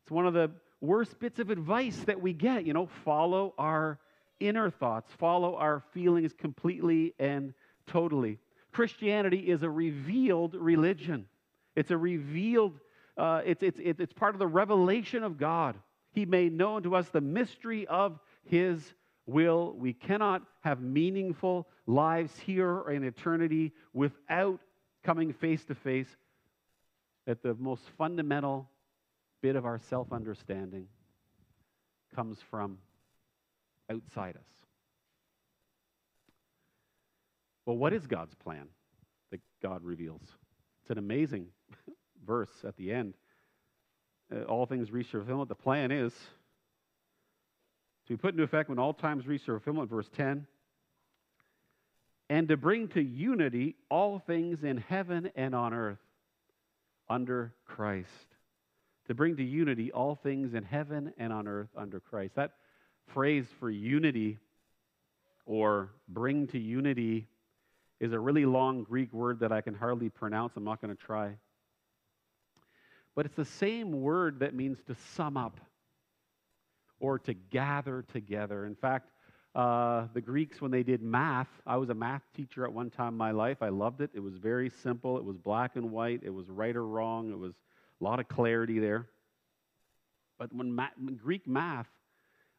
It's 0.03 0.11
one 0.11 0.27
of 0.27 0.33
the 0.33 0.51
worst 0.81 1.19
bits 1.19 1.41
of 1.41 1.51
advice 1.51 1.97
that 2.07 2.23
we 2.23 2.33
get, 2.33 2.65
you 2.65 2.73
know, 2.73 2.87
follow 3.05 3.55
our 3.59 3.99
inner 4.41 4.71
thoughts, 4.71 5.11
follow 5.19 5.57
our 5.57 5.83
feelings 5.93 6.33
completely 6.33 7.15
and 7.19 7.53
totally. 7.87 8.39
Christianity 8.77 9.39
is 9.39 9.62
a 9.62 9.70
revealed 9.70 10.55
religion. 10.55 11.24
It's 11.77 11.91
a 11.91 11.97
revealed, 11.97 12.79
uh, 13.16 13.41
it's, 13.47 13.62
it's, 13.62 13.81
it's 13.81 14.12
part 14.12 14.35
of 14.35 14.39
the 14.39 14.47
revelation 14.47 15.22
of 15.24 15.39
God. 15.39 15.77
He 16.12 16.27
made 16.27 16.53
known 16.53 16.83
to 16.83 16.95
us 16.95 17.09
the 17.09 17.22
mystery 17.22 17.87
of 17.87 18.20
His 18.45 18.93
will. 19.24 19.72
We 19.79 19.95
cannot 19.95 20.43
have 20.61 20.83
meaningful 20.83 21.66
lives 21.87 22.39
here 22.39 22.68
or 22.68 22.93
in 22.93 23.03
eternity 23.03 23.72
without 23.95 24.61
coming 25.03 25.33
face 25.33 25.64
to 25.64 25.74
face 25.74 26.14
at 27.27 27.43
the 27.43 27.55
most 27.55 27.85
fundamental 27.97 28.68
bit 29.41 29.57
of 29.57 29.64
our 29.64 29.79
self 29.79 30.12
understanding 30.12 30.87
comes 32.14 32.41
from 32.51 32.77
outside 33.91 34.37
us. 34.37 34.56
Well, 37.67 37.77
what 37.77 37.93
is 37.93 38.07
God's 38.07 38.35
plan 38.35 38.69
that 39.33 39.41
God 39.61 39.85
reveals? 39.85 40.23
It's 40.83 40.91
an 40.91 40.99
amazing 40.99 41.49
verse 42.27 42.64
at 42.64 42.77
the 42.77 42.93
end. 42.93 43.14
Uh, 44.35 44.43
all 44.43 44.67
things 44.67 44.91
reach 44.91 45.11
their 45.11 45.21
fulfillment. 45.21 45.49
The 45.49 45.57
plan 45.57 45.91
is 45.91 46.12
to 48.07 48.12
be 48.12 48.17
put 48.17 48.33
into 48.33 48.45
effect 48.45 48.69
when 48.69 48.79
all 48.79 48.95
times 48.95 49.27
reach 49.27 49.45
their 49.47 49.57
fulfillment, 49.57 49.91
verse 49.91 50.09
10, 50.17 50.47
and 52.31 52.49
to 52.49 52.57
bring 52.57 52.89
to 52.89 53.03
unity 53.03 53.75
all 53.91 54.21
things 54.21 54.62
in 54.62 54.77
heaven 54.77 55.31
and 55.35 55.55
on 55.55 55.75
earth 55.75 55.99
under 57.09 57.53
Christ. 57.64 58.09
To 59.09 59.14
bring 59.14 59.37
to 59.37 59.45
unity 59.45 59.93
all 59.93 60.17
things 60.17 60.55
in 60.55 60.64
heaven 60.64 61.12
and 61.19 61.33
on 61.33 61.47
earth 61.47 61.69
under 61.77 62.01
Christ. 62.01 62.35
That 62.37 62.53
phrase 63.12 63.47
for 63.61 63.71
unity 63.71 64.39
or 65.47 65.91
bring 66.09 66.49
to 66.49 66.59
unity 66.59 67.29
is 68.01 68.12
a 68.12 68.18
really 68.18 68.44
long 68.44 68.84
Greek 68.84 69.12
word 69.12 69.40
that 69.40 69.53
I 69.53 69.61
can 69.61 69.74
hardly 69.74 70.09
pronounce. 70.09 70.53
I'm 70.57 70.64
not 70.64 70.80
going 70.80 70.94
to 70.94 71.03
try. 71.03 71.36
But 73.14 73.26
it's 73.26 73.36
the 73.36 73.44
same 73.44 74.03
word 74.03 74.40
that 74.40 74.55
means 74.55 74.78
to 74.86 74.97
sum 75.14 75.36
up 75.36 75.61
or 77.01 77.18
to 77.20 77.34
gather 77.34 78.05
together. 78.12 78.66
In 78.66 78.74
fact, 78.74 79.11
uh, 79.55 80.07
the 80.12 80.20
Greeks, 80.20 80.61
when 80.61 80.70
they 80.70 80.82
did 80.82 81.03
math, 81.03 81.49
I 81.66 81.78
was 81.78 81.88
a 81.88 81.94
math 81.94 82.22
teacher 82.36 82.66
at 82.66 82.72
one 82.72 82.90
time 82.90 83.14
in 83.14 83.16
my 83.16 83.30
life. 83.30 83.62
I 83.62 83.70
loved 83.70 84.03
it. 84.03 84.11
It 84.12 84.20
was 84.20 84.34
very 84.34 84.68
simple, 84.68 85.16
it 85.16 85.24
was 85.24 85.38
black 85.38 85.76
and 85.76 85.90
white, 85.90 86.20
it 86.22 86.30
was 86.30 86.51
right 86.51 86.76
or 86.76 86.86
wrong, 86.86 87.30
it 87.32 87.38
was 87.38 87.55
a 88.01 88.05
lot 88.05 88.20
of 88.20 88.28
clarity 88.28 88.78
there. 88.78 89.07
But 90.38 90.55
when, 90.55 90.76
when 90.76 91.14
Greek 91.14 91.49
math, 91.49 91.88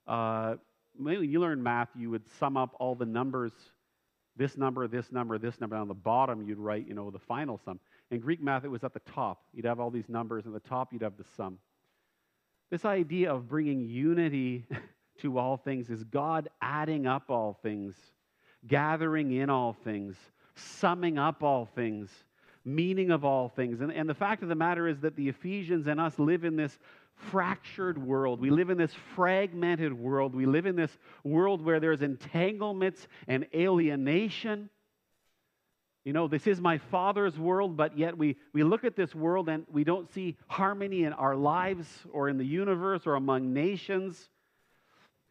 uh, 0.08 0.56
when 0.98 1.24
you 1.24 1.40
learn 1.40 1.62
math, 1.62 1.90
you 1.96 2.10
would 2.10 2.28
sum 2.40 2.58
up 2.58 2.76
all 2.80 2.96
the 2.96 3.06
numbers 3.06 3.52
this 4.38 4.56
number, 4.56 4.88
this 4.88 5.12
number, 5.12 5.38
this 5.38 5.60
number. 5.60 5.76
On 5.76 5.88
the 5.88 5.94
bottom, 5.94 6.48
you'd 6.48 6.60
write, 6.60 6.88
you 6.88 6.94
know, 6.94 7.10
the 7.10 7.20
final 7.20 7.60
sum. 7.66 7.80
In 8.12 8.20
Greek 8.20 8.42
math, 8.42 8.64
it 8.64 8.70
was 8.70 8.84
at 8.84 8.94
the 8.94 9.02
top. 9.02 9.44
You'd 9.54 9.66
have 9.66 9.80
all 9.80 9.90
these 9.90 10.08
numbers, 10.08 10.46
and 10.46 10.56
at 10.56 10.64
the 10.64 10.70
top, 10.70 10.94
you'd 10.94 11.02
have 11.02 11.18
the 11.18 11.26
sum. 11.36 11.58
This 12.70 12.86
idea 12.86 13.34
of 13.34 13.48
bringing 13.48 13.82
unity 13.82 14.66
to 15.22 15.38
all 15.38 15.58
things 15.58 15.90
is 15.90 16.04
God 16.04 16.50
adding 16.62 17.08
up 17.08 17.30
all 17.30 17.58
things, 17.64 17.96
gathering 18.68 19.32
in 19.32 19.50
all 19.50 19.74
things, 19.74 20.16
summing 20.56 21.18
up 21.18 21.44
all 21.44 21.66
things, 21.66 22.10
meaning 22.64 23.12
of 23.12 23.26
all 23.26 23.50
things. 23.50 23.82
And, 23.82 23.92
and 23.92 24.08
the 24.08 24.14
fact 24.14 24.44
of 24.44 24.50
the 24.50 24.56
matter 24.56 24.88
is 24.88 25.00
that 25.00 25.16
the 25.16 25.30
Ephesians 25.30 25.88
and 25.88 26.00
us 26.00 26.20
live 26.20 26.44
in 26.44 26.56
this 26.56 26.78
fractured 27.18 27.98
world. 27.98 28.40
We 28.40 28.50
live 28.50 28.70
in 28.70 28.78
this 28.78 28.94
fragmented 29.16 29.94
world. 29.94 30.36
We 30.36 30.46
live 30.46 30.66
in 30.66 30.76
this 30.76 30.96
world 31.24 31.64
where 31.64 31.80
there's 31.80 32.02
entanglements 32.02 33.08
and 33.28 33.46
alienation. 33.54 34.70
You 36.06 36.14
know, 36.14 36.28
this 36.28 36.48
is 36.48 36.62
my 36.62 36.78
father's 36.78 37.38
world, 37.38 37.76
but 37.76 37.98
yet 37.98 38.18
we, 38.18 38.38
we 38.54 38.64
look 38.64 38.86
at 38.86 38.96
this 38.96 39.14
world 39.14 39.50
and 39.50 39.66
we 39.70 39.84
don't 39.84 40.10
see 40.14 40.38
harmony 40.48 41.04
in 41.04 41.14
our 41.14 41.36
lives 41.36 41.88
or 42.12 42.30
in 42.30 42.38
the 42.38 42.46
universe 42.46 43.06
or 43.06 43.16
among 43.16 43.54
nations. 43.54 44.30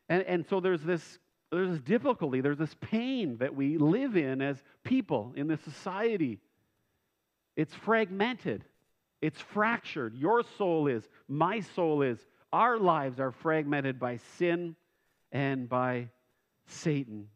And, 0.09 0.23
and 0.25 0.47
so 0.47 0.61
there's 0.61 0.83
this, 0.83 1.19
there's 1.51 1.71
this 1.71 1.81
difficulty, 1.81 2.41
there's 2.41 2.59
this 2.59 2.77
pain 2.81 3.39
that 3.39 3.55
we 3.55 3.79
live 3.79 4.17
in 4.17 4.43
as 4.43 4.63
people 4.85 5.33
in 5.37 5.47
this 5.47 5.61
society. 5.63 6.41
It's 7.57 7.75
fragmented. 7.75 8.65
It's 9.21 9.41
fractured. 9.41 10.15
Your 10.15 10.43
soul 10.59 10.87
is, 10.87 11.09
my 11.29 11.61
soul 11.61 12.03
is. 12.03 12.19
Our 12.53 12.79
lives 12.79 13.19
are 13.19 13.33
fragmented 13.33 13.99
by 13.99 14.19
sin 14.39 14.77
and 15.33 15.69
by 15.69 16.09
Satan. 16.67 17.29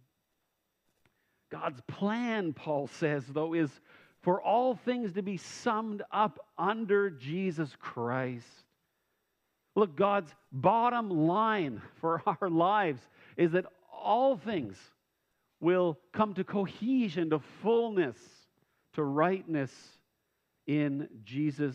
God's 1.51 1.81
plan, 1.89 2.53
Paul 2.53 2.87
says, 2.87 3.25
though, 3.27 3.55
is 3.55 3.71
for 4.23 4.41
all 4.41 4.75
things 4.75 5.15
to 5.15 5.23
be 5.23 5.37
summed 5.37 6.03
up 6.13 6.39
under 6.57 7.11
Jesus 7.11 7.75
Christ. 7.81 8.47
Look, 9.75 9.97
God's 9.97 10.33
bottom 10.53 11.11
line 11.27 11.83
for 12.01 12.23
our 12.41 12.49
lives 12.49 13.01
is 13.37 13.53
that 13.53 13.67
all 13.93 14.37
things, 14.37 14.77
will 15.61 15.99
come 16.13 16.35
to 16.35 16.45
cohesion, 16.45 17.31
to 17.31 17.39
fullness, 17.63 18.17
to 18.95 19.05
rightness 19.05 19.71
in 20.71 21.09
Jesus 21.25 21.75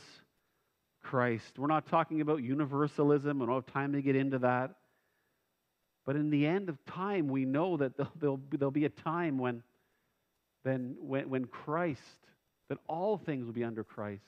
Christ. 1.03 1.59
We're 1.59 1.67
not 1.67 1.85
talking 1.87 2.21
about 2.21 2.41
universalism. 2.41 3.41
I 3.41 3.45
don't 3.45 3.55
have 3.55 3.73
time 3.73 3.91
to 3.91 4.01
get 4.01 4.15
into 4.15 4.39
that. 4.39 4.71
But 6.05 6.15
in 6.15 6.29
the 6.29 6.45
end 6.45 6.69
of 6.69 6.77
time, 6.85 7.27
we 7.27 7.43
know 7.43 7.75
that 7.75 7.91
there'll, 8.17 8.39
there'll 8.49 8.71
be 8.71 8.85
a 8.85 8.89
time 8.89 9.37
when, 9.37 9.63
then, 10.63 10.95
when, 11.01 11.29
when 11.29 11.45
Christ, 11.45 11.99
that 12.69 12.77
all 12.87 13.17
things 13.17 13.45
will 13.45 13.51
be 13.51 13.65
under 13.65 13.83
Christ. 13.83 14.23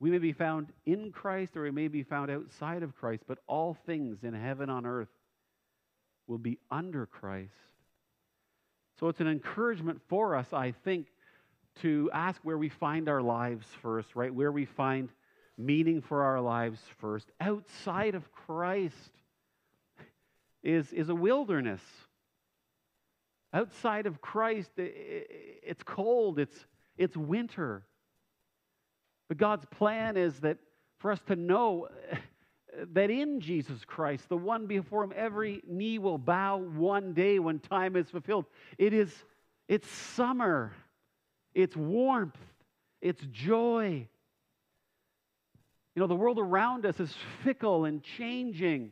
We 0.00 0.10
may 0.10 0.18
be 0.18 0.32
found 0.32 0.68
in 0.86 1.12
Christ 1.12 1.58
or 1.58 1.64
we 1.64 1.70
may 1.70 1.88
be 1.88 2.04
found 2.04 2.30
outside 2.30 2.82
of 2.82 2.96
Christ, 2.96 3.24
but 3.28 3.40
all 3.46 3.76
things 3.84 4.16
in 4.22 4.32
heaven 4.32 4.70
on 4.70 4.86
earth 4.86 5.12
will 6.26 6.38
be 6.38 6.58
under 6.70 7.04
Christ. 7.04 7.52
So 8.98 9.08
it's 9.08 9.20
an 9.20 9.28
encouragement 9.28 10.00
for 10.08 10.36
us, 10.36 10.54
I 10.54 10.72
think, 10.84 11.08
to 11.82 12.10
ask 12.12 12.40
where 12.42 12.58
we 12.58 12.68
find 12.68 13.08
our 13.08 13.22
lives 13.22 13.66
first, 13.82 14.14
right? 14.14 14.32
Where 14.32 14.52
we 14.52 14.64
find 14.64 15.10
meaning 15.58 16.00
for 16.00 16.22
our 16.22 16.40
lives 16.40 16.80
first. 16.98 17.30
Outside 17.40 18.14
of 18.14 18.30
Christ 18.32 19.12
is, 20.62 20.92
is 20.92 21.08
a 21.08 21.14
wilderness. 21.14 21.80
Outside 23.52 24.06
of 24.06 24.20
Christ, 24.20 24.70
it's 24.76 25.82
cold, 25.82 26.38
it's, 26.38 26.66
it's 26.98 27.16
winter. 27.16 27.84
But 29.28 29.38
God's 29.38 29.64
plan 29.66 30.16
is 30.16 30.40
that 30.40 30.58
for 30.98 31.10
us 31.10 31.20
to 31.28 31.36
know 31.36 31.88
that 32.92 33.10
in 33.10 33.40
Jesus 33.40 33.84
Christ, 33.86 34.28
the 34.28 34.36
one 34.36 34.66
before 34.66 35.04
him, 35.04 35.12
every 35.16 35.62
knee 35.66 35.98
will 35.98 36.18
bow 36.18 36.58
one 36.58 37.14
day 37.14 37.38
when 37.38 37.58
time 37.58 37.96
is 37.96 38.10
fulfilled. 38.10 38.46
It 38.76 38.92
is 38.92 39.12
it's 39.68 39.88
summer, 39.88 40.72
it's 41.56 41.74
warmth, 41.74 42.36
it's 43.00 43.22
joy. 43.32 44.06
You 45.94 46.00
know, 46.00 46.06
the 46.06 46.14
world 46.14 46.38
around 46.38 46.84
us 46.84 47.00
is 47.00 47.12
fickle 47.42 47.86
and 47.86 48.02
changing. 48.02 48.90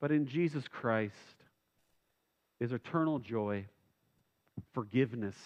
But 0.00 0.10
in 0.10 0.26
Jesus 0.26 0.64
Christ 0.66 1.14
is 2.60 2.72
eternal 2.72 3.18
joy, 3.18 3.66
forgiveness, 4.72 5.36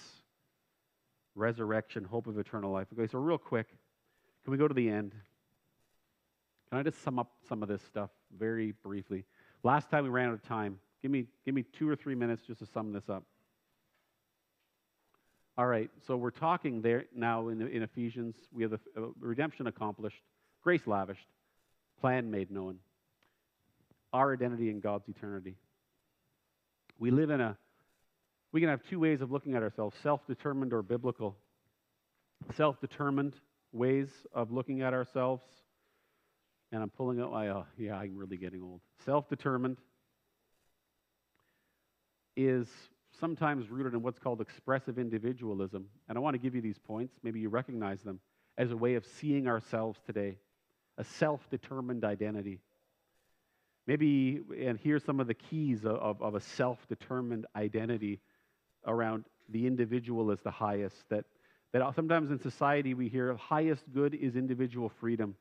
resurrection, 1.35 2.05
hope 2.05 2.29
of 2.29 2.39
eternal 2.39 2.71
life. 2.71 2.87
Okay, 2.97 3.11
so 3.11 3.19
real 3.19 3.37
quick, 3.37 3.67
can 4.45 4.53
we 4.53 4.57
go 4.57 4.69
to 4.69 4.75
the 4.75 4.89
end? 4.89 5.17
Can 6.71 6.79
I 6.79 6.85
just 6.85 7.03
sum 7.03 7.19
up 7.19 7.33
some 7.49 7.61
of 7.61 7.69
this 7.69 7.83
stuff 7.83 8.11
very 8.39 8.73
briefly? 8.85 9.25
Last 9.65 9.91
time 9.91 10.05
we 10.05 10.11
ran 10.11 10.29
out 10.29 10.35
of 10.35 10.43
time. 10.43 10.79
Give 11.03 11.11
me, 11.11 11.27
give 11.45 11.57
me 11.57 11.65
two 11.77 11.89
or 11.89 11.97
three 11.97 12.15
minutes 12.15 12.43
just 12.47 12.61
to 12.61 12.67
sum 12.67 12.93
this 12.93 13.09
up. 13.09 13.25
All 15.59 15.67
right, 15.67 15.91
so 16.07 16.17
we're 16.17 16.31
talking 16.31 16.83
there 16.83 17.07
now 17.13 17.49
in, 17.49 17.61
in 17.61 17.83
Ephesians. 17.83 18.37
We 18.53 18.63
have 18.63 18.71
the 18.71 18.81
uh, 18.97 19.07
redemption 19.19 19.67
accomplished, 19.67 20.23
grace 20.63 20.87
lavished, 20.87 21.27
plan 22.01 22.31
made 22.31 22.53
known, 22.53 22.77
our 24.13 24.33
identity 24.33 24.71
in 24.71 24.79
God's 24.79 25.09
eternity. 25.09 25.57
We 27.01 27.11
live 27.11 27.31
in 27.31 27.41
a, 27.41 27.59
we 28.53 28.61
can 28.61 28.71
have 28.71 28.85
two 28.89 29.01
ways 29.01 29.21
of 29.21 29.33
looking 29.33 29.57
at 29.57 29.65
ourselves 29.65 29.97
self 30.01 30.25
determined 30.29 30.73
or 30.73 30.81
biblical. 30.83 31.37
Self 32.57 32.81
determined 32.81 33.35
ways 33.73 34.09
of 34.33 34.53
looking 34.53 34.83
at 34.83 34.95
ourselves 34.95 35.43
and 36.71 36.83
I'm 36.83 36.91
pulling 36.91 37.21
out 37.21 37.33
my, 37.33 37.49
oh, 37.49 37.67
yeah, 37.77 37.97
I'm 37.97 38.17
really 38.17 38.37
getting 38.37 38.63
old. 38.63 38.81
Self 39.05 39.29
determined 39.29 39.79
is 42.37 42.69
sometimes 43.21 43.69
rooted 43.69 43.95
in 43.95 44.03
what's 44.03 44.19
called 44.19 44.41
expressive 44.41 44.99
individualism. 44.99 45.87
And 46.09 46.17
I 46.17 46.21
want 46.21 46.35
to 46.35 46.39
give 46.39 46.55
you 46.55 46.61
these 46.61 46.79
points. 46.79 47.15
Maybe 47.23 47.41
you 47.41 47.49
recognize 47.49 48.03
them 48.03 48.21
as 48.57 48.71
a 48.71 48.77
way 48.77 48.95
of 48.95 49.07
seeing 49.07 49.47
ourselves 49.47 49.99
today, 50.07 50.37
a 50.97 51.05
self 51.05 51.49
determined 51.51 52.05
identity. 52.05 52.61
Maybe, 53.87 54.41
and 54.61 54.79
here's 54.79 55.05
some 55.05 55.21
of 55.21 55.27
the 55.27 55.35
keys 55.35 55.85
of, 55.85 56.21
of 56.21 56.35
a 56.35 56.41
self 56.41 56.87
determined 56.89 57.47
identity 57.57 58.21
around 58.87 59.25
the 59.49 59.67
individual 59.67 60.31
as 60.31 60.41
the 60.41 60.51
highest. 60.51 60.97
That, 61.09 61.25
that 61.73 61.95
sometimes 61.95 62.31
in 62.31 62.39
society 62.39 62.95
we 62.95 63.09
hear 63.09 63.35
highest 63.37 63.85
good 63.95 64.15
is 64.15 64.37
individual 64.37 64.91
freedom. 65.01 65.37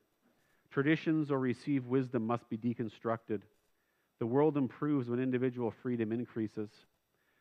Traditions 0.70 1.30
or 1.30 1.38
received 1.38 1.86
wisdom 1.86 2.26
must 2.26 2.48
be 2.48 2.56
deconstructed. 2.56 3.42
The 4.18 4.26
world 4.26 4.56
improves 4.56 5.08
when 5.08 5.20
individual 5.20 5.72
freedom 5.82 6.12
increases. 6.12 6.70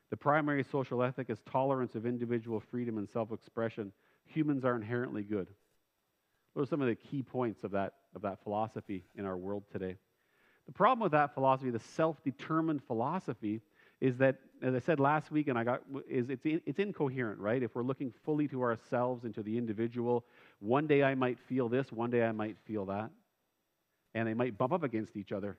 The 0.10 0.18
primary 0.18 0.64
social 0.64 1.04
ethic 1.04 1.30
is 1.30 1.40
tolerance 1.52 1.96
of 1.96 2.06
individual 2.06 2.60
freedom 2.60 2.98
and 2.98 3.10
self 3.10 3.32
expression. 3.32 3.92
Humans 4.26 4.66
are 4.66 4.76
inherently 4.76 5.24
good. 5.24 5.48
Those 6.56 6.68
are 6.68 6.70
some 6.70 6.82
of 6.82 6.88
the 6.88 6.96
key 6.96 7.24
points 7.24 7.64
of 7.64 7.72
that, 7.72 7.94
of 8.16 8.22
that 8.24 8.42
philosophy 8.44 9.04
in 9.16 9.26
our 9.26 9.38
world 9.38 9.64
today. 9.72 9.98
The 10.66 10.74
problem 10.74 11.02
with 11.04 11.12
that 11.12 11.34
philosophy, 11.34 11.70
the 11.70 11.80
self 11.80 12.22
determined 12.24 12.84
philosophy, 12.84 13.62
is 14.00 14.18
that, 14.18 14.38
as 14.62 14.76
I 14.76 14.80
said 14.80 15.00
last 15.00 15.32
week, 15.32 15.48
and 15.48 15.58
I 15.58 15.64
got, 15.64 15.82
is 16.10 16.30
it's, 16.30 16.44
it's 16.46 16.80
incoherent, 16.80 17.40
right? 17.40 17.62
If 17.62 17.76
we're 17.76 17.84
looking 17.84 18.14
fully 18.26 18.48
to 18.50 18.62
ourselves 18.62 19.24
and 19.24 19.34
to 19.36 19.44
the 19.44 19.58
individual, 19.58 20.26
one 20.60 20.88
day 20.88 21.04
I 21.04 21.16
might 21.16 21.40
feel 21.48 21.68
this, 21.68 21.92
one 21.92 22.12
day 22.12 22.24
I 22.24 22.32
might 22.32 22.58
feel 22.66 22.86
that. 22.86 23.10
And 24.14 24.28
they 24.28 24.34
might 24.34 24.58
bump 24.58 24.74
up 24.74 24.84
against 24.84 25.16
each 25.16 25.32
other, 25.32 25.58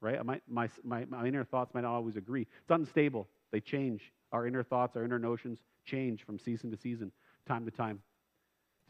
right? 0.00 0.24
My, 0.24 0.40
my, 0.48 0.68
my, 0.84 1.04
my 1.06 1.26
inner 1.26 1.44
thoughts 1.44 1.72
might 1.74 1.82
not 1.82 1.94
always 1.94 2.16
agree. 2.16 2.42
It's 2.42 2.70
unstable, 2.70 3.28
they 3.50 3.60
change. 3.60 4.12
Our 4.32 4.46
inner 4.46 4.62
thoughts, 4.62 4.96
our 4.96 5.04
inner 5.04 5.18
notions 5.18 5.58
change 5.84 6.24
from 6.24 6.38
season 6.38 6.70
to 6.70 6.76
season, 6.76 7.10
time 7.46 7.64
to 7.64 7.70
time. 7.70 8.00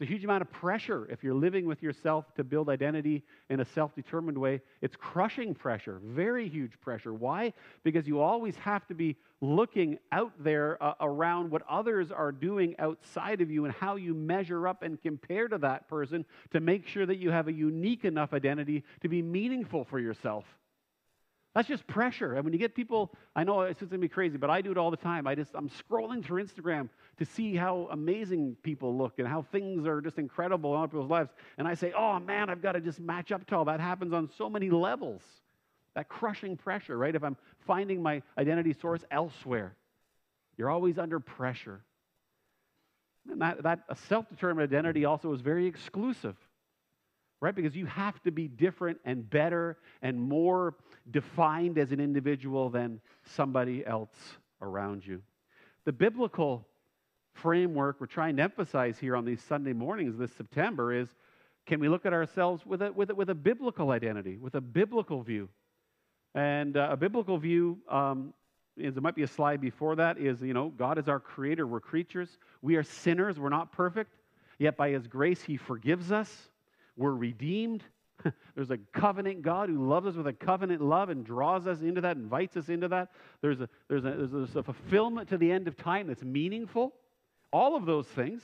It's 0.01 0.09
a 0.09 0.11
huge 0.11 0.23
amount 0.23 0.41
of 0.41 0.51
pressure 0.51 1.07
if 1.11 1.23
you're 1.23 1.35
living 1.35 1.67
with 1.67 1.83
yourself 1.83 2.33
to 2.33 2.43
build 2.43 2.69
identity 2.69 3.23
in 3.51 3.59
a 3.59 3.65
self 3.65 3.93
determined 3.93 4.35
way. 4.35 4.61
It's 4.81 4.95
crushing 4.95 5.53
pressure, 5.53 6.01
very 6.03 6.49
huge 6.49 6.79
pressure. 6.81 7.13
Why? 7.13 7.53
Because 7.83 8.07
you 8.07 8.19
always 8.19 8.55
have 8.55 8.87
to 8.87 8.95
be 8.95 9.15
looking 9.41 9.99
out 10.11 10.31
there 10.39 10.81
uh, 10.81 10.93
around 11.01 11.51
what 11.51 11.61
others 11.69 12.11
are 12.11 12.31
doing 12.31 12.75
outside 12.79 13.41
of 13.41 13.51
you 13.51 13.65
and 13.65 13.73
how 13.75 13.95
you 13.95 14.15
measure 14.15 14.67
up 14.67 14.81
and 14.81 14.99
compare 14.99 15.47
to 15.47 15.59
that 15.59 15.87
person 15.87 16.25
to 16.51 16.59
make 16.59 16.87
sure 16.87 17.05
that 17.05 17.17
you 17.17 17.29
have 17.29 17.47
a 17.47 17.53
unique 17.53 18.03
enough 18.03 18.33
identity 18.33 18.83
to 19.01 19.07
be 19.07 19.21
meaningful 19.21 19.85
for 19.85 19.99
yourself. 19.99 20.45
That's 21.53 21.67
just 21.67 21.85
pressure. 21.85 22.35
And 22.35 22.45
when 22.45 22.53
you 22.53 22.59
get 22.59 22.75
people, 22.75 23.11
I 23.35 23.43
know 23.43 23.61
it's 23.61 23.81
going 23.81 23.89
to 23.89 23.97
be 23.97 24.07
crazy, 24.07 24.37
but 24.37 24.49
I 24.49 24.61
do 24.61 24.71
it 24.71 24.77
all 24.77 24.89
the 24.89 24.97
time. 24.97 25.27
I 25.27 25.35
just, 25.35 25.51
I'm 25.53 25.69
scrolling 25.69 26.23
through 26.23 26.45
Instagram 26.45 26.87
to 27.17 27.25
see 27.25 27.55
how 27.55 27.89
amazing 27.91 28.55
people 28.63 28.97
look 28.97 29.19
and 29.19 29.27
how 29.27 29.41
things 29.51 29.85
are 29.85 29.99
just 29.99 30.17
incredible 30.17 30.73
in 30.73 30.79
other 30.79 30.87
people's 30.87 31.09
lives. 31.09 31.29
And 31.57 31.67
I 31.67 31.73
say, 31.73 31.91
oh 31.91 32.19
man, 32.19 32.49
I've 32.49 32.61
got 32.61 32.73
to 32.73 32.79
just 32.79 33.01
match 33.01 33.33
up 33.33 33.45
to 33.47 33.57
all 33.57 33.65
that. 33.65 33.81
happens 33.81 34.13
on 34.13 34.29
so 34.37 34.49
many 34.49 34.69
levels. 34.69 35.21
That 35.93 36.07
crushing 36.07 36.55
pressure, 36.55 36.97
right? 36.97 37.13
If 37.13 37.23
I'm 37.23 37.35
finding 37.67 38.01
my 38.01 38.21
identity 38.37 38.71
source 38.71 39.03
elsewhere, 39.11 39.75
you're 40.57 40.69
always 40.69 40.97
under 40.97 41.19
pressure. 41.19 41.81
And 43.29 43.41
that, 43.41 43.63
that 43.63 43.79
self 44.07 44.29
determined 44.29 44.71
identity 44.71 45.03
also 45.03 45.33
is 45.33 45.41
very 45.41 45.67
exclusive 45.67 46.37
right? 47.41 47.55
Because 47.55 47.75
you 47.75 47.87
have 47.87 48.21
to 48.23 48.31
be 48.31 48.47
different 48.47 48.99
and 49.03 49.27
better 49.29 49.77
and 50.01 50.19
more 50.19 50.75
defined 51.09 51.77
as 51.77 51.91
an 51.91 51.99
individual 51.99 52.69
than 52.69 53.01
somebody 53.23 53.85
else 53.85 54.15
around 54.61 55.05
you. 55.05 55.21
The 55.85 55.91
biblical 55.91 56.67
framework 57.33 57.99
we're 57.99 58.07
trying 58.07 58.37
to 58.37 58.43
emphasize 58.43 58.99
here 58.99 59.15
on 59.15 59.25
these 59.25 59.41
Sunday 59.41 59.73
mornings 59.73 60.17
this 60.17 60.31
September 60.33 60.93
is 60.93 61.09
can 61.65 61.79
we 61.79 61.89
look 61.89 62.05
at 62.05 62.13
ourselves 62.13 62.65
with 62.65 62.81
a, 62.81 62.91
with 62.91 63.09
a, 63.09 63.15
with 63.15 63.29
a 63.29 63.35
biblical 63.35 63.91
identity, 63.91 64.37
with 64.37 64.55
a 64.55 64.61
biblical 64.61 65.21
view? 65.21 65.49
And 66.35 66.77
uh, 66.77 66.89
a 66.91 66.97
biblical 66.97 67.37
view 67.37 67.77
um, 67.89 68.33
is 68.77 68.93
there 68.93 69.01
might 69.01 69.15
be 69.15 69.23
a 69.23 69.27
slide 69.27 69.61
before 69.61 69.95
that 69.95 70.17
is 70.17 70.41
you 70.41 70.53
know 70.53 70.69
god 70.69 70.97
is 70.97 71.07
our 71.07 71.19
creator 71.19 71.67
we're 71.67 71.79
creatures 71.79 72.37
we 72.61 72.75
are 72.75 72.83
sinners 72.83 73.39
we're 73.39 73.49
not 73.49 73.71
perfect 73.71 74.15
yet 74.59 74.77
by 74.77 74.89
his 74.89 75.07
grace 75.07 75.43
he 75.43 75.57
forgives 75.57 76.11
us 76.11 76.49
we're 76.97 77.13
redeemed. 77.13 77.83
There's 78.55 78.71
a 78.71 78.77
covenant 78.93 79.41
God 79.41 79.69
who 79.69 79.87
loves 79.87 80.07
us 80.07 80.15
with 80.15 80.27
a 80.27 80.33
covenant 80.33 80.81
love 80.81 81.09
and 81.09 81.25
draws 81.25 81.67
us 81.67 81.81
into 81.81 82.01
that, 82.01 82.17
invites 82.17 82.55
us 82.57 82.69
into 82.69 82.87
that. 82.89 83.09
There's 83.41 83.61
a, 83.61 83.69
there's 83.89 84.05
a, 84.05 84.27
there's 84.31 84.55
a 84.55 84.63
fulfillment 84.63 85.29
to 85.29 85.37
the 85.37 85.51
end 85.51 85.67
of 85.67 85.77
time 85.77 86.07
that's 86.07 86.23
meaningful. 86.23 86.93
All 87.51 87.75
of 87.75 87.85
those 87.85 88.07
things. 88.07 88.41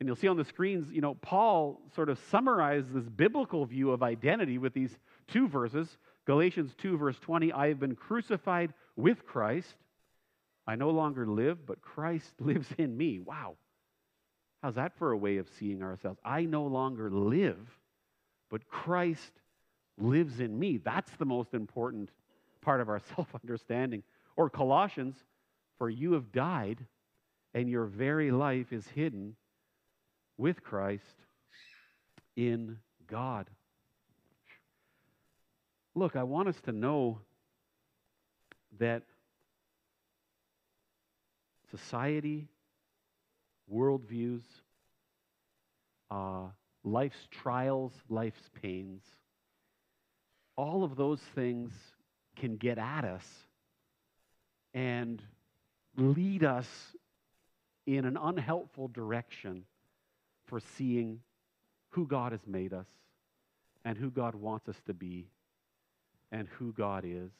And 0.00 0.08
you'll 0.08 0.16
see 0.16 0.28
on 0.28 0.36
the 0.36 0.44
screens, 0.44 0.90
you 0.90 1.00
know, 1.00 1.14
Paul 1.14 1.80
sort 1.94 2.08
of 2.08 2.18
summarized 2.30 2.92
this 2.92 3.08
biblical 3.08 3.64
view 3.66 3.92
of 3.92 4.02
identity 4.02 4.58
with 4.58 4.74
these 4.74 4.96
two 5.28 5.46
verses. 5.48 5.96
Galatians 6.26 6.74
2, 6.78 6.98
verse 6.98 7.18
20 7.20 7.52
I 7.52 7.68
have 7.68 7.78
been 7.78 7.94
crucified 7.94 8.74
with 8.96 9.24
Christ. 9.24 9.74
I 10.66 10.76
no 10.76 10.90
longer 10.90 11.26
live, 11.26 11.66
but 11.66 11.80
Christ 11.82 12.32
lives 12.40 12.68
in 12.78 12.96
me. 12.96 13.18
Wow. 13.20 13.56
How's 14.62 14.76
that 14.76 14.96
for 14.96 15.10
a 15.10 15.16
way 15.16 15.38
of 15.38 15.48
seeing 15.58 15.82
ourselves? 15.82 16.20
I 16.24 16.44
no 16.44 16.64
longer 16.64 17.10
live, 17.10 17.58
but 18.48 18.68
Christ 18.68 19.32
lives 19.98 20.38
in 20.38 20.56
me. 20.56 20.76
That's 20.76 21.10
the 21.16 21.24
most 21.24 21.52
important 21.52 22.10
part 22.60 22.80
of 22.80 22.88
our 22.88 23.00
self 23.16 23.28
understanding. 23.42 24.04
Or 24.36 24.48
Colossians, 24.48 25.16
for 25.78 25.90
you 25.90 26.12
have 26.12 26.32
died, 26.32 26.86
and 27.54 27.68
your 27.68 27.84
very 27.84 28.30
life 28.30 28.72
is 28.72 28.86
hidden 28.86 29.34
with 30.38 30.62
Christ 30.62 31.04
in 32.36 32.78
God. 33.06 33.50
Look, 35.94 36.16
I 36.16 36.22
want 36.22 36.48
us 36.48 36.60
to 36.62 36.72
know 36.72 37.18
that 38.78 39.02
society, 41.70 42.48
worldviews, 43.72 44.42
uh, 46.10 46.46
life's 46.84 47.28
trials, 47.30 47.92
life's 48.08 48.50
pains, 48.60 49.02
all 50.56 50.84
of 50.84 50.96
those 50.96 51.20
things 51.34 51.72
can 52.36 52.56
get 52.56 52.78
at 52.78 53.04
us 53.04 53.24
and 54.74 55.22
lead 55.96 56.44
us 56.44 56.66
in 57.86 58.04
an 58.04 58.16
unhelpful 58.16 58.88
direction 58.88 59.64
for 60.46 60.60
seeing 60.76 61.20
who 61.90 62.06
God 62.06 62.32
has 62.32 62.46
made 62.46 62.72
us 62.72 62.86
and 63.84 63.98
who 63.98 64.10
God 64.10 64.34
wants 64.34 64.68
us 64.68 64.76
to 64.86 64.94
be 64.94 65.26
and 66.30 66.48
who 66.58 66.72
God 66.72 67.04
is. 67.06 67.30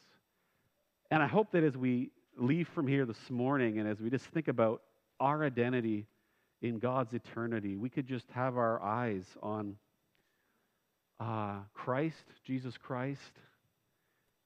And 1.10 1.22
I 1.22 1.26
hope 1.26 1.52
that 1.52 1.62
as 1.62 1.76
we 1.76 2.10
leave 2.36 2.68
from 2.68 2.86
here 2.86 3.04
this 3.06 3.30
morning 3.30 3.78
and 3.78 3.88
as 3.88 4.00
we 4.00 4.10
just 4.10 4.26
think 4.26 4.48
about 4.48 4.82
our 5.20 5.44
identity 5.44 6.06
in 6.62 6.78
God's 6.78 7.12
eternity, 7.12 7.76
we 7.76 7.90
could 7.90 8.06
just 8.06 8.30
have 8.30 8.56
our 8.56 8.80
eyes 8.80 9.24
on 9.42 9.76
uh, 11.18 11.56
Christ, 11.74 12.24
Jesus 12.44 12.78
Christ. 12.78 13.20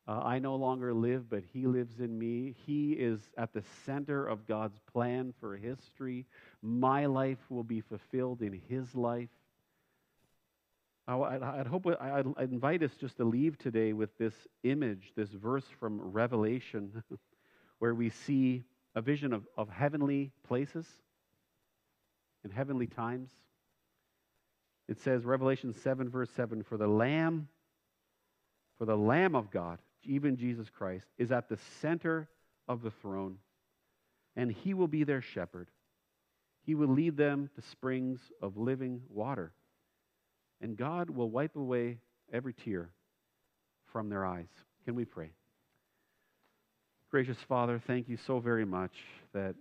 Uh, 0.09 0.21
I 0.25 0.39
no 0.39 0.57
longer 0.57 0.95
live, 0.95 1.29
but 1.29 1.43
He 1.53 1.67
lives 1.67 2.01
in 2.01 2.19
me. 2.19 2.55
He 2.65 2.93
is 2.93 3.21
at 3.37 3.53
the 3.53 3.63
center 3.85 4.27
of 4.27 4.47
God's 4.47 4.79
plan 4.93 5.35
for 5.41 5.57
history. 5.57 6.27
My 6.63 7.07
life 7.07 7.39
will 7.51 7.65
be 7.65 7.83
fulfilled 7.83 8.41
in 8.41 8.61
His 8.69 8.95
life. 8.95 9.29
I, 11.09 11.15
I'd, 11.15 11.67
hope 11.67 11.87
I'd, 12.01 12.27
I'd 12.37 12.51
invite 12.51 12.83
us 12.83 12.93
just 12.99 13.19
to 13.19 13.25
leave 13.25 13.59
today 13.59 13.93
with 13.93 14.17
this 14.19 14.35
image, 14.65 15.13
this 15.17 15.31
verse 15.31 15.67
from 15.79 16.01
Revelation, 16.01 17.03
where 17.79 17.95
we 17.95 18.11
see 18.11 18.65
a 18.95 19.03
vision 19.03 19.33
of, 19.33 19.47
of 19.57 19.69
heavenly 19.69 20.33
places 20.47 20.87
and 22.47 22.55
heavenly 22.55 22.87
times. 22.87 23.31
It 24.89 25.01
says, 25.01 25.25
Revelation 25.25 25.75
7, 25.83 26.09
verse 26.09 26.31
7, 26.37 26.63
for 26.63 26.77
the 26.77 26.87
Lamb, 26.87 27.49
for 28.79 28.85
the 28.85 28.97
Lamb 28.97 29.35
of 29.35 29.51
God, 29.51 29.79
even 30.05 30.37
Jesus 30.37 30.69
Christ, 30.71 31.07
is 31.19 31.33
at 31.33 31.49
the 31.49 31.59
center 31.81 32.29
of 32.69 32.83
the 32.83 32.93
throne, 33.03 33.39
and 34.37 34.51
he 34.51 34.75
will 34.75 34.87
be 34.87 35.03
their 35.03 35.23
shepherd. 35.23 35.69
He 36.63 36.75
will 36.75 36.89
lead 36.89 37.17
them 37.17 37.51
to 37.57 37.63
springs 37.63 38.21
of 38.41 38.57
living 38.57 39.03
water 39.09 39.53
and 40.61 40.77
God 40.77 41.11
will 41.11 41.31
wipe 41.31 41.57
away 41.57 41.99
every 42.33 42.55
tear 42.55 42.91
from 43.93 44.09
their 44.09 44.25
eyes. 44.25 44.49
Can 44.85 44.95
we 44.95 45.05
pray? 45.05 45.31
Gracious 47.11 47.39
Father, 47.49 47.81
thank 47.87 48.09
you 48.09 48.17
so 48.27 48.41
very 48.41 48.65
much 48.65 48.93
that 49.33 49.55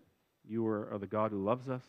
you 0.48 0.66
are, 0.68 0.90
are 0.92 0.98
the 0.98 1.08
God 1.08 1.32
who 1.32 1.44
loves 1.44 1.70
us. 1.70 1.84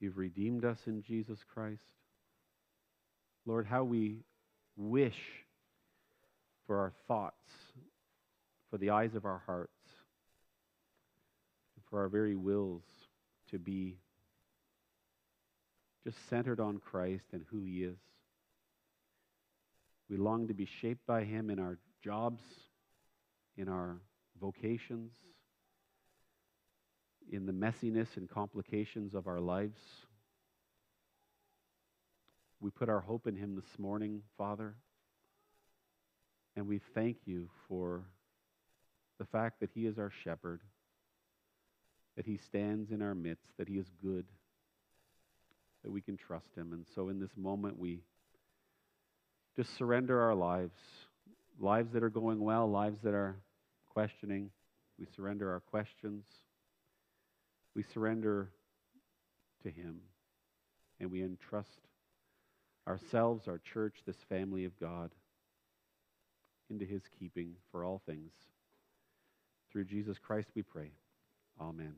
You've 0.00 0.16
redeemed 0.16 0.64
us 0.64 0.78
in 0.86 1.02
Jesus 1.02 1.38
Christ. 1.52 1.82
Lord, 3.44 3.66
how 3.66 3.84
we 3.84 4.20
wish 4.76 5.18
for 6.66 6.78
our 6.78 6.92
thoughts, 7.06 7.34
for 8.70 8.78
the 8.78 8.90
eyes 8.90 9.14
of 9.14 9.26
our 9.26 9.42
hearts, 9.44 9.70
for 11.90 12.00
our 12.00 12.08
very 12.08 12.36
wills 12.36 12.84
to 13.50 13.58
be 13.58 13.98
just 16.04 16.16
centered 16.28 16.60
on 16.60 16.78
Christ 16.78 17.24
and 17.32 17.44
who 17.50 17.62
He 17.62 17.82
is. 17.84 17.98
We 20.08 20.16
long 20.16 20.48
to 20.48 20.54
be 20.54 20.68
shaped 20.80 21.06
by 21.06 21.24
Him 21.24 21.50
in 21.50 21.58
our 21.58 21.78
jobs, 22.02 22.42
in 23.56 23.68
our 23.68 23.98
vocations, 24.40 25.12
in 27.30 27.46
the 27.46 27.52
messiness 27.52 28.16
and 28.16 28.28
complications 28.28 29.14
of 29.14 29.26
our 29.26 29.40
lives. 29.40 29.78
We 32.60 32.70
put 32.70 32.88
our 32.88 33.00
hope 33.00 33.26
in 33.26 33.36
Him 33.36 33.54
this 33.54 33.78
morning, 33.78 34.22
Father, 34.36 34.74
and 36.56 36.66
we 36.66 36.80
thank 36.94 37.18
you 37.24 37.48
for 37.68 38.02
the 39.18 39.24
fact 39.24 39.60
that 39.60 39.70
He 39.74 39.86
is 39.86 39.98
our 39.98 40.12
shepherd, 40.24 40.60
that 42.16 42.26
He 42.26 42.36
stands 42.36 42.90
in 42.90 43.00
our 43.00 43.14
midst, 43.14 43.56
that 43.58 43.68
He 43.68 43.78
is 43.78 43.86
good 44.02 44.26
that 45.82 45.90
we 45.90 46.00
can 46.00 46.16
trust 46.16 46.48
Him. 46.56 46.72
And 46.72 46.84
so 46.94 47.08
in 47.08 47.18
this 47.18 47.36
moment, 47.36 47.78
we 47.78 48.00
just 49.56 49.76
surrender 49.76 50.20
our 50.20 50.34
lives, 50.34 50.78
lives 51.58 51.92
that 51.92 52.02
are 52.02 52.10
going 52.10 52.40
well, 52.40 52.70
lives 52.70 52.98
that 53.02 53.14
are 53.14 53.36
questioning. 53.88 54.50
We 54.98 55.06
surrender 55.16 55.50
our 55.50 55.60
questions. 55.60 56.24
We 57.74 57.82
surrender 57.82 58.50
to 59.62 59.70
Him. 59.70 60.00
And 60.98 61.10
we 61.10 61.22
entrust 61.22 61.80
ourselves, 62.86 63.48
our 63.48 63.58
church, 63.58 64.02
this 64.06 64.16
family 64.28 64.64
of 64.64 64.78
God, 64.78 65.10
into 66.68 66.84
His 66.84 67.02
keeping 67.18 67.54
for 67.72 67.84
all 67.84 68.02
things. 68.04 68.32
Through 69.72 69.84
Jesus 69.84 70.18
Christ 70.18 70.48
we 70.54 70.62
pray. 70.62 70.92
Amen. 71.60 71.94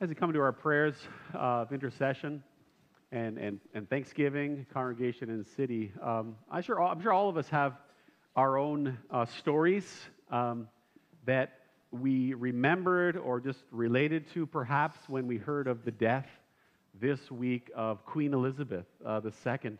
As 0.00 0.08
we 0.08 0.14
come 0.14 0.32
to 0.32 0.40
our 0.40 0.52
prayers 0.52 0.94
uh, 1.34 1.38
of 1.38 1.72
intercession 1.72 2.40
and, 3.10 3.36
and, 3.36 3.58
and 3.74 3.90
thanksgiving, 3.90 4.64
congregation 4.72 5.28
and 5.28 5.44
city, 5.44 5.90
um, 6.00 6.36
I'm, 6.48 6.62
sure 6.62 6.78
all, 6.78 6.92
I'm 6.92 7.02
sure 7.02 7.12
all 7.12 7.28
of 7.28 7.36
us 7.36 7.48
have 7.48 7.72
our 8.36 8.58
own 8.58 8.96
uh, 9.10 9.26
stories 9.26 9.92
um, 10.30 10.68
that 11.26 11.62
we 11.90 12.32
remembered 12.34 13.16
or 13.16 13.40
just 13.40 13.64
related 13.72 14.32
to 14.34 14.46
perhaps 14.46 14.96
when 15.08 15.26
we 15.26 15.36
heard 15.36 15.66
of 15.66 15.84
the 15.84 15.90
death 15.90 16.28
this 17.00 17.28
week 17.32 17.68
of 17.74 18.06
Queen 18.06 18.34
Elizabeth 18.34 18.86
uh, 19.04 19.20
II. 19.24 19.78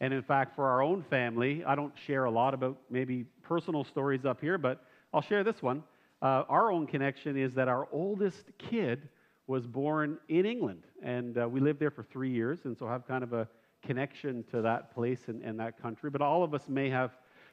And 0.00 0.14
in 0.14 0.22
fact, 0.22 0.56
for 0.56 0.66
our 0.66 0.80
own 0.80 1.02
family, 1.02 1.62
I 1.62 1.74
don't 1.74 1.92
share 2.06 2.24
a 2.24 2.30
lot 2.30 2.54
about 2.54 2.78
maybe 2.88 3.26
personal 3.42 3.84
stories 3.84 4.24
up 4.24 4.40
here, 4.40 4.56
but 4.56 4.82
I'll 5.12 5.20
share 5.20 5.44
this 5.44 5.60
one. 5.60 5.82
Uh, 6.22 6.44
our 6.48 6.72
own 6.72 6.86
connection 6.86 7.36
is 7.36 7.52
that 7.52 7.68
our 7.68 7.86
oldest 7.92 8.46
kid 8.56 9.10
was 9.46 9.66
born 9.66 10.18
in 10.28 10.46
England, 10.46 10.84
and 11.02 11.36
uh, 11.38 11.48
we 11.48 11.60
lived 11.60 11.80
there 11.80 11.90
for 11.90 12.02
three 12.02 12.30
years, 12.30 12.60
and 12.64 12.76
so 12.76 12.86
have 12.86 13.06
kind 13.06 13.24
of 13.24 13.32
a 13.32 13.48
connection 13.82 14.44
to 14.50 14.62
that 14.62 14.94
place 14.94 15.20
and, 15.26 15.42
and 15.42 15.58
that 15.58 15.80
country. 15.82 16.10
But 16.10 16.22
all 16.22 16.44
of 16.44 16.54
us 16.54 16.68
may 16.68 16.88
have 16.90 17.10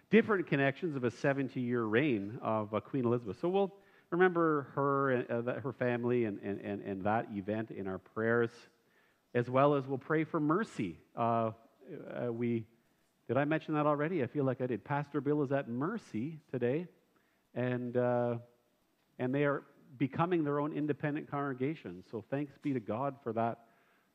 different 0.10 0.48
connections 0.48 0.95
of 0.95 1.03
a 1.03 1.11
70 1.11 1.60
year 1.60 1.84
reign 1.84 2.40
of 2.41 2.74
uh, 2.74 2.80
Queen 2.80 3.06
Elizabeth. 3.06 3.38
So 3.41 3.49
we'll 3.49 3.74
remember 4.11 4.68
her, 4.76 5.11
and, 5.11 5.30
uh, 5.30 5.41
that, 5.41 5.60
her 5.60 5.74
family, 5.74 6.26
and, 6.26 6.40
and, 6.44 6.60
and, 6.61 6.82
and 6.84 7.03
that 7.03 7.28
event 7.34 7.72
in 7.72 7.88
our 7.88 7.98
prayers, 7.98 8.52
as 9.34 9.49
well 9.49 9.76
as 9.76 9.86
we'll 9.88 9.98
pray 9.98 10.24
for 10.24 10.40
mercy. 10.40 10.98
Uh, 11.16 11.52
uh, 12.24 12.32
we 12.32 12.66
did 13.28 13.38
I 13.38 13.45
mention 13.45 13.76
that 13.76 13.86
already? 13.86 14.24
I 14.24 14.28
feel 14.28 14.44
like 14.44 14.60
I 14.60 14.66
did. 14.66 14.84
Pastor 14.84 15.22
Bill 15.22 15.44
is 15.44 15.52
at 15.52 15.70
Mercy 15.70 16.40
today, 16.52 16.88
and 17.53 17.95
uh, 17.95 18.38
and 19.20 19.34
they 19.34 19.44
are 19.44 19.61
becoming 19.98 20.44
their 20.44 20.60
own 20.60 20.74
independent 20.74 21.30
congregation. 21.30 22.03
So 22.11 22.24
thanks 22.30 22.53
be 22.61 22.74
to 22.74 22.80
God 22.80 23.16
for 23.24 23.34
that 23.34 23.60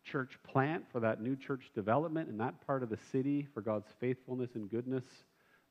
church 0.05 0.38
plant, 0.46 0.84
for 0.92 1.01
that 1.01 1.20
new 1.20 1.34
church 1.34 1.70
development 1.74 2.28
in 2.28 2.36
that 2.38 2.66
part 2.66 2.82
of 2.82 2.90
the 2.90 2.98
city, 3.10 3.46
for 3.55 3.60
God's 3.60 3.88
faithfulness 4.01 4.51
and 4.55 4.70
goodness 4.70 5.05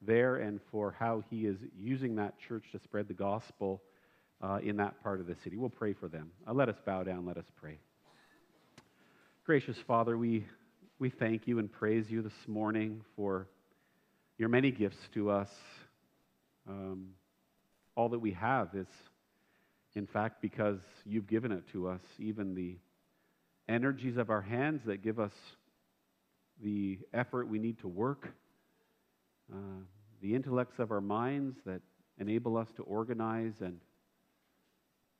there, 0.01 0.38
and 0.38 0.59
for 0.71 0.95
how 0.99 1.23
He 1.30 1.45
is 1.45 1.57
using 1.77 2.15
that 2.15 2.34
church 2.39 2.65
to 2.71 2.80
spread 2.80 3.07
the 3.07 3.13
gospel 3.13 3.81
uh, 4.41 4.59
in 4.63 4.75
that 4.77 5.01
part 5.01 5.19
of 5.19 5.27
the 5.27 5.35
city. 5.43 5.55
We'll 5.55 5.69
pray 5.69 5.93
for 5.93 6.07
them. 6.07 6.31
Uh, 6.47 6.53
let 6.53 6.67
us 6.67 6.75
bow 6.85 7.03
down. 7.03 7.25
Let 7.25 7.38
us 7.38 7.45
pray. 7.55 7.77
Gracious 9.45 9.77
Father, 9.88 10.17
we, 10.17 10.45
we 10.99 11.09
thank 11.09 11.47
you 11.47 11.59
and 11.59 11.71
praise 11.71 12.09
you 12.09 12.21
this 12.21 12.47
morning 12.47 13.01
for 13.15 13.47
your 14.38 14.49
many 14.49 14.71
gifts 14.71 14.97
to 15.13 15.30
us. 15.30 15.49
Um, 16.67 17.09
all 17.95 18.09
that 18.09 18.19
we 18.19 18.31
have 18.31 18.69
is, 18.73 18.88
in 19.95 20.07
fact, 20.07 20.41
because 20.41 20.80
you've 21.06 21.28
given 21.28 21.52
it 21.52 21.64
to 21.72 21.88
us, 21.88 22.02
even 22.18 22.56
the 22.56 22.78
energies 23.70 24.18
of 24.18 24.30
our 24.30 24.41
hands 24.41 24.82
that 24.86 25.03
give 25.03 25.20
us 25.20 25.34
the 26.61 26.99
effort 27.14 27.48
we 27.48 27.60
need 27.60 27.80
to 27.80 27.88
work, 27.88 28.30
uh, 29.53 29.57
the 30.22 30.34
intellects 30.34 30.80
of 30.80 30.91
our 30.91 31.02
minds 31.02 31.57
that 31.65 31.82
enable 32.20 32.57
us 32.57 32.68
to 32.76 32.84
organize 32.84 33.53
and 33.61 33.80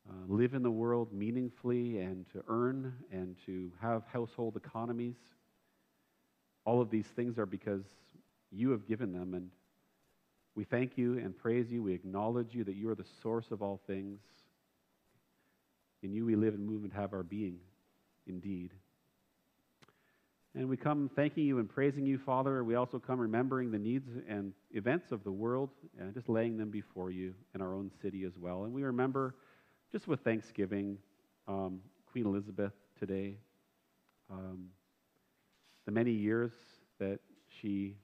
uh, 0.10 0.14
live 0.28 0.54
in 0.54 0.64
the 0.64 0.72
world 0.72 1.14
meaningfully 1.14 2.00
and 2.00 2.26
to 2.34 2.44
earn 2.48 2.94
and 3.12 3.36
to 3.46 3.72
have 3.82 4.04
household 4.12 4.56
economies. 4.56 5.16
All 6.66 6.82
of 6.82 6.90
these 6.90 7.08
things 7.16 7.38
are 7.38 7.46
because 7.46 7.84
you 8.52 8.72
have 8.72 8.88
given 8.88 9.12
them, 9.12 9.34
and 9.34 9.50
we 10.56 10.64
thank 10.64 10.98
you 10.98 11.18
and 11.18 11.38
praise 11.38 11.70
you. 11.70 11.82
We 11.84 11.94
acknowledge 11.94 12.54
you 12.54 12.64
that 12.66 12.76
you 12.76 12.90
are 12.90 12.96
the 12.96 13.06
source 13.22 13.52
of 13.52 13.62
all 13.62 13.82
things. 13.88 14.20
In 16.04 16.12
you 16.12 16.26
we 16.26 16.36
live 16.36 16.54
and 16.54 16.66
move 16.66 16.84
and 16.84 16.92
have 16.92 17.14
our 17.14 17.24
being, 17.24 17.60
indeed. 18.28 18.72
And 20.54 20.68
we 20.68 20.76
come 20.76 21.10
thanking 21.16 21.46
you 21.46 21.60
and 21.60 21.70
praising 21.70 22.06
you, 22.06 22.18
Father. 22.18 22.62
We 22.64 22.76
also 22.76 23.00
come 23.00 23.20
remembering 23.20 23.72
the 23.72 23.80
needs 23.80 24.10
and 24.28 24.52
events 24.72 25.14
of 25.14 25.24
the 25.24 25.32
world 25.32 25.70
and 25.98 26.14
just 26.14 26.28
laying 26.28 26.58
them 26.58 26.70
before 26.70 27.10
you 27.10 27.34
in 27.56 27.62
our 27.62 27.74
own 27.74 27.90
city 28.02 28.26
as 28.26 28.34
well. 28.38 28.66
And 28.66 28.74
we 28.74 28.84
remember, 28.84 29.34
just 29.94 30.08
with 30.08 30.20
thanksgiving, 30.20 30.98
um, 31.48 31.80
Queen 32.12 32.26
Elizabeth 32.26 32.74
today, 33.00 33.38
um, 34.30 34.66
the 35.86 35.92
many 35.92 36.12
years 36.12 36.52
that 37.00 37.20
she 37.48 37.96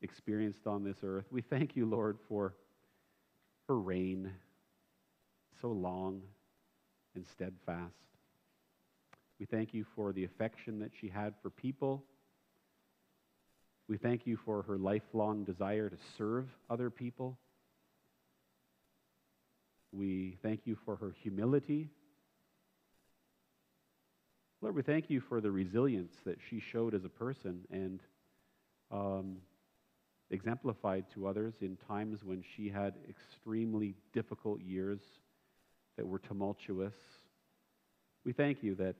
experienced 0.00 0.66
on 0.66 0.82
this 0.82 0.96
earth. 1.04 1.26
We 1.30 1.42
thank 1.42 1.76
you, 1.76 1.84
Lord, 1.84 2.18
for 2.28 2.54
her 3.68 3.78
reign, 3.78 4.32
so 5.60 5.68
long 5.68 6.22
and 7.14 7.26
steadfast. 7.26 7.94
We 9.38 9.46
thank 9.46 9.74
you 9.74 9.84
for 9.96 10.12
the 10.12 10.24
affection 10.24 10.78
that 10.80 10.92
she 11.00 11.08
had 11.08 11.34
for 11.42 11.50
people. 11.50 12.04
We 13.88 13.98
thank 13.98 14.26
you 14.26 14.38
for 14.44 14.62
her 14.62 14.78
lifelong 14.78 15.44
desire 15.44 15.88
to 15.88 15.96
serve 16.16 16.46
other 16.70 16.90
people. 16.90 17.38
We 19.92 20.38
thank 20.42 20.60
you 20.64 20.76
for 20.84 20.96
her 20.96 21.14
humility. 21.22 21.90
Lord, 24.62 24.76
we 24.76 24.82
thank 24.82 25.10
you 25.10 25.20
for 25.20 25.40
the 25.40 25.50
resilience 25.50 26.14
that 26.24 26.38
she 26.48 26.60
showed 26.60 26.94
as 26.94 27.04
a 27.04 27.08
person 27.08 27.62
and 27.70 28.00
um, 28.92 29.38
exemplified 30.30 31.04
to 31.14 31.26
others 31.26 31.54
in 31.60 31.76
times 31.88 32.20
when 32.24 32.44
she 32.56 32.68
had 32.68 32.94
extremely 33.08 33.94
difficult 34.12 34.60
years 34.60 35.00
that 35.96 36.06
were 36.06 36.18
tumultuous. 36.18 36.94
We 38.24 38.32
thank 38.32 38.62
you 38.62 38.74
that 38.76 38.96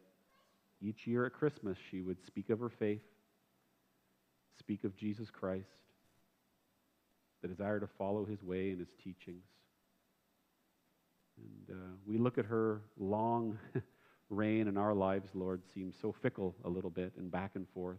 each 0.81 1.07
year 1.07 1.27
at 1.27 1.33
Christmas 1.33 1.79
she 1.91 2.01
would 2.01 2.25
speak 2.27 2.51
of 2.51 2.61
her 2.61 2.69
faith 2.69 3.03
speak 4.59 4.85
of 4.85 4.97
Jesus 4.97 5.29
Christ, 5.31 5.67
the 7.41 7.49
desire 7.49 7.81
to 7.81 7.89
follow 7.99 8.25
his 8.25 8.43
way 8.43 8.71
and 8.71 8.79
his 8.79 8.93
teachings. 9.03 9.45
And 11.37 11.77
uh, 11.77 11.97
we 12.07 12.19
look 12.19 12.39
at 12.39 12.45
her 12.47 12.83
long 12.99 13.59
reign 14.31 14.69
in 14.69 14.77
our 14.77 14.95
lives, 14.95 15.31
Lord, 15.35 15.63
seems 15.75 15.97
so 16.01 16.15
fickle 16.23 16.55
a 16.65 16.69
little 16.69 16.91
bit 16.91 17.13
and 17.17 17.31
back 17.31 17.53
and 17.55 17.67
forth. 17.75 17.99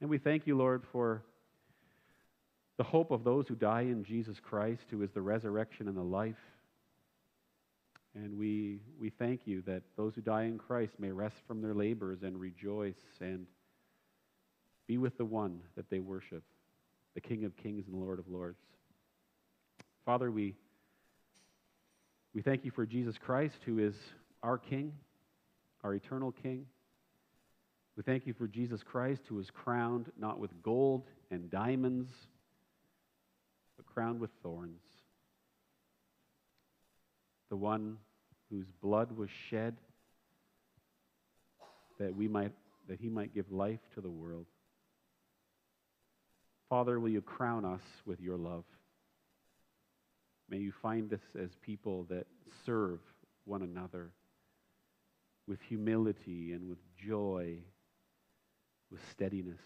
And 0.00 0.10
we 0.10 0.18
thank 0.18 0.46
you, 0.46 0.56
Lord, 0.56 0.82
for 0.92 1.22
the 2.76 2.84
hope 2.84 3.10
of 3.10 3.24
those 3.24 3.46
who 3.48 3.54
die 3.54 3.82
in 3.82 4.04
Jesus 4.04 4.38
Christ, 4.40 4.82
who 4.90 5.02
is 5.02 5.10
the 5.12 5.22
resurrection 5.22 5.88
and 5.88 5.96
the 5.96 6.02
life. 6.02 6.36
And 8.14 8.36
we, 8.38 8.80
we 9.00 9.10
thank 9.10 9.46
you 9.46 9.62
that 9.62 9.82
those 9.96 10.14
who 10.14 10.20
die 10.20 10.44
in 10.44 10.58
Christ 10.58 10.92
may 10.98 11.10
rest 11.10 11.36
from 11.46 11.62
their 11.62 11.74
labors 11.74 12.22
and 12.22 12.38
rejoice 12.38 13.00
and 13.20 13.46
be 14.86 14.98
with 14.98 15.16
the 15.16 15.24
one 15.24 15.60
that 15.76 15.88
they 15.88 15.98
worship, 15.98 16.42
the 17.14 17.20
King 17.20 17.44
of 17.44 17.56
kings 17.56 17.86
and 17.86 17.98
Lord 17.98 18.18
of 18.18 18.28
lords. 18.28 18.58
Father, 20.04 20.30
we, 20.30 20.54
we 22.34 22.42
thank 22.42 22.64
you 22.64 22.70
for 22.70 22.84
Jesus 22.84 23.16
Christ, 23.16 23.56
who 23.64 23.78
is 23.78 23.94
our 24.42 24.58
King, 24.58 24.92
our 25.82 25.94
eternal 25.94 26.32
King. 26.32 26.66
We 27.96 28.02
thank 28.02 28.26
you 28.26 28.34
for 28.34 28.46
Jesus 28.46 28.82
Christ, 28.82 29.22
who 29.28 29.36
was 29.36 29.50
crowned 29.50 30.10
not 30.18 30.38
with 30.38 30.62
gold 30.62 31.04
and 31.30 31.50
diamonds, 31.50 32.10
but 33.76 33.86
crowned 33.86 34.20
with 34.20 34.30
thorns. 34.42 34.80
The 37.52 37.56
one 37.58 37.98
whose 38.48 38.64
blood 38.80 39.14
was 39.14 39.28
shed 39.50 39.76
that 41.98 42.16
we 42.16 42.26
might 42.26 42.52
that 42.88 42.98
he 42.98 43.10
might 43.10 43.34
give 43.34 43.52
life 43.52 43.80
to 43.94 44.00
the 44.00 44.08
world. 44.08 44.46
Father, 46.70 46.98
will 46.98 47.10
you 47.10 47.20
crown 47.20 47.66
us 47.66 47.82
with 48.06 48.22
your 48.22 48.38
love? 48.38 48.64
May 50.48 50.60
you 50.60 50.72
find 50.80 51.12
us 51.12 51.20
as 51.38 51.50
people 51.60 52.06
that 52.08 52.26
serve 52.64 53.00
one 53.44 53.60
another 53.60 54.12
with 55.46 55.60
humility 55.68 56.54
and 56.54 56.70
with 56.70 56.78
joy, 56.96 57.58
with 58.90 59.00
steadiness. 59.10 59.60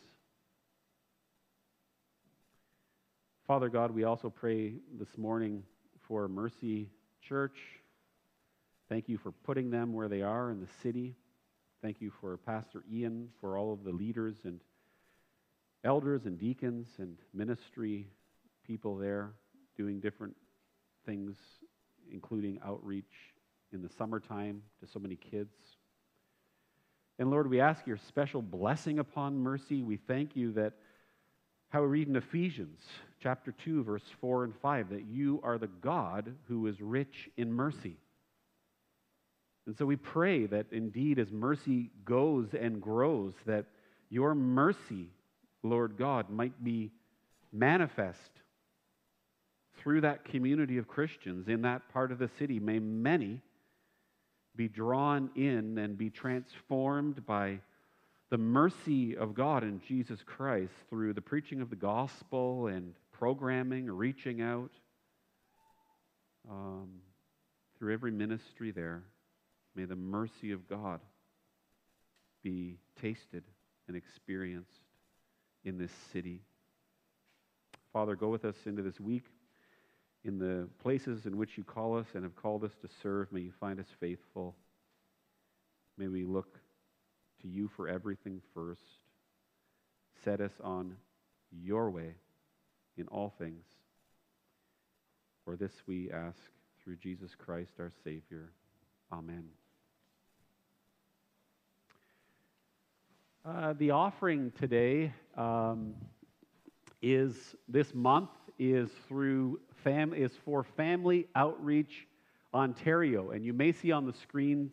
Father 3.47 3.69
God, 3.69 3.93
we 3.93 4.03
also 4.03 4.29
pray 4.29 4.75
this 4.99 5.17
morning 5.17 5.63
for 6.09 6.27
Mercy 6.27 6.91
Church. 7.29 7.57
Thank 8.89 9.09
you 9.09 9.19
for 9.19 9.33
putting 9.33 9.71
them 9.71 9.93
where 9.93 10.09
they 10.09 10.23
are 10.23 10.51
in 10.51 10.61
the 10.61 10.69
city. 10.81 11.17
Thank 11.83 12.01
you 12.01 12.13
for 12.21 12.37
Pastor 12.37 12.85
Ian, 12.93 13.31
for 13.41 13.59
all 13.59 13.73
of 13.73 13.83
the 13.83 13.91
leaders 13.91 14.37
and 14.45 14.61
elders 15.83 16.27
and 16.27 16.39
deacons 16.39 16.87
and 16.99 17.17
ministry 17.35 18.07
people 18.65 18.97
there 18.97 19.33
doing 19.77 19.99
different 19.99 20.37
things, 21.05 21.37
including 22.13 22.61
outreach 22.65 23.05
in 23.73 23.83
the 23.83 23.89
summertime 23.89 24.63
to 24.81 24.87
so 24.87 25.01
many 25.01 25.17
kids. 25.17 25.55
And 27.19 27.31
Lord, 27.31 27.51
we 27.51 27.61
ask 27.61 27.87
your 27.87 27.99
special 28.09 28.41
blessing 28.41 29.01
upon 29.01 29.37
mercy. 29.37 29.83
We 29.83 29.97
thank 29.97 30.37
you 30.37 30.53
that 30.53 30.75
how 31.71 31.81
we 31.83 31.89
read 31.89 32.09
in 32.09 32.15
Ephesians 32.15 32.81
chapter 33.21 33.53
2, 33.65 33.85
verse 33.85 34.03
4 34.21 34.45
and 34.45 34.55
5, 34.61 34.91
that 34.91 35.07
you 35.07 35.41
are 35.43 35.59
the 35.59 35.67
God 35.67 36.35
who 36.49 36.67
is 36.67 36.81
rich 36.81 37.29
in 37.37 37.53
mercy. 37.53 37.97
And 39.67 39.77
so 39.77 39.85
we 39.85 39.97
pray 39.97 40.47
that 40.47 40.67
indeed, 40.71 41.19
as 41.19 41.33
mercy 41.33 41.91
goes 42.05 42.49
and 42.59 42.81
grows, 42.81 43.35
that 43.47 43.67
your 44.11 44.35
mercy, 44.35 45.09
Lord 45.63 45.97
God, 45.99 46.31
might 46.31 46.63
be 46.63 46.93
manifest 47.53 48.31
through 49.79 50.03
that 50.03 50.25
community 50.25 50.79
of 50.79 50.89
Christians 50.89 51.49
in 51.49 51.63
that 51.63 51.89
part 51.93 52.13
of 52.13 52.19
the 52.19 52.31
city. 52.39 52.61
May 52.61 52.79
many 52.79 53.41
be 54.55 54.69
drawn 54.69 55.31
in 55.35 55.79
and 55.79 55.99
be 55.99 56.11
transformed 56.11 57.27
by 57.27 57.61
the 58.31 58.39
mercy 58.39 59.17
of 59.17 59.35
God 59.35 59.63
in 59.63 59.81
Jesus 59.87 60.21
Christ 60.25 60.73
through 60.91 61.13
the 61.13 61.21
preaching 61.21 61.61
of 61.61 61.71
the 61.71 61.77
gospel 61.77 62.67
and 62.67 62.95
programming, 63.19 63.91
reaching 63.91 64.43
out 64.43 64.71
um, 66.51 66.89
through 67.79 67.93
every 67.93 68.11
ministry 68.11 68.71
there. 68.71 69.03
May 69.75 69.85
the 69.85 69.97
mercy 69.97 70.53
of 70.53 70.69
God 70.69 71.01
be 72.43 72.79
tasted 73.01 73.45
and 73.89 73.97
experienced 73.97 74.71
in 75.65 75.79
this 75.79 75.91
city. 76.13 76.43
Father, 77.93 78.17
go 78.17 78.29
with 78.29 78.45
us 78.45 78.57
into 78.67 78.83
this 78.83 79.01
week. 79.01 79.25
In 80.25 80.39
the 80.39 80.69
places 80.83 81.25
in 81.25 81.37
which 81.37 81.57
you 81.57 81.65
call 81.65 81.97
us 81.97 82.07
and 82.15 82.25
have 82.25 82.37
called 82.37 82.65
us 82.65 82.73
to 82.83 82.89
serve, 83.03 83.33
may 83.33 83.41
you 83.41 83.53
find 83.61 83.79
us 83.79 83.87
faithful. 84.01 84.57
May 85.97 86.09
we 86.09 86.25
look 86.25 86.59
to 87.43 87.49
you 87.49 87.71
for 87.77 87.89
everything 87.89 88.43
first. 88.53 88.81
Set 90.25 90.41
us 90.41 90.53
on 90.63 90.97
your 91.51 91.91
way 91.91 92.17
in 92.97 93.09
all 93.09 93.35
things. 93.39 93.65
For 95.45 95.57
this 95.57 95.73
we 95.87 96.11
ask 96.11 96.39
through 96.83 96.97
Jesus 96.97 97.35
Christ 97.35 97.73
our 97.79 97.93
Savior. 98.05 98.51
Amen. 99.13 99.45
Uh, 103.45 103.75
the 103.75 103.93
offering 103.93 104.53
today 104.59 105.13
um, 105.37 105.95
is 107.01 107.55
this 107.69 107.95
month 107.95 108.31
is 108.59 108.91
through 109.07 109.61
fam 109.85 110.13
is 110.13 110.33
for 110.45 110.65
Family 110.65 111.29
Outreach 111.37 112.09
Ontario, 112.53 113.31
and 113.31 113.45
you 113.45 113.53
may 113.53 113.71
see 113.71 113.93
on 113.93 114.05
the 114.05 114.13
screens 114.13 114.73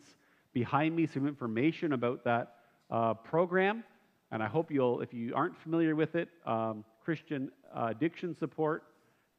behind 0.52 0.96
me 0.96 1.06
some 1.06 1.28
information 1.28 1.92
about 1.92 2.24
that 2.24 2.54
uh, 2.90 3.14
program. 3.14 3.84
And 4.32 4.42
I 4.42 4.48
hope 4.48 4.72
you'll, 4.72 5.00
if 5.00 5.14
you 5.14 5.34
aren't 5.34 5.56
familiar 5.58 5.94
with 5.94 6.16
it, 6.16 6.28
um, 6.44 6.84
Christian 7.04 7.50
uh, 7.74 7.88
addiction 7.90 8.34
support 8.34 8.84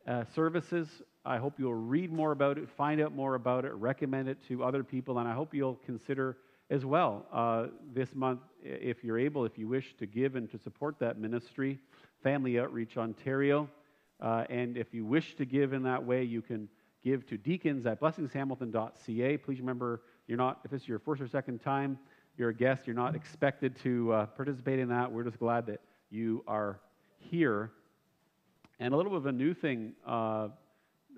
uh, 0.08 0.24
services. 0.36 0.88
I 1.26 1.38
hope 1.38 1.54
you'll 1.58 1.74
read 1.74 2.12
more 2.12 2.32
about 2.32 2.60
it, 2.60 2.70
find 2.70 3.02
out 3.02 3.16
more 3.16 3.34
about 3.36 3.66
it, 3.66 3.74
recommend 3.74 4.30
it 4.30 4.38
to 4.48 4.64
other 4.64 4.84
people, 4.84 5.18
and 5.18 5.28
I 5.28 5.34
hope 5.34 5.54
you'll 5.54 5.80
consider 5.86 6.38
as 6.70 6.86
well 6.86 7.26
uh, 7.32 7.68
this 7.94 8.14
month, 8.14 8.42
if 8.64 9.04
you're 9.04 9.18
able, 9.18 9.46
if 9.46 9.58
you 9.58 9.68
wish 9.68 9.96
to 9.98 10.06
give 10.06 10.36
and 10.36 10.50
to 10.52 10.60
support 10.60 11.00
that 11.00 11.18
ministry, 11.18 11.80
Family 12.22 12.60
Outreach 12.60 12.98
Ontario. 12.98 13.68
Uh, 14.20 14.46
and 14.50 14.78
if 14.78 14.94
you 14.94 15.06
wish 15.06 15.36
to 15.36 15.46
give 15.46 15.74
in 15.74 15.84
that 15.84 16.04
way, 16.04 16.24
you 16.24 16.42
can 16.42 16.70
give 17.04 17.28
to 17.28 17.38
deacons 17.38 17.86
at 17.86 18.00
blessingshamilton.ca. 18.00 19.38
Please 19.38 19.60
remember, 19.60 20.02
you're 20.28 20.38
not, 20.38 20.60
if 20.66 20.74
it's 20.74 20.88
your 20.88 21.00
first 21.00 21.22
or 21.22 21.28
second 21.28 21.64
time, 21.64 21.98
you're 22.38 22.50
a 22.50 22.54
guest, 22.54 22.86
you're 22.86 22.96
not 22.96 23.16
expected 23.16 23.76
to 23.84 24.12
uh, 24.12 24.26
participate 24.28 24.80
in 24.80 24.90
that. 24.90 25.12
We're 25.12 25.24
just 25.24 25.40
glad 25.40 25.66
that 25.68 25.82
you 26.10 26.44
are 26.48 26.80
here. 27.30 27.72
And 28.80 28.94
a 28.94 28.98
little 28.98 29.12
bit 29.12 29.18
of 29.18 29.26
a 29.26 29.32
new 29.32 29.54
thing 29.54 29.94
uh, 30.06 30.50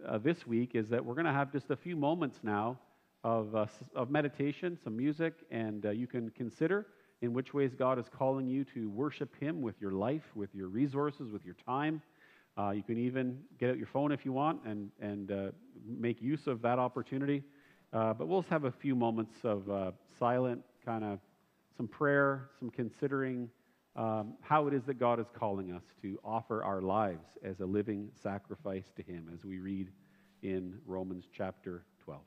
uh 0.08 0.18
this 0.20 0.46
week 0.46 0.72
is 0.76 0.90
that 0.90 1.04
we're 1.04 1.16
going 1.16 1.26
to 1.26 1.34
have 1.34 1.52
just 1.52 1.70
a 1.70 1.76
few 1.76 1.96
moments 1.96 2.40
now 2.44 2.78
of, 3.24 3.56
uh, 3.56 3.66
of 3.96 4.10
meditation, 4.10 4.78
some 4.84 4.96
music, 4.96 5.34
and 5.52 5.86
uh, 5.86 5.90
you 5.90 6.08
can 6.08 6.30
consider 6.32 6.88
in 7.22 7.34
which 7.34 7.54
ways 7.54 7.72
God 7.74 7.98
is 7.98 8.06
calling 8.16 8.48
you 8.48 8.64
to 8.76 8.90
worship 8.90 9.36
Him 9.40 9.62
with 9.62 9.76
your 9.82 9.92
life, 9.92 10.24
with 10.36 10.54
your 10.54 10.68
resources, 10.68 11.32
with 11.32 11.44
your 11.44 11.56
time. 11.66 12.02
Uh, 12.58 12.72
you 12.72 12.84
can 12.84 12.98
even 12.98 13.40
get 13.60 13.72
out 13.72 13.78
your 13.78 13.88
phone 13.88 14.12
if 14.12 14.24
you 14.24 14.32
want 14.34 14.62
and, 14.66 14.92
and 15.02 15.32
uh, 15.32 15.52
make 15.86 16.22
use 16.22 16.48
of 16.48 16.62
that 16.62 16.80
opportunity. 16.80 17.44
But 17.92 18.28
we'll 18.28 18.42
just 18.42 18.52
have 18.52 18.66
a 18.66 18.72
few 18.72 18.96
moments 18.96 19.34
of 19.44 19.94
silent, 20.20 20.62
kind 20.86 21.04
of 21.04 21.20
some 21.76 21.88
prayer, 21.88 22.50
some 22.60 22.70
considering 22.70 23.50
um, 23.98 24.34
how 24.42 24.68
it 24.68 24.74
is 24.74 24.84
that 24.86 25.00
God 25.00 25.20
is 25.20 25.26
calling 25.34 25.74
us 25.74 25.84
to 26.04 26.20
offer 26.24 26.64
our 26.64 26.82
lives 26.82 27.28
as 27.44 27.60
a 27.60 27.66
living 27.66 28.10
sacrifice 28.22 28.86
to 28.96 29.02
Him, 29.02 29.30
as 29.34 29.44
we 29.44 29.60
read 29.60 29.92
in 30.44 30.78
Romans 30.86 31.26
chapter 31.36 31.84
12. 32.06 32.22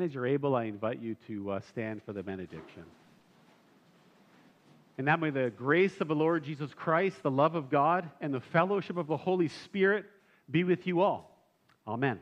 And 0.00 0.08
as 0.08 0.14
you're 0.14 0.26
able, 0.26 0.56
I 0.56 0.64
invite 0.64 1.02
you 1.02 1.14
to 1.26 1.50
uh, 1.50 1.60
stand 1.60 2.02
for 2.04 2.14
the 2.14 2.22
benediction. 2.22 2.84
And 4.96 5.06
that 5.06 5.20
may 5.20 5.28
the 5.28 5.50
grace 5.50 6.00
of 6.00 6.08
the 6.08 6.14
Lord 6.14 6.42
Jesus 6.42 6.72
Christ, 6.72 7.22
the 7.22 7.30
love 7.30 7.54
of 7.54 7.68
God, 7.68 8.08
and 8.22 8.32
the 8.32 8.40
fellowship 8.40 8.96
of 8.96 9.08
the 9.08 9.18
Holy 9.18 9.48
Spirit 9.48 10.06
be 10.50 10.64
with 10.64 10.86
you 10.86 11.02
all. 11.02 11.36
Amen. 11.86 12.18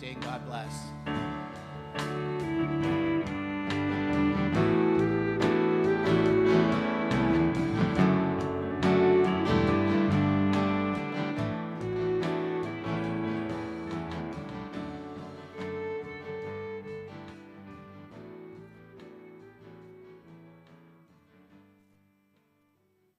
God 0.00 0.46
bless. 0.46 0.89